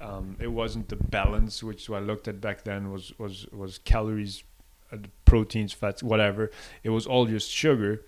um, 0.00 0.36
it 0.40 0.48
wasn't 0.48 0.88
the 0.88 0.96
balance 0.96 1.62
which 1.62 1.88
I 1.90 1.98
looked 1.98 2.26
at 2.26 2.40
back 2.40 2.64
then 2.64 2.90
was 2.90 3.12
was 3.18 3.46
was 3.52 3.78
calories 3.78 4.42
uh, 4.90 4.96
proteins 5.24 5.72
fats 5.72 6.02
whatever 6.02 6.50
it 6.82 6.90
was 6.90 7.06
all 7.06 7.26
just 7.26 7.50
sugar 7.50 8.04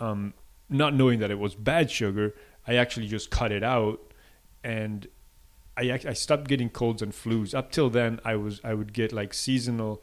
um, 0.00 0.32
not 0.70 0.94
knowing 0.94 1.18
that 1.18 1.30
it 1.30 1.38
was 1.38 1.54
bad 1.54 1.90
sugar 1.90 2.34
I 2.66 2.76
actually 2.76 3.08
just 3.08 3.30
cut 3.30 3.52
it 3.52 3.62
out 3.62 4.00
and 4.62 5.06
I 5.76 6.00
I 6.06 6.12
stopped 6.12 6.48
getting 6.48 6.70
colds 6.70 7.02
and 7.02 7.12
flus. 7.12 7.54
Up 7.54 7.70
till 7.70 7.90
then, 7.90 8.20
I 8.24 8.36
was 8.36 8.60
I 8.64 8.74
would 8.74 8.92
get 8.92 9.12
like 9.12 9.34
seasonal 9.34 10.02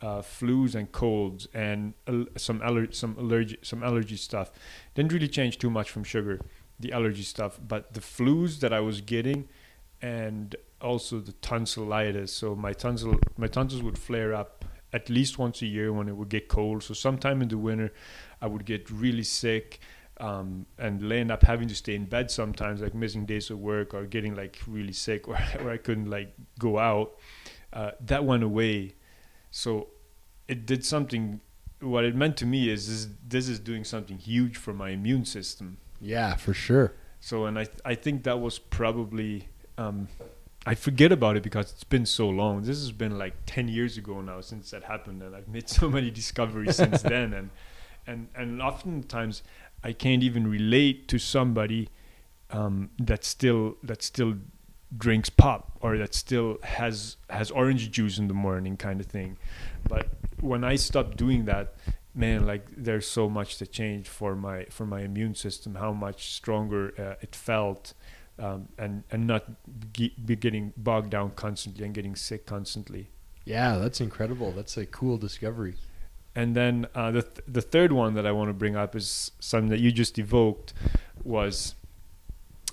uh, 0.00 0.22
flus 0.22 0.74
and 0.74 0.90
colds 0.92 1.48
and 1.52 1.94
al- 2.06 2.26
some 2.36 2.60
aller- 2.62 2.92
some 2.92 3.16
allergy 3.18 3.58
some 3.62 3.82
allergy 3.82 4.16
stuff. 4.16 4.50
Didn't 4.94 5.12
really 5.12 5.28
change 5.28 5.58
too 5.58 5.70
much 5.70 5.90
from 5.90 6.04
sugar, 6.04 6.40
the 6.78 6.92
allergy 6.92 7.22
stuff, 7.22 7.58
but 7.66 7.94
the 7.94 8.00
flus 8.00 8.60
that 8.60 8.72
I 8.72 8.80
was 8.80 9.00
getting, 9.00 9.48
and 10.00 10.54
also 10.80 11.20
the 11.20 11.32
tonsillitis. 11.32 12.32
So 12.32 12.54
my 12.54 12.72
tonsil 12.72 13.18
my 13.36 13.48
tonsils 13.48 13.82
would 13.82 13.98
flare 13.98 14.34
up 14.34 14.64
at 14.92 15.10
least 15.10 15.38
once 15.38 15.60
a 15.62 15.66
year 15.66 15.92
when 15.92 16.08
it 16.08 16.16
would 16.16 16.28
get 16.28 16.48
cold. 16.48 16.82
So 16.82 16.94
sometime 16.94 17.42
in 17.42 17.48
the 17.48 17.58
winter, 17.58 17.92
I 18.40 18.46
would 18.46 18.64
get 18.64 18.90
really 18.90 19.24
sick 19.24 19.80
um, 20.20 20.66
and 20.78 21.12
end 21.12 21.30
up 21.30 21.42
having 21.42 21.68
to 21.68 21.74
stay 21.74 21.94
in 21.94 22.06
bed 22.06 22.30
sometimes, 22.30 22.80
like 22.80 22.94
missing 22.94 23.26
days 23.26 23.50
of 23.50 23.58
work 23.58 23.94
or 23.94 24.04
getting 24.04 24.34
like 24.34 24.58
really 24.66 24.92
sick 24.92 25.28
or 25.28 25.36
where 25.36 25.70
I 25.70 25.76
couldn't 25.76 26.10
like 26.10 26.34
go 26.58 26.78
out. 26.78 27.16
Uh, 27.72 27.92
that 28.00 28.24
went 28.24 28.42
away. 28.42 28.94
So 29.50 29.88
it 30.46 30.66
did 30.66 30.84
something. 30.84 31.40
What 31.80 32.04
it 32.04 32.14
meant 32.14 32.36
to 32.38 32.46
me 32.46 32.68
is 32.68 32.88
this, 32.88 33.14
this 33.26 33.48
is 33.48 33.60
doing 33.60 33.84
something 33.84 34.18
huge 34.18 34.56
for 34.56 34.72
my 34.72 34.90
immune 34.90 35.24
system. 35.24 35.78
Yeah, 36.00 36.34
for 36.34 36.52
sure. 36.52 36.94
So, 37.20 37.46
and 37.46 37.58
I, 37.58 37.64
th- 37.64 37.78
I 37.84 37.94
think 37.94 38.24
that 38.24 38.40
was 38.40 38.58
probably, 38.58 39.48
um, 39.76 40.08
I 40.66 40.74
forget 40.74 41.12
about 41.12 41.36
it 41.36 41.42
because 41.42 41.72
it's 41.72 41.84
been 41.84 42.06
so 42.06 42.28
long. 42.28 42.62
This 42.62 42.78
has 42.78 42.92
been 42.92 43.18
like 43.18 43.34
10 43.46 43.68
years 43.68 43.96
ago 43.96 44.20
now 44.20 44.40
since 44.40 44.70
that 44.70 44.84
happened. 44.84 45.22
And 45.22 45.34
I've 45.34 45.48
made 45.48 45.68
so 45.68 45.88
many 45.98 46.10
discoveries 46.10 46.76
since 46.76 47.02
then. 47.14 47.32
And, 47.32 47.50
and, 48.06 48.28
and 48.34 48.62
oftentimes 48.62 49.42
I 49.82 49.92
can't 49.92 50.22
even 50.22 50.48
relate 50.48 51.08
to 51.08 51.18
somebody, 51.18 51.88
um, 52.50 52.90
that 52.98 53.24
still, 53.24 53.76
that 53.82 54.02
still 54.02 54.34
drinks 54.96 55.30
pop 55.30 55.72
or 55.80 55.98
that 55.98 56.14
still 56.14 56.58
has, 56.62 57.16
has 57.30 57.50
orange 57.50 57.90
juice 57.90 58.18
in 58.18 58.28
the 58.28 58.34
morning 58.34 58.76
kind 58.76 59.00
of 59.00 59.06
thing. 59.06 59.36
But 59.88 60.08
when 60.40 60.64
I 60.64 60.76
stopped 60.76 61.16
doing 61.16 61.44
that, 61.46 61.74
man, 62.14 62.46
like 62.46 62.66
there's 62.76 63.06
so 63.06 63.28
much 63.28 63.58
to 63.58 63.66
change 63.66 64.08
for 64.08 64.34
my 64.34 64.64
for 64.70 64.84
my 64.84 65.02
immune 65.02 65.34
system. 65.34 65.76
How 65.76 65.92
much 65.92 66.34
stronger 66.34 66.92
uh, 66.98 67.14
it 67.20 67.34
felt, 67.34 67.94
um, 68.38 68.68
and 68.76 69.04
and 69.10 69.26
not 69.26 69.44
ge- 69.92 70.12
be 70.24 70.36
getting 70.36 70.72
bogged 70.76 71.10
down 71.10 71.30
constantly 71.30 71.84
and 71.84 71.94
getting 71.94 72.16
sick 72.16 72.44
constantly. 72.44 73.10
Yeah, 73.44 73.78
that's 73.78 74.00
incredible. 74.00 74.52
That's 74.52 74.76
a 74.76 74.84
cool 74.84 75.16
discovery. 75.16 75.76
And 76.34 76.54
then 76.54 76.86
uh, 76.94 77.10
the 77.12 77.22
th- 77.22 77.44
the 77.46 77.62
third 77.62 77.92
one 77.92 78.14
that 78.14 78.26
I 78.26 78.32
want 78.32 78.48
to 78.50 78.54
bring 78.54 78.76
up 78.76 78.94
is 78.94 79.32
something 79.40 79.70
that 79.70 79.80
you 79.80 79.90
just 79.92 80.18
evoked 80.18 80.74
was 81.24 81.74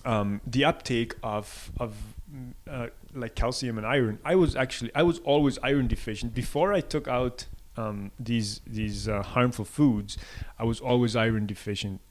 um, 0.06 0.42
the 0.46 0.64
uptake 0.64 1.16
of 1.24 1.72
of 1.80 1.96
uh, 2.70 2.88
like 3.14 3.36
calcium 3.36 3.78
and 3.78 3.86
iron. 3.86 4.20
I 4.24 4.36
was 4.36 4.56
actually 4.56 4.92
I 4.96 5.04
was 5.04 5.20
always 5.20 5.58
iron 5.64 5.88
deficient 5.88 6.34
before 6.34 6.74
I 6.74 6.82
took 6.82 7.08
out 7.08 7.46
um, 7.78 8.12
these 8.20 8.62
these 8.66 9.08
uh, 9.08 9.24
harmful 9.24 9.66
foods. 9.66 10.18
I 10.60 10.64
was 10.64 10.80
always 10.80 11.16
iron 11.16 11.46
deficient. 11.46 12.02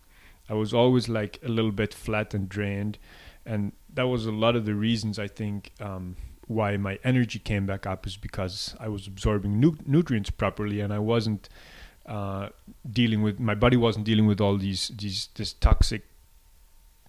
I 0.48 0.54
was 0.54 0.74
always 0.74 1.08
like 1.08 1.38
a 1.42 1.48
little 1.48 1.72
bit 1.72 1.94
flat 1.94 2.34
and 2.34 2.48
drained, 2.48 2.98
and 3.46 3.72
that 3.92 4.08
was 4.08 4.26
a 4.26 4.32
lot 4.32 4.56
of 4.56 4.66
the 4.66 4.74
reasons 4.74 5.18
I 5.18 5.28
think 5.28 5.72
um, 5.80 6.16
why 6.46 6.76
my 6.76 6.98
energy 7.04 7.38
came 7.38 7.66
back 7.66 7.86
up 7.86 8.06
is 8.06 8.16
because 8.16 8.74
I 8.78 8.88
was 8.88 9.06
absorbing 9.06 9.58
nu- 9.60 9.78
nutrients 9.86 10.30
properly 10.30 10.80
and 10.80 10.92
I 10.92 10.98
wasn't 10.98 11.48
uh, 12.06 12.50
dealing 12.90 13.22
with 13.22 13.40
my 13.40 13.54
body 13.54 13.76
wasn't 13.76 14.04
dealing 14.04 14.26
with 14.26 14.40
all 14.40 14.58
these 14.58 14.88
these 14.88 15.28
this 15.36 15.54
toxic 15.54 16.02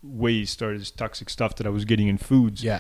waste 0.06 0.62
or 0.62 0.78
this 0.78 0.92
toxic 0.92 1.30
stuff 1.30 1.56
that 1.56 1.68
I 1.68 1.70
was 1.70 1.86
getting 1.86 2.08
in 2.08 2.18
foods. 2.18 2.64
Yeah. 2.64 2.80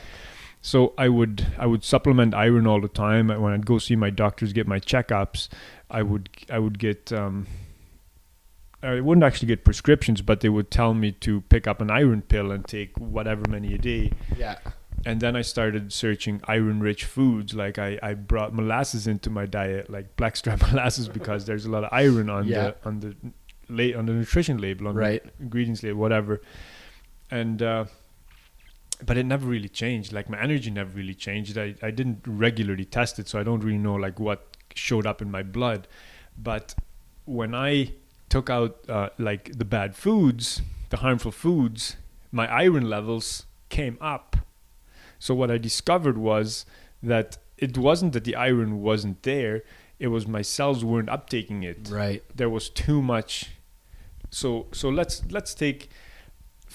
So 0.61 0.93
I 0.97 1.09
would 1.09 1.45
I 1.57 1.65
would 1.67 1.84
supplement 1.84 2.34
iron 2.34 2.65
all 2.65 2.82
the 2.82 2.88
time. 2.88 3.28
When 3.28 3.53
I'd 3.53 3.65
go 3.65 3.78
see 3.78 3.95
my 3.95 4.09
doctors, 4.09 4.51
get 4.53 4.67
my 4.67 4.80
checkups, 4.80 5.47
I 5.91 6.01
would 6.01 6.30
I 6.49 6.57
would 6.59 6.80
get 6.80 7.11
um, 7.13 7.45
I 8.82 8.99
wouldn't 8.99 9.23
actually 9.23 9.47
get 9.47 9.63
prescriptions, 9.63 10.21
but 10.21 10.41
they 10.41 10.49
would 10.49 10.69
tell 10.69 10.93
me 10.93 11.11
to 11.11 11.41
pick 11.41 11.67
up 11.67 11.82
an 11.82 11.89
iron 11.89 12.21
pill 12.21 12.51
and 12.51 12.65
take 12.67 12.97
whatever 12.97 13.43
many 13.49 13.73
a 13.73 13.78
day. 13.78 14.11
Yeah. 14.38 14.57
And 15.05 15.21
then 15.21 15.36
I 15.36 15.41
started 15.43 15.93
searching 15.93 16.41
iron-rich 16.47 17.03
foods. 17.05 17.53
Like 17.53 17.78
I, 17.78 17.99
I 18.01 18.13
brought 18.15 18.53
molasses 18.55 19.05
into 19.07 19.30
my 19.30 19.45
diet, 19.45 19.89
like 19.89 20.15
blackstrap 20.15 20.61
molasses, 20.71 21.07
because 21.09 21.45
there's 21.45 21.65
a 21.65 21.69
lot 21.69 21.84
of 21.84 21.89
iron 21.91 22.30
on 22.30 22.47
Yeah. 22.47 22.71
the 22.71 22.76
on 22.86 22.99
the 23.01 23.15
la- 23.69 23.97
on 23.99 24.05
the 24.07 24.13
nutrition 24.13 24.57
label, 24.57 24.88
on 24.88 24.95
Right. 24.95 25.23
the 25.23 25.43
ingredients 25.43 25.84
label, 25.84 25.99
whatever. 25.99 26.41
And 27.32 27.61
uh, 27.61 27.86
but 29.05 29.17
it 29.17 29.26
never 29.26 29.45
really 29.47 29.69
changed. 29.69 30.13
Like 30.13 30.30
my 30.30 30.41
energy 30.41 30.71
never 30.71 30.91
really 30.91 31.13
changed. 31.15 31.57
I, 31.57 31.76
I 31.82 31.91
didn't 31.91 32.21
regularly 32.26 32.86
test 32.86 33.19
it, 33.19 33.28
so 33.28 33.39
I 33.39 33.43
don't 33.43 33.61
really 33.63 33.78
know 33.78 33.95
like 33.95 34.19
what 34.19 34.55
showed 34.73 35.05
up 35.05 35.21
in 35.21 35.32
my 35.32 35.43
blood. 35.43 35.88
But 36.38 36.76
when 37.26 37.55
I 37.55 37.93
took 38.30 38.49
out 38.49 38.78
uh, 38.89 39.09
like 39.17 39.57
the 39.57 39.65
bad 39.65 39.95
foods, 39.95 40.61
the 40.89 40.97
harmful 40.97 41.32
foods, 41.32 41.97
my 42.32 42.47
iron 42.51 42.89
levels 42.89 43.45
came 43.69 43.97
up. 43.99 44.38
So 45.19 45.34
what 45.34 45.49
I 45.49 45.57
discovered 45.57 46.17
was 46.17 46.65
that 47.01 47.38
it 47.57 47.78
wasn't 47.78 48.13
that 48.13 48.23
the 48.26 48.36
iron 48.36 48.82
wasn't 48.82 49.23
there; 49.23 49.63
it 49.99 50.07
was 50.07 50.28
my 50.28 50.41
cells 50.41 50.84
weren't 50.84 51.09
uptaking 51.09 51.63
it 51.63 51.88
Right. 51.89 52.21
there 52.36 52.49
was 52.49 52.69
too 52.69 53.01
much 53.01 53.51
so 54.30 54.65
so 54.73 54.89
let's 54.89 55.23
let's 55.32 55.53
take 55.53 55.89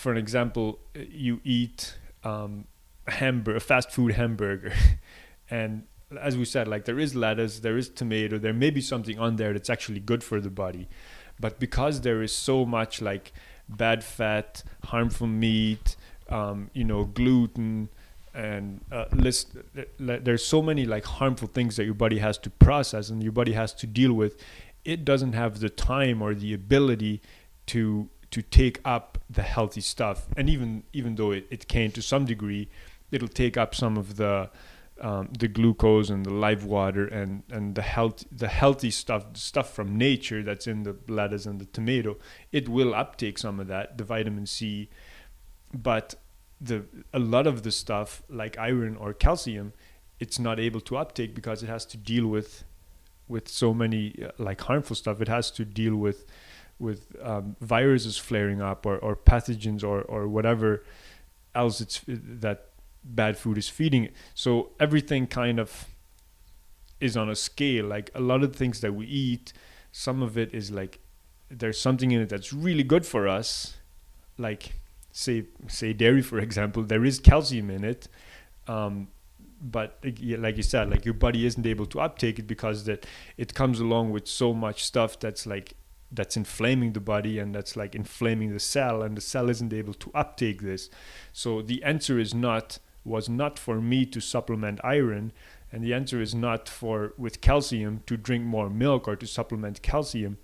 for 0.00 0.10
an 0.10 0.18
example 0.18 0.78
uh, 0.96 1.00
you 1.10 1.40
eat 1.44 1.98
um, 2.24 2.64
a 3.06 3.12
hamburger 3.12 3.56
a 3.56 3.60
fast 3.60 3.90
food 3.90 4.12
hamburger. 4.12 4.72
And 5.52 5.86
as 6.20 6.36
we 6.36 6.44
said 6.44 6.68
like 6.68 6.84
there 6.84 7.00
is 7.00 7.16
lettuce 7.16 7.58
there 7.60 7.76
is 7.76 7.88
tomato 7.88 8.38
there 8.38 8.52
may 8.52 8.70
be 8.70 8.80
something 8.80 9.18
on 9.18 9.34
there 9.34 9.52
that's 9.52 9.68
actually 9.68 10.00
good 10.00 10.22
for 10.24 10.40
the 10.40 10.50
body. 10.50 10.88
But 11.40 11.58
because 11.58 12.02
there 12.02 12.22
is 12.22 12.32
so 12.34 12.64
much 12.64 13.02
like 13.02 13.32
bad 13.68 14.02
fat 14.04 14.62
harmful 14.84 15.26
meat 15.26 15.96
um, 16.28 16.70
you 16.72 16.84
know 16.84 17.04
gluten 17.04 17.88
and 18.32 18.80
uh, 18.92 19.06
list 19.12 19.56
there's 19.98 20.44
so 20.44 20.62
many 20.62 20.86
like 20.86 21.04
harmful 21.04 21.48
things 21.48 21.76
that 21.76 21.84
your 21.84 21.94
body 21.94 22.18
has 22.18 22.38
to 22.38 22.50
process 22.50 23.10
and 23.10 23.22
your 23.22 23.32
body 23.32 23.52
has 23.52 23.74
to 23.74 23.86
deal 23.86 24.12
with 24.12 24.36
it 24.84 25.04
doesn't 25.04 25.32
have 25.32 25.58
the 25.58 25.68
time 25.68 26.22
or 26.22 26.32
the 26.34 26.54
ability 26.54 27.20
to 27.66 28.08
to 28.30 28.40
take 28.40 28.80
up 28.84 29.09
the 29.30 29.42
healthy 29.42 29.80
stuff. 29.80 30.26
And 30.36 30.48
even 30.48 30.82
even 30.92 31.14
though 31.14 31.30
it, 31.30 31.46
it 31.50 31.68
can 31.68 31.92
to 31.92 32.02
some 32.02 32.24
degree 32.24 32.68
it'll 33.10 33.28
take 33.28 33.56
up 33.56 33.74
some 33.74 33.96
of 33.96 34.16
the 34.16 34.50
um, 35.00 35.30
the 35.38 35.48
glucose 35.48 36.10
and 36.10 36.26
the 36.26 36.32
live 36.32 36.64
water 36.64 37.06
and 37.06 37.42
and 37.50 37.74
the 37.74 37.82
health 37.82 38.24
the 38.30 38.48
healthy 38.48 38.90
stuff 38.90 39.24
stuff 39.34 39.72
from 39.72 39.96
nature 39.96 40.42
that's 40.42 40.66
in 40.66 40.82
the 40.82 40.96
lettuce 41.08 41.46
and 41.46 41.58
the 41.60 41.64
tomato 41.66 42.18
it 42.52 42.68
will 42.68 42.94
uptake 42.94 43.38
some 43.38 43.58
of 43.60 43.66
that 43.68 43.96
the 43.96 44.04
vitamin 44.04 44.46
C. 44.46 44.88
But 45.72 46.16
the 46.60 46.84
a 47.14 47.18
lot 47.18 47.46
of 47.46 47.62
the 47.62 47.70
stuff 47.70 48.22
like 48.28 48.58
iron 48.58 48.96
or 48.96 49.14
calcium 49.14 49.72
it's 50.18 50.38
not 50.38 50.60
able 50.60 50.82
to 50.82 50.98
uptake 50.98 51.34
because 51.34 51.62
it 51.62 51.68
has 51.68 51.86
to 51.86 51.96
deal 51.96 52.26
with 52.26 52.64
with 53.26 53.48
so 53.48 53.72
many 53.72 54.14
uh, 54.22 54.30
like 54.38 54.60
harmful 54.60 54.96
stuff. 54.96 55.20
It 55.22 55.28
has 55.28 55.50
to 55.52 55.64
deal 55.64 55.96
with 55.96 56.26
with 56.80 57.14
um, 57.22 57.56
viruses 57.60 58.16
flaring 58.16 58.60
up 58.60 58.86
or, 58.86 58.96
or 58.98 59.14
pathogens 59.14 59.84
or 59.84 60.02
or 60.02 60.26
whatever 60.26 60.82
else 61.54 61.80
it's 61.80 62.00
that 62.06 62.66
bad 63.04 63.36
food 63.36 63.58
is 63.58 63.68
feeding 63.68 64.04
it. 64.04 64.14
So 64.34 64.70
everything 64.80 65.26
kind 65.26 65.58
of 65.58 65.86
is 67.00 67.16
on 67.16 67.28
a 67.28 67.36
scale. 67.36 67.86
Like 67.86 68.10
a 68.14 68.20
lot 68.20 68.42
of 68.42 68.56
things 68.56 68.80
that 68.80 68.94
we 68.94 69.06
eat 69.06 69.52
some 69.92 70.22
of 70.22 70.36
it 70.36 70.54
is 70.54 70.70
like 70.70 70.98
there's 71.50 71.80
something 71.80 72.10
in 72.10 72.20
it 72.20 72.28
that's 72.28 72.52
really 72.52 72.84
good 72.84 73.04
for 73.04 73.28
us. 73.28 73.76
Like 74.38 74.72
say 75.12 75.44
say 75.68 75.92
dairy 75.92 76.22
for 76.22 76.38
example 76.48 76.82
there 76.82 77.04
is 77.04 77.18
calcium 77.18 77.70
in 77.70 77.84
it 77.84 78.08
um, 78.68 79.08
but 79.60 79.98
like 80.04 80.18
like 80.20 80.56
you 80.56 80.62
said 80.62 80.88
like 80.88 81.04
your 81.04 81.14
body 81.14 81.44
isn't 81.44 81.66
able 81.66 81.86
to 81.86 82.00
uptake 82.00 82.38
it 82.38 82.46
because 82.46 82.84
that 82.84 83.04
it 83.36 83.52
comes 83.54 83.80
along 83.80 84.10
with 84.10 84.26
so 84.26 84.54
much 84.54 84.84
stuff 84.84 85.18
that's 85.18 85.46
like 85.46 85.74
that's 86.12 86.36
inflaming 86.36 86.92
the 86.92 87.00
body 87.00 87.38
and 87.38 87.54
that's 87.54 87.76
like 87.76 87.94
inflaming 87.94 88.52
the 88.52 88.60
cell 88.60 89.02
and 89.02 89.16
the 89.16 89.20
cell 89.20 89.48
isn't 89.48 89.72
able 89.72 89.94
to 89.94 90.10
uptake 90.14 90.62
this. 90.62 90.90
So 91.32 91.62
the 91.62 91.82
answer 91.82 92.18
is 92.18 92.34
not 92.34 92.78
was 93.04 93.28
not 93.28 93.58
for 93.58 93.80
me 93.80 94.04
to 94.04 94.20
supplement 94.20 94.78
iron 94.84 95.32
and 95.72 95.82
the 95.82 95.94
answer 95.94 96.20
is 96.20 96.34
not 96.34 96.68
for 96.68 97.14
with 97.16 97.40
calcium 97.40 98.02
to 98.06 98.16
drink 98.16 98.44
more 98.44 98.68
milk 98.68 99.06
or 99.06 99.16
to 99.16 99.26
supplement 99.26 99.82
calcium. 99.82 100.38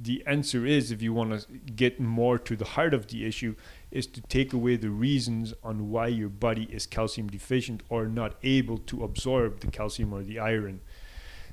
The 0.00 0.22
answer 0.26 0.64
is 0.66 0.92
if 0.92 1.02
you 1.02 1.12
want 1.12 1.40
to 1.40 1.52
get 1.52 1.98
more 1.98 2.38
to 2.38 2.54
the 2.54 2.64
heart 2.64 2.94
of 2.94 3.08
the 3.08 3.24
issue 3.24 3.56
is 3.90 4.06
to 4.08 4.20
take 4.20 4.52
away 4.52 4.76
the 4.76 4.90
reasons 4.90 5.54
on 5.64 5.90
why 5.90 6.08
your 6.08 6.28
body 6.28 6.68
is 6.70 6.86
calcium 6.86 7.28
deficient 7.28 7.82
or 7.88 8.06
not 8.06 8.34
able 8.42 8.78
to 8.78 9.02
absorb 9.02 9.60
the 9.60 9.68
calcium 9.68 10.12
or 10.12 10.22
the 10.22 10.38
iron. 10.38 10.80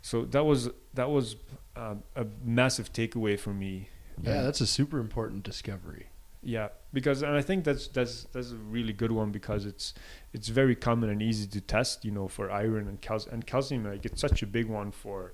So 0.01 0.25
that 0.25 0.43
was 0.43 0.69
that 0.93 1.09
was 1.09 1.37
uh, 1.75 1.95
a 2.15 2.25
massive 2.43 2.91
takeaway 2.93 3.37
for 3.39 3.53
me 3.53 3.89
Yeah, 4.23 4.35
And- 4.37 4.45
that's 4.45 4.61
a 4.61 4.67
super 4.67 4.99
important 4.99 5.43
discovery. 5.43 6.05
yeah 6.47 6.67
because 6.93 7.23
and 7.23 7.35
i 7.35 7.41
think 7.41 7.63
that's 7.63 7.87
that's 7.97 8.25
that's 8.33 8.51
a 8.51 8.61
really 8.77 8.93
good 8.93 9.11
one 9.11 9.31
because 9.31 9.65
it's 9.71 9.93
it's 10.35 10.47
very 10.61 10.75
common 10.75 11.09
and 11.09 11.19
easy 11.21 11.47
to 11.47 11.59
test 11.75 12.05
you 12.05 12.11
know 12.17 12.27
for 12.27 12.45
iron 12.51 12.87
and 12.87 12.97
calcium 13.01 13.33
and 13.33 13.45
calcium 13.47 13.83
like 13.83 14.05
it's 14.05 14.21
such 14.21 14.43
a 14.43 14.47
big 14.57 14.67
one 14.79 14.91
for 14.91 15.33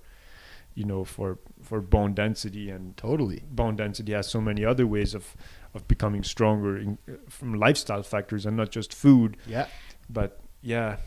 you 0.73 0.85
know 0.85 1.03
for 1.03 1.37
for 1.61 1.81
bone 1.81 2.13
density 2.13 2.69
and 2.75 2.95
Totally. 2.95 3.43
bone 3.51 3.75
density 3.75 4.13
has 4.13 4.27
so 4.29 4.39
many 4.39 4.63
other 4.63 4.87
ways 4.87 5.13
of 5.13 5.35
of 5.75 5.85
becoming 5.87 6.23
stronger 6.23 6.77
in, 6.77 6.97
from 7.29 7.49
lifestyle 7.65 8.03
factors 8.03 8.45
and 8.45 8.55
not 8.55 8.69
just 8.71 8.93
food 8.93 9.35
Yeah. 9.45 9.67
but 10.09 10.39
yeah 10.61 10.97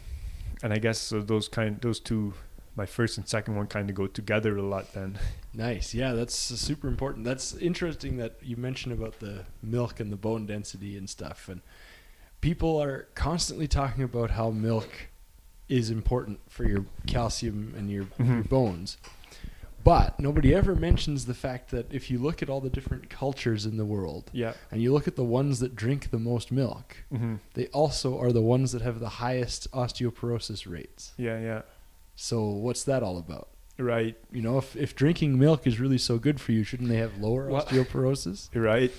and 0.62 0.70
i 0.74 0.78
guess 0.78 0.98
so 0.98 1.22
those 1.22 1.48
kind 1.48 1.80
those 1.80 1.98
two 2.00 2.34
my 2.76 2.86
first 2.86 3.16
and 3.18 3.28
second 3.28 3.56
one 3.56 3.66
kind 3.66 3.88
of 3.88 3.94
go 3.96 4.06
together 4.06 4.56
a 4.56 4.62
lot 4.62 4.92
then 4.94 5.18
Nice. 5.56 5.94
Yeah, 5.94 6.14
that's 6.14 6.34
super 6.34 6.88
important. 6.88 7.24
That's 7.24 7.54
interesting 7.54 8.16
that 8.16 8.38
you 8.42 8.56
mentioned 8.56 8.92
about 8.92 9.20
the 9.20 9.44
milk 9.62 10.00
and 10.00 10.10
the 10.10 10.16
bone 10.16 10.46
density 10.46 10.96
and 10.96 11.08
stuff. 11.08 11.48
And 11.48 11.60
people 12.40 12.76
are 12.82 13.06
constantly 13.14 13.68
talking 13.68 14.02
about 14.02 14.32
how 14.32 14.50
milk 14.50 14.88
is 15.68 15.90
important 15.90 16.40
for 16.48 16.64
your 16.64 16.84
calcium 17.06 17.72
and 17.78 17.88
your, 17.88 18.06
your 18.18 18.42
Mhm. 18.42 18.48
bones. 18.48 18.96
But 19.84 20.18
nobody 20.18 20.54
ever 20.54 20.74
mentions 20.74 21.26
the 21.26 21.34
fact 21.34 21.70
that 21.70 21.92
if 21.92 22.10
you 22.10 22.18
look 22.18 22.42
at 22.42 22.48
all 22.48 22.60
the 22.60 22.70
different 22.70 23.08
cultures 23.10 23.64
in 23.66 23.76
the 23.76 23.84
world 23.84 24.30
yeah 24.32 24.54
and 24.72 24.82
you 24.82 24.92
look 24.94 25.06
at 25.06 25.14
the 25.14 25.22
ones 25.24 25.60
that 25.60 25.76
drink 25.76 26.10
the 26.10 26.18
most 26.18 26.50
milk, 26.50 26.96
hmm 27.10 27.36
they 27.52 27.66
also 27.68 28.18
are 28.18 28.32
the 28.32 28.42
ones 28.42 28.72
that 28.72 28.82
have 28.82 28.98
the 28.98 29.08
highest 29.24 29.70
osteoporosis 29.72 30.66
rates. 30.68 31.12
yeah 31.16 31.38
yeah 31.38 31.62
So 32.16 32.44
what's 32.44 32.84
that 32.84 33.02
all 33.02 33.18
about? 33.18 33.48
right 33.76 34.16
You 34.30 34.40
know, 34.40 34.58
if, 34.58 34.76
if 34.76 34.94
drinking 34.94 35.36
milk 35.36 35.66
is 35.66 35.80
really 35.80 35.98
so 35.98 36.16
good 36.18 36.40
for 36.40 36.52
you, 36.52 36.62
shouldn't 36.62 36.88
they 36.88 36.98
have 36.98 37.18
lower 37.18 37.48
Well- 37.48 37.64
osteoporosis? 37.64 38.50
right 38.54 38.92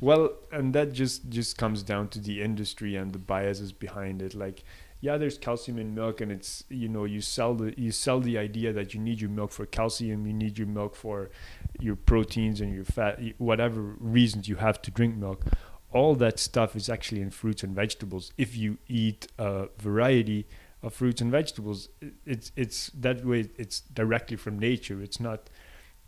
well 0.00 0.32
and 0.50 0.74
that 0.74 0.92
just 0.92 1.28
just 1.28 1.56
comes 1.56 1.82
down 1.82 2.08
to 2.08 2.18
the 2.18 2.42
industry 2.42 2.96
and 2.96 3.12
the 3.12 3.18
biases 3.18 3.72
behind 3.72 4.20
it 4.20 4.34
like 4.34 4.64
yeah, 5.02 5.16
there's 5.16 5.36
calcium 5.36 5.78
in 5.80 5.96
milk, 5.96 6.20
and 6.20 6.30
it's 6.30 6.62
you 6.68 6.88
know 6.88 7.04
you 7.04 7.20
sell 7.20 7.54
the 7.54 7.74
you 7.76 7.90
sell 7.90 8.20
the 8.20 8.38
idea 8.38 8.72
that 8.72 8.94
you 8.94 9.00
need 9.00 9.20
your 9.20 9.30
milk 9.30 9.50
for 9.50 9.66
calcium, 9.66 10.26
you 10.28 10.32
need 10.32 10.56
your 10.58 10.68
milk 10.68 10.94
for 10.94 11.28
your 11.80 11.96
proteins 11.96 12.60
and 12.60 12.72
your 12.72 12.84
fat, 12.84 13.18
whatever 13.38 13.80
reasons 13.98 14.46
you 14.48 14.56
have 14.56 14.80
to 14.82 14.92
drink 14.92 15.16
milk. 15.16 15.44
All 15.90 16.14
that 16.14 16.38
stuff 16.38 16.76
is 16.76 16.88
actually 16.88 17.20
in 17.20 17.30
fruits 17.30 17.64
and 17.64 17.74
vegetables. 17.74 18.32
If 18.38 18.56
you 18.56 18.78
eat 18.86 19.26
a 19.38 19.70
variety 19.76 20.46
of 20.82 20.92
fruits 20.94 21.20
and 21.20 21.30
vegetables, 21.30 21.88
it's 22.26 22.52
it's 22.56 22.90
that 22.90 23.24
way. 23.24 23.48
It's 23.56 23.80
directly 23.80 24.36
from 24.36 24.58
nature. 24.58 25.00
It's 25.02 25.20
not 25.20 25.48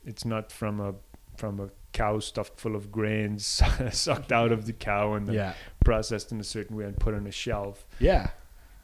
it's 0.04 0.24
not 0.24 0.50
from 0.52 0.80
a 0.80 0.94
from 1.36 1.60
a 1.60 1.70
cow 1.92 2.18
stuffed 2.18 2.58
full 2.58 2.74
of 2.76 2.90
grains 2.90 3.62
sucked 3.92 4.32
out 4.32 4.50
of 4.52 4.66
the 4.66 4.72
cow 4.72 5.14
and 5.14 5.26
then 5.28 5.34
Yeah. 5.36 5.54
processed 5.84 6.32
in 6.32 6.40
a 6.40 6.44
certain 6.44 6.76
way 6.76 6.84
and 6.84 6.96
put 6.98 7.14
on 7.14 7.26
a 7.26 7.30
shelf. 7.30 7.86
Yeah. 8.00 8.30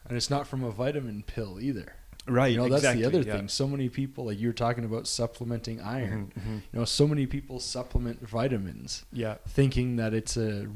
And 0.06 0.16
it's 0.16 0.30
not 0.30 0.46
from 0.46 0.62
a 0.64 0.70
vitamin 0.70 1.24
pill 1.26 1.60
either. 1.60 1.94
Right. 2.26 2.52
You 2.52 2.58
know, 2.58 2.68
that's 2.68 2.94
the 2.94 3.04
other 3.04 3.22
yeah. 3.22 3.32
thing. 3.36 3.48
So 3.48 3.66
many 3.66 3.88
people, 3.88 4.26
like 4.26 4.38
you 4.38 4.46
were 4.48 4.52
talking 4.52 4.84
about 4.84 5.08
supplementing 5.08 5.80
iron. 5.80 6.32
Mhm, 6.38 6.42
mhm. 6.42 6.54
You 6.72 6.78
know, 6.78 6.84
so 6.84 7.08
many 7.08 7.26
people 7.26 7.58
supplement 7.58 8.20
vitamins 8.28 9.04
Yeah. 9.12 9.36
thinking 9.48 9.96
that 9.96 10.14
it's 10.14 10.36
a 10.36 10.68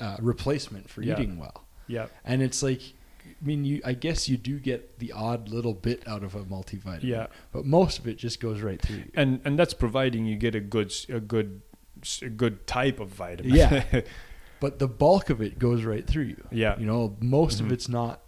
uh, 0.00 0.16
replacement 0.20 0.90
for 0.90 1.02
Yeah. 1.02 1.14
eating 1.14 1.38
well. 1.38 1.64
Yeah. 1.86 2.06
And 2.24 2.42
it's 2.42 2.62
like, 2.62 2.82
mean, 3.42 3.64
you. 3.64 3.80
I 3.84 3.92
guess 3.94 4.28
you 4.28 4.36
do 4.36 4.58
get 4.58 4.98
the 4.98 5.12
odd 5.12 5.48
little 5.48 5.74
bit 5.74 6.06
out 6.08 6.22
of 6.24 6.34
a 6.34 6.44
multivitamin. 6.44 7.02
Yeah. 7.02 7.26
But 7.52 7.64
most 7.66 7.98
of 7.98 8.06
it 8.08 8.16
just 8.18 8.40
goes 8.40 8.60
right 8.62 8.80
through 8.80 8.96
you. 8.96 9.10
And 9.14 9.40
and 9.44 9.58
that's 9.58 9.74
providing 9.74 10.24
you 10.26 10.36
get 10.36 10.54
a 10.54 10.60
good 10.60 10.92
a 11.08 11.20
good 11.20 11.62
a 12.22 12.28
good 12.28 12.66
type 12.66 13.00
of 13.00 13.08
vitamin. 13.10 13.54
Yeah. 13.54 14.02
But 14.58 14.78
the 14.78 14.88
bulk 14.88 15.28
of 15.28 15.42
it 15.42 15.58
goes 15.58 15.84
right 15.84 16.06
through 16.06 16.24
you. 16.24 16.46
yeah. 16.50 16.78
You 16.78 16.86
know, 16.86 17.14
most 17.20 17.58
Mhm. 17.58 17.66
of 17.66 17.72
it's 17.72 17.90
not 17.90 18.22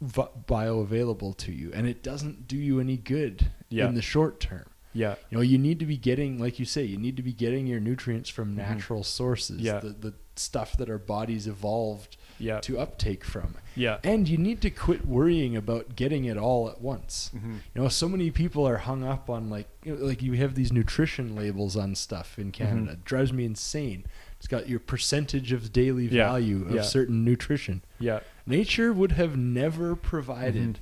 vi- 0.00 0.28
bioavailable 0.46 1.36
to 1.38 1.52
you, 1.52 1.72
and 1.74 1.88
it 1.88 2.04
doesn't 2.04 2.46
do 2.46 2.56
you 2.56 2.78
any 2.78 2.96
good 2.96 3.50
Yeah. 3.68 3.88
in 3.88 3.94
the 3.94 4.02
short 4.02 4.38
term. 4.38 4.66
Yeah. 4.92 5.16
You 5.30 5.38
know, 5.38 5.42
you 5.42 5.58
need 5.58 5.80
to 5.80 5.86
be 5.86 5.96
getting, 5.96 6.38
like 6.38 6.60
you 6.60 6.64
say, 6.66 6.84
you 6.84 6.98
need 6.98 7.16
to 7.16 7.22
be 7.22 7.32
getting 7.32 7.66
your 7.66 7.80
nutrients 7.80 8.30
from 8.30 8.52
Mhm. 8.52 8.58
natural 8.58 9.02
sources, 9.02 9.60
Yeah. 9.60 9.80
the, 9.80 9.88
the 9.90 10.14
stuff 10.36 10.76
that 10.76 10.88
our 10.88 10.98
bodies 10.98 11.46
evolved 11.48 12.16
Yeah. 12.38 12.60
to 12.60 12.78
uptake 12.78 13.24
from. 13.24 13.54
Yeah. 13.74 13.98
And 14.04 14.28
you 14.28 14.36
need 14.36 14.60
to 14.62 14.70
quit 14.70 15.06
worrying 15.06 15.56
about 15.56 15.96
getting 15.96 16.24
it 16.26 16.36
all 16.36 16.68
at 16.68 16.80
once. 16.80 17.30
Mhm. 17.34 17.54
You 17.74 17.82
know, 17.82 17.88
so 17.88 18.08
many 18.08 18.30
people 18.30 18.66
are 18.68 18.78
hung 18.78 19.02
up 19.04 19.30
on 19.30 19.48
like, 19.48 19.68
you 19.84 19.94
know, 19.96 20.04
like 20.04 20.22
you 20.22 20.32
have 20.34 20.54
these 20.54 20.72
nutrition 20.72 21.34
labels 21.34 21.76
on 21.76 21.94
stuff 21.94 22.38
in 22.38 22.50
Canada. 22.52 22.90
Mhm. 22.92 22.94
It 22.94 23.04
drives 23.04 23.32
me 23.32 23.44
insane. 23.44 24.04
It's 24.38 24.46
got 24.48 24.68
your 24.68 24.80
percentage 24.80 25.52
of 25.52 25.72
daily 25.72 26.06
Yeah. 26.06 26.24
value 26.28 26.66
of 26.66 26.74
Yeah. 26.74 26.82
certain 26.82 27.24
nutrition. 27.24 27.82
Yeah. 27.98 28.20
Nature 28.46 28.92
would 28.92 29.12
have 29.12 29.36
never 29.36 29.94
provided 29.96 30.74
Mhm. 30.74 30.76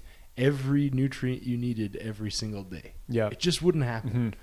every 0.44 0.90
nutrient 0.90 1.42
you 1.42 1.56
needed 1.56 1.96
every 1.96 2.30
single 2.30 2.64
day. 2.64 2.92
Yeah. 3.08 3.28
It 3.28 3.38
just 3.38 3.62
wouldn't 3.62 3.84
happen. 3.84 4.32
Mhm. 4.32 4.34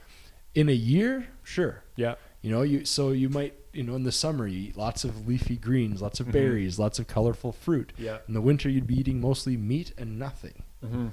In 0.55 0.69
a 0.69 0.73
year, 0.73 1.27
sure. 1.43 1.83
Yeah. 1.95 2.15
You 2.41 2.51
know, 2.51 2.61
you 2.61 2.85
so 2.85 3.11
you 3.11 3.29
might, 3.29 3.53
you 3.77 3.83
know, 3.83 3.95
in 3.95 4.03
the 4.03 4.11
summer 4.11 4.47
you 4.47 4.69
eat 4.69 4.77
lots 4.77 5.03
of 5.03 5.27
leafy 5.27 5.55
greens, 5.55 6.01
lots 6.01 6.19
of 6.19 6.27
Mhm. 6.27 6.31
berries, 6.33 6.79
lots 6.79 6.97
of 6.99 7.07
colorful 7.07 7.51
fruit. 7.51 7.93
Yeah. 7.97 8.17
In 8.27 8.33
the 8.33 8.41
winter 8.41 8.67
you'd 8.69 8.87
be 8.87 8.99
eating 8.99 9.21
mostly 9.21 9.55
meat 9.55 9.93
and 9.97 10.17
nothing. 10.17 10.63
Mhm. 10.83 11.11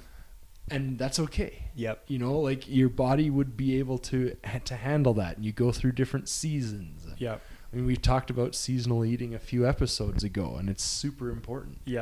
And 0.69 0.97
that's 0.97 1.19
okay. 1.19 1.65
Yep. 1.75 2.05
You 2.07 2.17
know, 2.17 2.39
like 2.39 2.67
your 2.67 2.89
body 2.89 3.29
would 3.29 3.55
be 3.55 3.77
able 3.77 3.99
to 3.99 4.35
to 4.65 4.75
handle 4.75 5.13
that. 5.13 5.35
And 5.37 5.45
you 5.45 5.51
go 5.51 5.71
through 5.71 5.91
different 5.91 6.27
seasons. 6.27 7.05
Yeah. 7.19 7.37
I 7.71 7.75
mean, 7.75 7.85
we 7.85 7.95
talked 7.97 8.29
about 8.31 8.55
seasonal 8.55 9.05
eating 9.05 9.35
a 9.35 9.39
few 9.39 9.67
episodes 9.67 10.23
ago, 10.23 10.55
and 10.55 10.69
it's 10.69 10.83
super 10.83 11.29
important. 11.29 11.79
And- 11.85 11.93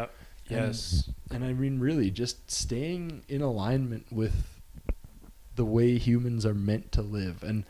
Yes. 0.50 1.10
And 1.32 1.44
I 1.44 1.52
mean, 1.54 1.80
really, 1.80 2.12
just 2.12 2.52
staying 2.52 3.24
in 3.28 3.42
alignment 3.42 4.12
with 4.12 4.60
the 5.56 5.66
way 5.66 5.98
humans 5.98 6.46
are 6.46 6.54
meant 6.54 6.92
to 6.94 7.02
live, 7.02 7.44
and 7.44 7.64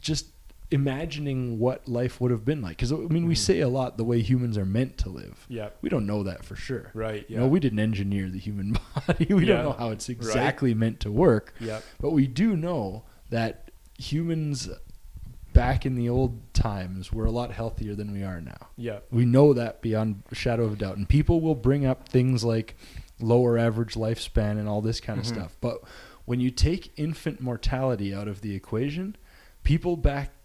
just 0.00 0.26
imagining 0.70 1.58
what 1.58 1.86
life 1.88 2.20
would 2.20 2.30
have 2.30 2.44
been 2.44 2.60
like. 2.60 2.76
Because 2.76 2.92
I 2.92 2.96
mean, 2.96 3.26
we 3.26 3.34
Mhm. 3.34 3.38
say 3.38 3.60
a 3.60 3.68
lot 3.68 3.96
the 3.98 4.04
way 4.04 4.20
humans 4.20 4.58
are 4.58 4.64
meant 4.66 4.98
to 4.98 5.08
live. 5.08 5.46
Yeah. 5.48 5.68
We 5.80 5.88
don't 5.88 6.06
know 6.06 6.22
that 6.24 6.44
for 6.44 6.56
sure. 6.56 6.90
Right. 6.94 7.24
You 7.28 7.36
Yeah. 7.36 7.40
know, 7.42 7.48
we 7.48 7.60
didn't 7.60 7.78
engineer 7.78 8.28
the 8.30 8.38
human 8.38 8.76
body. 9.06 9.32
we 9.32 9.46
Yeah. 9.46 9.56
don't 9.56 9.64
know 9.64 9.72
how 9.72 9.90
it's 9.90 10.08
exactly 10.08 10.74
meant 10.74 11.00
to 11.00 11.12
work. 11.12 11.54
yeah. 11.60 11.80
But 12.00 12.10
we 12.10 12.26
do 12.26 12.56
know 12.56 13.04
that 13.30 13.70
humans 13.98 14.68
back 15.52 15.86
in 15.86 15.94
the 15.94 16.08
old 16.08 16.52
times 16.52 17.12
were 17.12 17.24
a 17.24 17.30
lot 17.30 17.50
healthier 17.52 17.94
than 17.94 18.12
we 18.12 18.22
are 18.22 18.40
now. 18.40 18.68
Yeah. 18.76 18.98
We 19.10 19.24
know 19.24 19.52
that 19.54 19.80
beyond 19.80 20.22
shadow 20.32 20.64
of 20.64 20.74
a 20.74 20.76
doubt. 20.76 20.96
And 20.98 21.08
people 21.08 21.40
will 21.40 21.54
bring 21.54 21.86
up 21.86 22.08
things 22.08 22.44
like 22.44 22.76
lower 23.20 23.56
average 23.56 23.94
lifespan 23.94 24.58
and 24.58 24.68
all 24.68 24.82
this 24.82 25.00
kind 25.00 25.18
of 25.18 25.24
Mhm. 25.24 25.28
stuff. 25.28 25.56
But 25.62 25.80
when 26.26 26.40
you 26.40 26.50
take 26.50 26.92
infant 26.98 27.40
mortality 27.40 28.12
out 28.12 28.28
of 28.28 28.42
the 28.42 28.54
equation, 28.54 29.16
people 29.62 29.96
back 29.96 30.35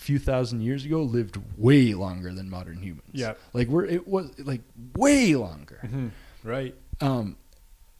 few 0.00 0.18
thousand 0.18 0.62
years 0.62 0.84
ago 0.84 1.02
lived 1.02 1.38
way 1.56 1.92
longer 1.94 2.32
than 2.32 2.48
modern 2.50 2.78
humans. 2.78 3.10
Yeah. 3.12 3.34
Like 3.52 3.68
we're 3.68 3.84
it 3.84 4.08
was 4.08 4.30
like 4.38 4.62
way 4.96 5.34
longer. 5.34 5.80
Mhm. 5.84 6.10
Right. 6.42 6.74
Um 7.00 7.36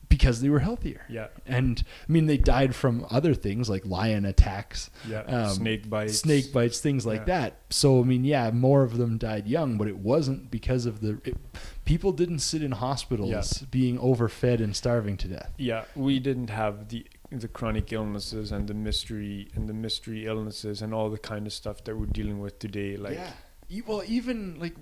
because 0.09 0.41
they 0.41 0.49
were 0.49 0.59
healthier. 0.59 1.03
Yeah. 1.09 1.29
And 1.47 1.85
I 2.09 2.13
mean 2.13 2.27
they 2.27 2.37
died 2.37 2.75
from 2.75 3.07
other 3.11 3.33
things 3.35 3.69
like 3.71 3.85
lion 3.87 4.25
attacks 4.25 4.91
Yeah. 5.09 5.21
Um, 5.21 5.51
snake 5.51 5.89
bites. 5.89 6.19
snake 6.19 6.53
bites, 6.53 6.81
things 6.81 7.07
like 7.07 7.21
Yeah. 7.21 7.41
that. 7.41 7.57
So 7.71 8.01
I 8.01 8.05
mean, 8.05 8.25
yeah, 8.25 8.51
more 8.51 8.83
of 8.83 8.97
them 8.99 9.19
died 9.19 9.47
young, 9.47 9.77
but 9.79 9.87
it 9.87 9.99
wasn't 9.99 10.51
because 10.51 10.87
of 10.87 11.01
the 11.01 11.21
it, 11.25 11.37
people 11.85 12.13
didn't 12.13 12.41
sit 12.41 12.63
in 12.63 12.73
hospitals 12.73 13.31
Yeah. 13.61 13.67
being 13.71 13.99
overfed 13.99 14.61
and 14.61 14.75
starving 14.75 15.17
to 15.19 15.29
death. 15.29 15.53
Yeah, 15.59 15.85
we 15.95 16.19
didn't 16.19 16.51
have 16.51 16.89
the 16.89 17.07
the 17.31 17.49
chronic 17.49 17.93
illnesses 17.93 18.51
and 18.51 18.67
the 18.69 18.75
mystery 18.75 19.49
and 19.55 19.69
the 19.69 19.73
mystery 19.73 20.27
illnesses 20.27 20.83
and 20.83 20.93
all 20.93 21.09
the 21.11 21.19
kind 21.19 21.47
of 21.47 21.53
stuff 21.53 21.85
that 21.85 21.97
we're 21.97 22.07
dealing 22.07 22.41
with 22.41 22.59
today. 22.59 22.97
Like, 22.97 23.15
yeah, 23.15 23.33
E- 23.71 23.83
well, 23.87 24.03
even 24.07 24.59
like 24.59 24.75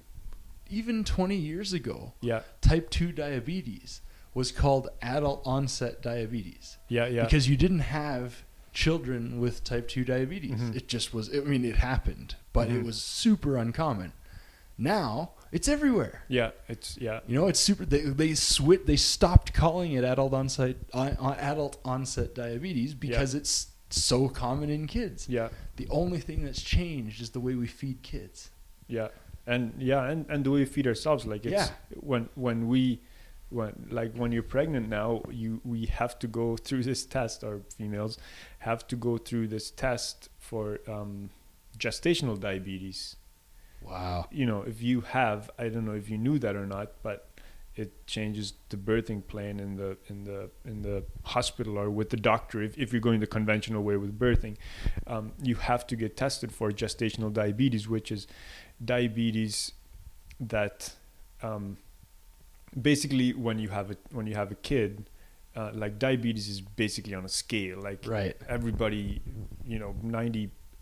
even 0.71 1.05
20 1.05 1.35
years 1.37 1.73
ago, 1.73 2.13
yeah, 2.21 2.41
type 2.61 2.91
2 2.91 3.13
diabetes 3.13 4.01
was 4.35 4.53
called 4.53 4.89
adult 5.03 5.43
onset 5.45 6.01
diabetes 6.03 6.77
yeah, 6.89 7.07
yeah, 7.07 7.25
because 7.25 7.49
you 7.49 7.57
didn't 7.57 7.79
have 7.81 8.45
children 8.73 9.41
with 9.41 9.65
type 9.65 9.89
2 9.89 10.05
diabetes. 10.05 10.61
Mhm. 10.61 10.77
It 10.77 10.89
just 10.89 11.13
was 11.13 11.35
I 11.35 11.41
mean, 11.41 11.65
it 11.65 11.77
happened, 11.77 12.37
but 12.53 12.69
it 12.71 12.83
Mhm. 12.83 12.87
was 12.87 13.01
super 13.01 13.57
uncommon. 13.57 14.13
Now, 14.79 15.33
it's 15.51 15.67
everywhere. 15.69 16.23
yeah. 16.29 16.51
It's 16.69 16.97
yeah, 17.01 17.21
You 17.27 17.35
know, 17.37 17.49
it's 17.49 17.59
super. 17.61 17.85
They 17.85 18.03
they 18.03 18.31
swit. 18.31 18.87
They 18.87 18.97
stopped 18.97 19.53
calling 19.53 19.93
it 19.93 20.05
adult 20.05 20.33
onset 20.33 20.77
uh, 20.95 21.11
uh, 21.21 21.35
adult 21.39 21.79
onset 21.85 22.35
diabetes 22.35 22.95
because 22.95 23.35
it's 23.35 23.69
so 23.91 24.29
common 24.29 24.71
in 24.71 24.87
kids. 24.87 25.29
yeah, 25.29 25.49
The 25.77 25.89
only 25.91 26.21
thing 26.21 26.45
that's 26.45 26.63
changed 26.63 27.21
is 27.23 27.31
the 27.31 27.41
way 27.41 27.55
we 27.55 27.67
feed 27.67 28.03
kids. 28.03 28.51
yeah, 28.87 29.09
and 29.47 29.73
yeah, 29.79 30.05
and 30.11 30.27
and 30.29 30.45
the 30.45 30.51
way 30.51 30.61
we 30.61 30.67
feed 30.67 30.87
ourselves. 30.87 31.27
Like, 31.27 31.45
it's 31.47 31.53
Yeah. 31.53 31.69
when 32.01 32.29
when 32.35 32.69
we 32.69 33.01
when 33.51 33.73
like 33.91 34.13
when 34.15 34.31
you're 34.31 34.43
pregnant 34.57 34.89
now, 34.89 35.23
you 35.31 35.61
we 35.65 35.87
have 35.87 36.19
to 36.21 36.29
go 36.29 36.57
through 36.67 36.85
this 36.85 37.05
test. 37.05 37.43
Or 37.43 37.63
females 37.77 38.19
have 38.59 38.87
to 38.89 38.97
go 38.97 39.17
through 39.19 39.49
this 39.49 39.71
test 39.71 40.29
for 40.39 40.79
um, 40.87 41.31
gestational 41.79 42.39
diabetes. 42.39 43.17
Wow. 43.83 44.27
you 44.31 44.45
know, 44.47 44.63
if 44.63 44.83
you 44.83 45.01
have, 45.03 45.51
I 45.59 45.69
don't 45.69 45.85
know 45.87 45.93
if 45.95 46.11
you 46.11 46.19
knew 46.19 46.39
that 46.41 46.57
or 46.57 46.67
not, 46.67 46.93
but 47.03 47.29
it 47.77 48.07
changes 48.09 48.55
the 48.71 48.77
birthing 48.77 49.25
plan 49.27 49.61
in 49.61 49.77
the 49.77 49.97
in 50.09 50.25
the 50.25 50.51
in 50.65 50.83
the 50.83 51.05
hospital 51.23 51.79
or 51.79 51.89
with 51.91 52.11
the 52.11 52.17
doctor. 52.17 52.61
If 52.61 52.77
if 52.77 52.93
you're 52.93 53.01
going 53.01 53.21
the 53.21 53.27
conventional 53.27 53.83
way 53.85 53.97
with 53.97 54.19
birthing, 54.19 54.57
um, 55.07 55.33
you 55.43 55.55
have 55.55 55.87
to 55.87 55.97
get 55.97 56.17
tested 56.17 56.51
for 56.53 56.71
gestational 56.73 57.33
diabetes, 57.33 57.89
which 57.89 58.11
is 58.11 58.27
diabetes 58.85 59.73
that 60.41 60.95
um, 61.43 61.77
basically 62.81 63.33
when 63.33 63.59
you 63.59 63.69
have 63.69 63.91
a 63.91 63.97
when 64.11 64.27
you 64.27 64.35
have 64.35 64.51
a 64.51 64.57
kid. 64.57 65.09
Uh, 65.57 65.73
like 65.75 65.99
diabetes 65.99 66.47
is 66.49 66.61
basically 66.61 67.15
on 67.15 67.25
a 67.25 67.29
scale. 67.29 67.81
Like 67.81 68.07
Right. 68.07 68.37
everybody, 68.49 69.21
you 69.67 69.81
know, 69.81 69.93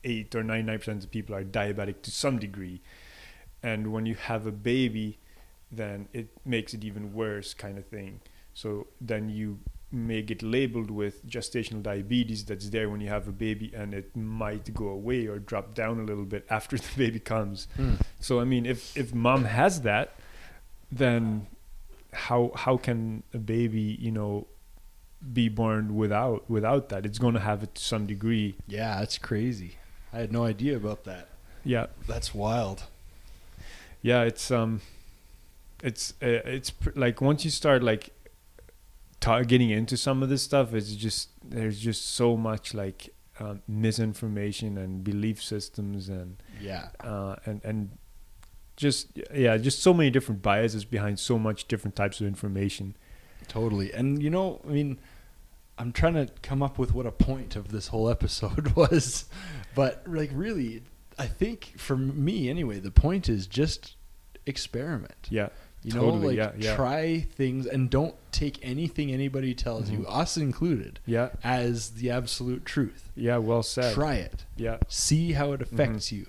98 0.07 0.35
or 0.35 0.43
99% 0.45 1.05
of 1.05 1.11
people 1.11 1.35
are 1.35 1.45
diabetic 1.45 2.03
to 2.03 2.11
some 2.11 2.39
degree. 2.39 2.81
And 3.63 3.93
when 3.93 4.07
you 4.07 4.15
have 4.15 4.47
a 4.47 4.53
baby, 4.53 5.19
then 5.71 6.09
it 6.13 6.29
makes 6.45 6.75
it 6.75 6.85
even 6.85 7.13
worse, 7.13 7.55
kind 7.55 7.79
of 7.79 7.87
thing. 7.87 8.21
So 8.55 8.87
then 9.01 9.29
you 9.29 9.59
may 9.91 10.23
get 10.23 10.43
labeled 10.43 10.91
with 10.91 11.27
gestational 11.27 11.83
diabetes 11.83 12.45
that's 12.45 12.71
there 12.71 12.89
when 12.89 13.01
you 13.01 13.09
have 13.09 13.27
a 13.29 13.33
baby, 13.33 13.73
and 13.75 13.95
it 13.95 14.15
might 14.17 14.73
go 14.75 14.89
away 14.89 15.27
or 15.27 15.39
drop 15.39 15.75
down 15.75 15.99
a 15.99 16.05
little 16.05 16.25
bit 16.25 16.47
after 16.51 16.77
the 16.87 16.97
baby 16.97 17.19
comes. 17.19 17.67
Hmm. 17.77 17.95
So 18.21 18.41
I 18.41 18.45
mean, 18.45 18.67
if 18.67 18.97
if 18.97 19.15
mom 19.15 19.45
has 19.45 19.83
that, 19.83 20.15
then 20.91 21.47
how 22.13 22.53
how 22.55 22.77
can 22.77 23.23
a 23.35 23.39
baby, 23.39 23.97
you 24.01 24.13
know, 24.13 24.47
be 25.33 25.49
born 25.49 25.97
without 25.97 26.49
without 26.49 26.89
that? 26.91 27.05
It's 27.05 27.19
going 27.19 27.35
to 27.35 27.41
have 27.41 27.63
it 27.63 27.75
to 27.75 27.83
some 27.83 28.07
degree. 28.07 28.57
Yeah, 28.67 29.01
that's 29.01 29.19
crazy. 29.19 29.77
I 30.17 30.21
had 30.21 30.33
no 30.33 30.45
idea 30.45 30.77
about 30.77 31.05
that. 31.05 31.29
Yeah, 31.65 31.87
That's 32.07 32.35
wild. 32.35 32.85
yeah. 34.03 34.23
It's 34.23 34.51
um, 34.51 34.81
it's 35.83 36.13
uh, 36.23 36.41
it's 36.57 36.71
pr- 36.71 36.91
like 36.95 37.21
once 37.21 37.45
you 37.45 37.51
start 37.51 37.83
like 37.83 38.11
ta- 39.21 39.43
getting 39.43 39.71
into 39.71 39.97
some 39.97 40.23
of 40.23 40.29
this 40.29 40.43
stuff, 40.43 40.73
it's 40.75 40.95
just 40.95 41.31
there's 41.45 41.79
just 41.81 42.09
so 42.15 42.37
much 42.37 42.73
like 42.73 43.11
um, 43.41 43.63
misinformation 43.69 44.79
and 44.79 45.03
belief 45.05 45.43
systems 45.43 46.09
and 46.09 46.37
Yeah. 46.61 46.89
uh, 47.01 47.37
and 47.45 47.61
and 47.65 47.99
just 48.77 49.09
yeah, 49.35 49.57
just 49.59 49.81
so 49.83 49.93
many 49.93 50.11
different 50.11 50.41
biases 50.43 50.85
behind 50.85 51.19
so 51.19 51.39
much 51.39 51.67
different 51.69 51.97
types 51.97 52.21
of 52.21 52.27
information. 52.27 52.97
Totally. 53.49 53.93
And 53.93 54.23
you 54.23 54.31
know, 54.31 54.61
I 54.67 54.71
mean, 54.71 54.99
I'm 55.79 55.93
trying 55.93 56.15
to 56.15 56.29
come 56.43 56.63
up 56.63 56.79
with 56.79 56.95
what 56.95 57.07
a 57.07 57.13
point 57.13 57.57
of 57.57 57.69
this 57.69 57.89
whole 57.89 58.09
episode 58.09 58.69
was, 58.77 59.27
but 59.77 60.03
like 60.09 60.31
really, 60.35 60.83
I 61.17 61.27
think 61.29 61.75
for 61.79 61.97
me 61.97 62.51
anyway, 62.51 62.81
the 62.81 62.91
point 62.91 63.29
is 63.29 63.47
just 63.47 63.95
experiment. 64.47 65.29
Yeah, 65.31 65.49
You 65.83 65.93
know, 65.95 66.09
like 66.09 66.37
yeah, 66.37 66.53
yeah. 66.59 66.75
try 66.77 67.21
things 67.21 67.67
and 67.67 67.89
don't 67.91 68.15
take 68.33 68.59
anything 68.63 69.13
anybody 69.13 69.55
tells 69.55 69.89
you, 69.91 70.01
Mhm. 70.01 70.07
us 70.23 70.37
included, 70.37 70.99
yeah, 71.07 71.31
as 71.45 71.91
the 71.93 72.11
absolute 72.11 72.65
truth. 72.65 73.11
yeah. 73.15 73.37
Well 73.39 73.63
said. 73.63 73.95
Try 73.95 74.15
it. 74.17 74.45
Yeah, 74.57 74.79
See 74.89 75.33
how 75.33 75.53
it 75.53 75.63
affects 75.63 76.07
Mm-hmm. 76.09 76.17
you 76.17 76.27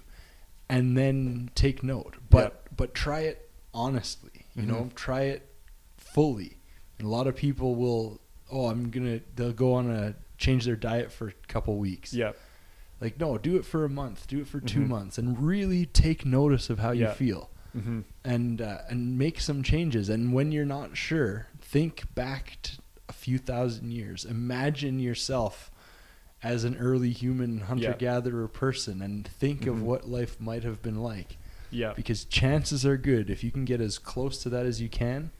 and 0.69 0.97
then 0.97 1.49
take 1.55 1.81
note. 1.83 2.15
But 2.29 2.63
but 2.75 2.93
try 2.93 3.21
it 3.21 3.49
honestly. 3.73 4.45
You 4.55 4.63
know, 4.65 4.83
Mhm. 4.85 4.95
try 4.95 5.21
it 5.23 5.49
fully. 5.97 6.57
And 6.99 7.07
a 7.07 7.11
lot 7.11 7.27
of 7.27 7.35
people 7.35 7.75
will 7.75 8.19
oh, 8.49 8.67
I'm 8.67 8.89
going 8.89 9.05
to 9.19 9.21
they'll 9.35 9.51
go 9.51 9.73
on 9.73 9.89
a 9.91 10.15
change 10.37 10.63
their 10.65 10.75
diet 10.77 11.11
for 11.11 11.27
a 11.27 11.33
couple 11.49 11.77
weeks. 11.77 12.13
yeah, 12.13 12.31
Like 12.99 13.19
no, 13.19 13.37
do 13.37 13.55
it 13.57 13.65
for 13.65 13.85
a 13.85 13.89
month, 13.89 14.27
do 14.27 14.39
it 14.39 14.47
for 14.47 14.59
2 14.59 14.79
Mhm. 14.81 14.87
months 14.87 15.17
and 15.17 15.39
really 15.39 15.85
take 15.85 16.25
notice 16.25 16.69
of 16.69 16.79
how 16.79 16.91
you 16.91 17.03
Yeah. 17.05 17.13
feel 17.13 17.49
hmm 17.73 18.01
and 18.25 18.59
uh, 18.61 18.79
and 18.89 19.17
make 19.17 19.39
some 19.39 19.61
changes. 19.63 20.09
And 20.09 20.33
when 20.33 20.51
you're 20.51 20.65
not 20.65 20.97
sure, 20.97 21.47
think 21.61 22.13
back 22.15 22.57
to 22.63 22.71
a 23.09 23.13
few 23.13 23.37
thousand 23.37 23.91
years. 23.91 24.25
Imagine 24.25 24.99
yourself 24.99 25.69
as 26.43 26.63
an 26.63 26.75
early 26.77 27.11
human 27.11 27.59
hunter 27.61 27.95
gatherer 27.97 28.47
person, 28.47 29.01
and 29.01 29.27
think 29.27 29.65
of 29.67 29.75
Mhm. 29.77 29.81
what 29.81 30.07
life 30.09 30.39
might 30.41 30.63
have 30.63 30.81
been 30.81 31.01
like. 31.01 31.37
yeah, 31.69 31.91
Because 31.95 32.23
chances 32.25 32.85
are 32.85 32.95
good 32.97 33.29
if 33.29 33.43
you 33.43 33.51
can 33.51 33.65
get 33.65 33.81
as 33.81 33.97
close 33.97 34.41
to 34.43 34.49
that 34.49 34.65
as 34.65 34.79
you 34.81 34.87
can, 34.89 35.31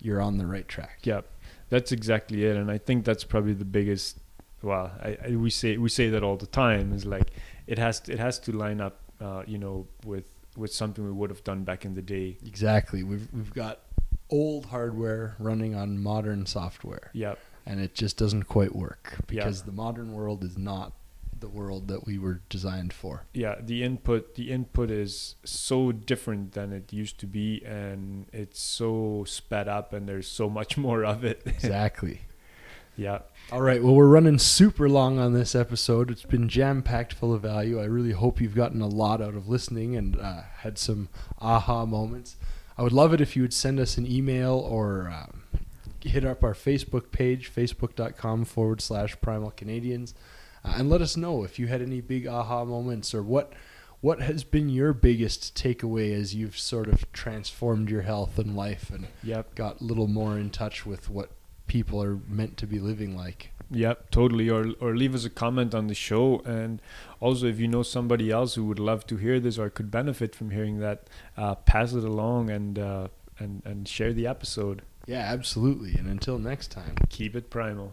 you're 0.00 0.20
on 0.20 0.36
the 0.38 0.46
right 0.46 0.66
track. 0.66 0.98
yeah. 1.04 1.20
That's 1.68 1.92
exactly 1.92 2.44
it, 2.44 2.56
and 2.56 2.70
I 2.70 2.78
think 2.78 3.04
that's 3.04 3.24
probably 3.24 3.52
the 3.54 3.64
biggest. 3.64 4.18
Well, 4.62 4.90
I, 5.02 5.18
I 5.28 5.36
we 5.36 5.50
say 5.50 5.76
we 5.76 5.88
say 5.88 6.08
that 6.10 6.22
all 6.22 6.36
the 6.36 6.46
time. 6.46 6.92
Is 6.92 7.04
like 7.04 7.30
it 7.66 7.78
has 7.78 8.00
to, 8.00 8.12
it 8.12 8.18
has 8.18 8.38
to 8.40 8.52
line 8.52 8.80
up, 8.80 9.00
uh, 9.20 9.42
you 9.46 9.58
know, 9.58 9.86
with 10.04 10.30
with 10.56 10.72
something 10.72 11.04
we 11.04 11.12
would 11.12 11.30
have 11.30 11.44
done 11.44 11.64
back 11.64 11.84
in 11.84 11.94
the 11.94 12.02
day. 12.02 12.38
Exactly. 12.46 13.02
We've 13.02 13.28
we've 13.32 13.52
got 13.52 13.80
old 14.30 14.66
hardware 14.66 15.36
running 15.38 15.74
on 15.74 15.98
modern 16.02 16.46
software, 16.46 17.10
Yeah, 17.12 17.34
and 17.64 17.80
it 17.80 17.94
just 17.94 18.16
doesn't 18.16 18.44
quite 18.44 18.74
work 18.74 19.14
because 19.28 19.62
the 19.62 19.72
modern 19.72 20.12
world 20.12 20.42
is 20.42 20.58
not 20.58 20.94
the 21.38 21.48
world 21.48 21.86
that 21.88 22.06
we 22.06 22.18
were 22.18 22.40
designed 22.48 22.92
for. 22.94 23.26
yeah. 23.34 23.56
The 23.60 23.84
input 23.84 24.34
the 24.36 24.50
input 24.50 24.90
is 24.90 25.36
so 25.44 25.92
different 25.92 26.52
than 26.52 26.72
it 26.72 26.92
used 26.94 27.18
to 27.20 27.26
be, 27.26 27.62
and 27.64 28.26
it's 28.32 28.58
so 28.60 29.24
sped 29.28 29.68
up, 29.68 29.92
and 29.92 30.08
there's 30.08 30.26
so 30.28 30.48
much 30.48 30.76
more 30.86 31.04
of 31.04 31.24
it. 31.24 31.42
Exactly. 31.44 32.22
Yeah, 32.96 33.20
All 33.52 33.60
right. 33.60 33.82
Well, 33.82 33.94
we're 33.94 34.08
running 34.08 34.38
super 34.38 34.88
long 34.88 35.18
on 35.18 35.34
this 35.34 35.54
episode. 35.54 36.10
It's 36.10 36.24
been 36.24 36.48
jam 36.48 36.82
packed 36.82 37.12
full 37.12 37.34
of 37.34 37.42
value. 37.42 37.80
I 37.80 37.84
really 37.84 38.12
hope 38.12 38.40
you've 38.40 38.54
gotten 38.54 38.80
a 38.80 38.88
lot 38.88 39.20
out 39.20 39.34
of 39.34 39.48
listening 39.48 39.96
and 39.96 40.18
uh, 40.18 40.42
had 40.58 40.78
some 40.78 41.10
aha 41.38 41.84
moments. 41.84 42.36
I 42.78 42.82
would 42.82 42.92
love 42.92 43.12
it 43.12 43.20
if 43.20 43.36
you 43.36 43.42
would 43.42 43.54
send 43.54 43.78
us 43.78 43.98
an 43.98 44.10
email 44.10 44.54
or 44.54 45.10
um, 45.10 45.42
hit 46.00 46.24
up 46.24 46.42
our 46.42 46.54
Facebook 46.54 47.10
page, 47.10 47.52
facebook.com 47.54 48.46
forward 48.46 48.80
slash 48.80 49.20
primal 49.20 49.50
Canadians, 49.50 50.14
uh, 50.64 50.74
and 50.76 50.88
let 50.88 51.02
us 51.02 51.16
know 51.16 51.44
if 51.44 51.58
you 51.58 51.66
had 51.66 51.82
any 51.82 52.00
big 52.00 52.26
aha 52.26 52.64
moments 52.64 53.14
or 53.14 53.22
what. 53.22 53.52
What 54.02 54.20
has 54.20 54.44
been 54.44 54.68
your 54.68 54.92
biggest 54.92 55.56
takeaway 55.56 56.14
as 56.14 56.34
you've 56.34 56.58
sort 56.58 56.86
of 56.86 57.10
transformed 57.12 57.90
your 57.90 58.02
health 58.02 58.38
and 58.38 58.54
life 58.54 58.90
and 58.90 59.08
yep. 59.22 59.54
got 59.54 59.80
a 59.80 59.84
little 59.84 60.06
more 60.06 60.38
in 60.38 60.50
touch 60.50 60.84
with 60.84 61.08
what 61.08 61.30
people 61.66 62.02
are 62.02 62.18
meant 62.28 62.56
to 62.58 62.66
be 62.66 62.78
living 62.78 63.16
like? 63.16 63.50
Yep, 63.70 64.10
totally. 64.10 64.48
Or 64.48 64.72
or 64.80 64.96
leave 64.96 65.14
us 65.14 65.24
a 65.24 65.30
comment 65.30 65.74
on 65.74 65.88
the 65.88 65.94
show, 65.94 66.40
and 66.44 66.80
also 67.20 67.46
if 67.46 67.58
you 67.58 67.66
know 67.66 67.82
somebody 67.82 68.30
else 68.30 68.54
who 68.54 68.64
would 68.64 68.78
love 68.78 69.06
to 69.08 69.16
hear 69.16 69.40
this 69.40 69.58
or 69.58 69.70
could 69.70 69.90
benefit 69.90 70.34
from 70.34 70.50
hearing 70.50 70.78
that, 70.78 71.08
uh, 71.36 71.56
pass 71.56 71.92
it 71.92 72.04
along 72.04 72.50
and 72.50 72.78
uh, 72.78 73.08
and 73.38 73.62
and 73.64 73.88
share 73.88 74.12
the 74.12 74.26
episode. 74.26 74.82
Yeah, 75.06 75.20
absolutely. 75.20 75.94
And 75.94 76.08
until 76.08 76.38
next 76.38 76.68
time. 76.68 76.94
Keep 77.08 77.36
it 77.36 77.50
primal. 77.50 77.92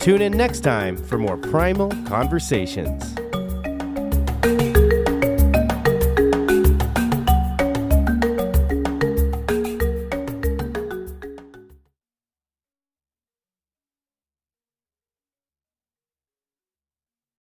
Tune 0.00 0.22
in 0.22 0.32
next 0.32 0.60
time 0.60 0.96
for 0.96 1.18
more 1.18 1.36
primal 1.36 1.90
conversations. 2.06 3.19